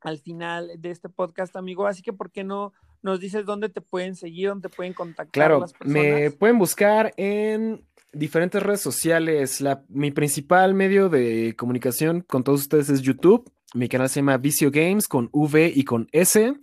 al 0.00 0.18
final 0.18 0.72
de 0.78 0.90
este 0.90 1.08
podcast, 1.08 1.56
amigo, 1.56 1.86
así 1.86 2.02
que 2.02 2.12
¿por 2.12 2.30
qué 2.30 2.44
no 2.44 2.72
nos 3.02 3.20
dices 3.20 3.44
dónde 3.44 3.68
te 3.68 3.80
pueden 3.80 4.16
seguir, 4.16 4.48
dónde 4.48 4.68
te 4.68 4.74
pueden 4.74 4.92
contactar? 4.92 5.32
Claro, 5.32 5.64
me 5.84 6.30
pueden 6.30 6.58
buscar 6.58 7.12
en 7.16 7.84
diferentes 8.12 8.62
redes 8.62 8.80
sociales. 8.80 9.60
La, 9.60 9.84
mi 9.88 10.10
principal 10.10 10.74
medio 10.74 11.08
de 11.08 11.54
comunicación 11.56 12.22
con 12.22 12.44
todos 12.44 12.62
ustedes 12.62 12.88
es 12.90 13.02
YouTube. 13.02 13.50
Mi 13.74 13.88
canal 13.88 14.08
se 14.08 14.20
llama 14.20 14.38
Vicio 14.38 14.70
Games 14.70 15.08
con 15.08 15.28
V 15.32 15.72
y 15.74 15.84
con 15.84 16.08
S. 16.12 16.54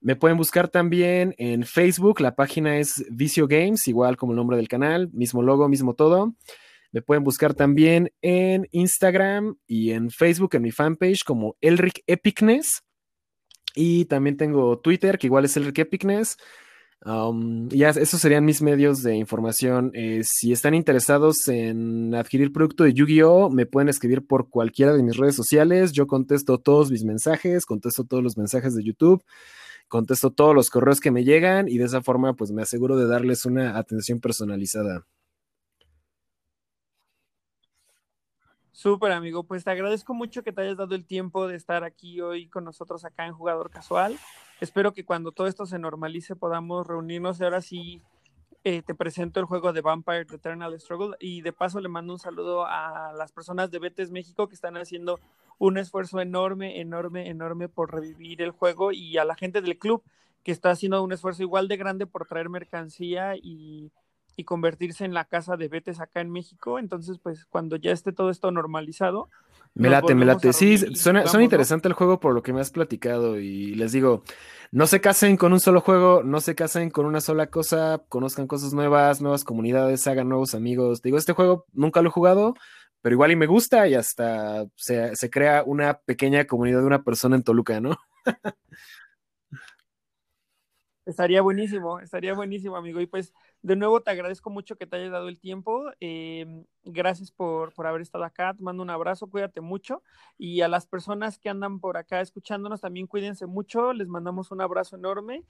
Me 0.00 0.16
pueden 0.16 0.36
buscar 0.36 0.68
también 0.68 1.34
en 1.38 1.64
Facebook, 1.64 2.20
la 2.20 2.34
página 2.34 2.78
es 2.78 3.04
Vicio 3.10 3.46
Games, 3.48 3.88
igual 3.88 4.16
como 4.16 4.32
el 4.32 4.36
nombre 4.36 4.56
del 4.56 4.68
canal, 4.68 5.10
mismo 5.12 5.42
logo, 5.42 5.68
mismo 5.68 5.94
todo. 5.94 6.34
Me 6.92 7.02
pueden 7.02 7.24
buscar 7.24 7.54
también 7.54 8.12
en 8.22 8.68
Instagram 8.70 9.56
y 9.66 9.90
en 9.90 10.10
Facebook, 10.10 10.54
en 10.54 10.62
mi 10.62 10.70
fanpage, 10.70 11.24
como 11.24 11.56
Elric 11.60 12.02
Epicness. 12.06 12.82
Y 13.74 14.06
también 14.06 14.36
tengo 14.36 14.78
Twitter, 14.78 15.18
que 15.18 15.26
igual 15.26 15.44
es 15.44 15.56
Elric 15.56 15.78
Epicness. 15.78 16.36
Um, 17.04 17.68
ya, 17.68 17.90
esos 17.90 18.20
serían 18.20 18.44
mis 18.44 18.62
medios 18.62 19.02
de 19.02 19.14
información. 19.14 19.90
Eh, 19.94 20.22
si 20.24 20.52
están 20.52 20.74
interesados 20.74 21.46
en 21.48 22.14
adquirir 22.14 22.52
producto 22.52 22.84
de 22.84 22.94
Yu-Gi-Oh, 22.94 23.50
me 23.50 23.66
pueden 23.66 23.88
escribir 23.88 24.26
por 24.26 24.48
cualquiera 24.48 24.94
de 24.94 25.02
mis 25.02 25.16
redes 25.16 25.36
sociales. 25.36 25.92
Yo 25.92 26.06
contesto 26.06 26.58
todos 26.58 26.90
mis 26.90 27.04
mensajes, 27.04 27.66
contesto 27.66 28.04
todos 28.04 28.22
los 28.22 28.38
mensajes 28.38 28.74
de 28.74 28.82
YouTube 28.82 29.22
contesto 29.88 30.30
todos 30.30 30.54
los 30.54 30.70
correos 30.70 31.00
que 31.00 31.10
me 31.10 31.24
llegan 31.24 31.68
y 31.68 31.78
de 31.78 31.84
esa 31.84 32.02
forma 32.02 32.34
pues 32.34 32.50
me 32.52 32.62
aseguro 32.62 32.96
de 32.96 33.06
darles 33.06 33.44
una 33.44 33.78
atención 33.78 34.20
personalizada. 34.20 35.06
Súper 38.72 39.12
amigo, 39.12 39.44
pues 39.44 39.64
te 39.64 39.70
agradezco 39.70 40.12
mucho 40.12 40.42
que 40.42 40.52
te 40.52 40.60
hayas 40.60 40.76
dado 40.76 40.94
el 40.94 41.06
tiempo 41.06 41.48
de 41.48 41.56
estar 41.56 41.82
aquí 41.82 42.20
hoy 42.20 42.48
con 42.48 42.64
nosotros 42.64 43.04
acá 43.06 43.26
en 43.26 43.32
Jugador 43.32 43.70
Casual. 43.70 44.18
Espero 44.60 44.92
que 44.92 45.04
cuando 45.04 45.32
todo 45.32 45.46
esto 45.46 45.64
se 45.64 45.78
normalice 45.78 46.36
podamos 46.36 46.86
reunirnos 46.86 47.40
y 47.40 47.44
ahora 47.44 47.62
sí 47.62 48.02
eh, 48.64 48.82
te 48.82 48.94
presento 48.94 49.40
el 49.40 49.46
juego 49.46 49.72
de 49.72 49.80
Vampire 49.80 50.26
Eternal 50.30 50.78
Struggle 50.80 51.16
y 51.20 51.40
de 51.40 51.52
paso 51.52 51.80
le 51.80 51.88
mando 51.88 52.12
un 52.12 52.18
saludo 52.18 52.66
a 52.66 53.12
las 53.16 53.32
personas 53.32 53.70
de 53.70 53.78
Betes 53.78 54.10
México 54.10 54.48
que 54.48 54.56
están 54.56 54.76
haciendo 54.76 55.20
un 55.58 55.78
esfuerzo 55.78 56.20
enorme, 56.20 56.80
enorme, 56.80 57.28
enorme 57.28 57.68
por 57.68 57.94
revivir 57.94 58.42
el 58.42 58.50
juego 58.50 58.92
y 58.92 59.18
a 59.18 59.24
la 59.24 59.34
gente 59.34 59.60
del 59.60 59.78
club 59.78 60.02
que 60.46 60.52
está 60.52 60.70
haciendo 60.70 61.02
un 61.02 61.12
esfuerzo 61.12 61.42
igual 61.42 61.66
de 61.66 61.76
grande 61.76 62.06
por 62.06 62.26
traer 62.26 62.48
mercancía 62.48 63.34
y, 63.36 63.90
convertirse 64.44 65.06
en 65.06 65.14
la 65.14 65.24
casa 65.24 65.56
de 65.56 65.66
Betes 65.66 65.98
acá 65.98 66.20
en 66.20 66.30
México. 66.30 66.78
Entonces, 66.78 67.18
pues 67.18 67.46
cuando 67.46 67.76
ya 67.76 67.90
esté 67.90 68.12
todo 68.12 68.28
esto 68.28 68.50
normalizado. 68.50 69.30
Me 69.74 69.88
late, 69.88 70.14
me 70.14 70.26
late. 70.26 70.52
Sí, 70.52 70.76
suena, 70.94 71.24
interesante 71.40 71.88
el 71.88 71.94
juego 71.94 72.20
por 72.20 72.34
lo 72.34 72.42
que 72.42 72.52
me 72.52 72.60
has 72.60 72.70
platicado 72.70 73.40
y 73.40 73.74
les 73.74 73.92
digo, 73.92 74.22
no 74.72 74.86
se 74.86 75.00
casen 75.00 75.36
con 75.36 75.54
un 75.54 75.58
solo 75.58 75.80
juego, 75.80 76.22
no 76.22 76.40
se 76.40 76.54
casen 76.54 76.90
con 76.90 77.06
una 77.06 77.22
sola 77.22 77.46
cosa, 77.46 78.02
conozcan 78.08 78.46
cosas 78.46 78.74
nuevas, 78.74 79.22
nuevas 79.22 79.42
comunidades, 79.42 80.06
hagan 80.06 80.28
nuevos 80.28 80.54
amigos. 80.54 81.02
Digo, 81.02 81.16
este 81.16 81.32
juego 81.32 81.64
nunca 81.72 82.02
lo 82.02 82.10
he 82.10 82.12
jugado, 82.12 82.54
pero 83.02 83.14
igual 83.14 83.32
y 83.32 83.36
me 83.36 83.46
gusta 83.46 83.86
y 83.88 83.94
hasta 83.94 84.66
se, 84.74 85.30
crea 85.30 85.62
una 85.64 85.98
pequeña 86.00 86.46
comunidad 86.46 86.80
de 86.80 86.86
una 86.86 87.02
persona 87.02 87.36
en 87.36 87.42
Toluca, 87.42 87.80
¿no? 87.80 87.96
Estaría 91.06 91.40
buenísimo, 91.40 92.00
estaría 92.00 92.34
buenísimo, 92.34 92.76
amigo. 92.76 93.00
Y 93.00 93.06
pues, 93.06 93.32
de 93.62 93.76
nuevo, 93.76 94.02
te 94.02 94.10
agradezco 94.10 94.50
mucho 94.50 94.74
que 94.74 94.88
te 94.88 94.96
hayas 94.96 95.12
dado 95.12 95.28
el 95.28 95.38
tiempo. 95.38 95.84
Em, 96.00 96.64
gracias 96.82 97.30
por, 97.30 97.72
por, 97.74 97.86
haber 97.86 98.00
estado 98.00 98.24
acá. 98.24 98.52
Te 98.54 98.64
mando 98.64 98.82
un 98.82 98.90
abrazo, 98.90 99.28
cuídate 99.28 99.60
mucho. 99.60 100.02
Y 100.36 100.62
a 100.62 100.68
las 100.68 100.86
personas 100.86 101.38
que 101.38 101.48
andan 101.48 101.78
por 101.78 101.96
acá 101.96 102.20
escuchándonos, 102.20 102.80
también 102.80 103.06
cuídense 103.06 103.46
mucho. 103.46 103.92
Les 103.92 104.08
mandamos 104.08 104.50
un 104.50 104.60
abrazo 104.60 104.96
enorme. 104.96 105.44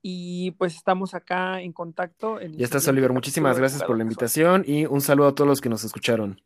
Y 0.00 0.52
pues 0.52 0.76
estamos 0.76 1.14
acá 1.14 1.60
en 1.60 1.72
contacto. 1.72 2.40
ya 2.40 2.64
estás, 2.64 2.86
Oliver. 2.86 3.12
Muchísimas 3.12 3.58
gracias 3.58 3.82
por 3.82 3.96
la 3.96 4.04
invitación 4.04 4.62
y 4.64 4.86
un 4.86 5.00
saludo 5.00 5.26
a 5.26 5.34
todos 5.34 5.48
los 5.48 5.60
que 5.60 5.68
nos 5.68 5.82
escucharon. 5.82 6.40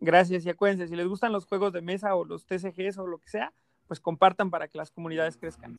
Gracias 0.00 0.44
y 0.44 0.50
acuérdense, 0.50 0.88
si 0.88 0.96
les 0.96 1.06
gustan 1.06 1.32
los 1.32 1.46
juegos 1.46 1.72
de 1.72 1.80
mesa 1.80 2.14
o 2.14 2.24
los 2.24 2.46
TCGs 2.46 2.98
o 2.98 3.06
lo 3.06 3.18
que 3.18 3.28
sea, 3.28 3.52
pues 3.86 4.00
compartan 4.00 4.50
para 4.50 4.68
que 4.68 4.78
las 4.78 4.90
comunidades 4.90 5.36
crezcan. 5.36 5.76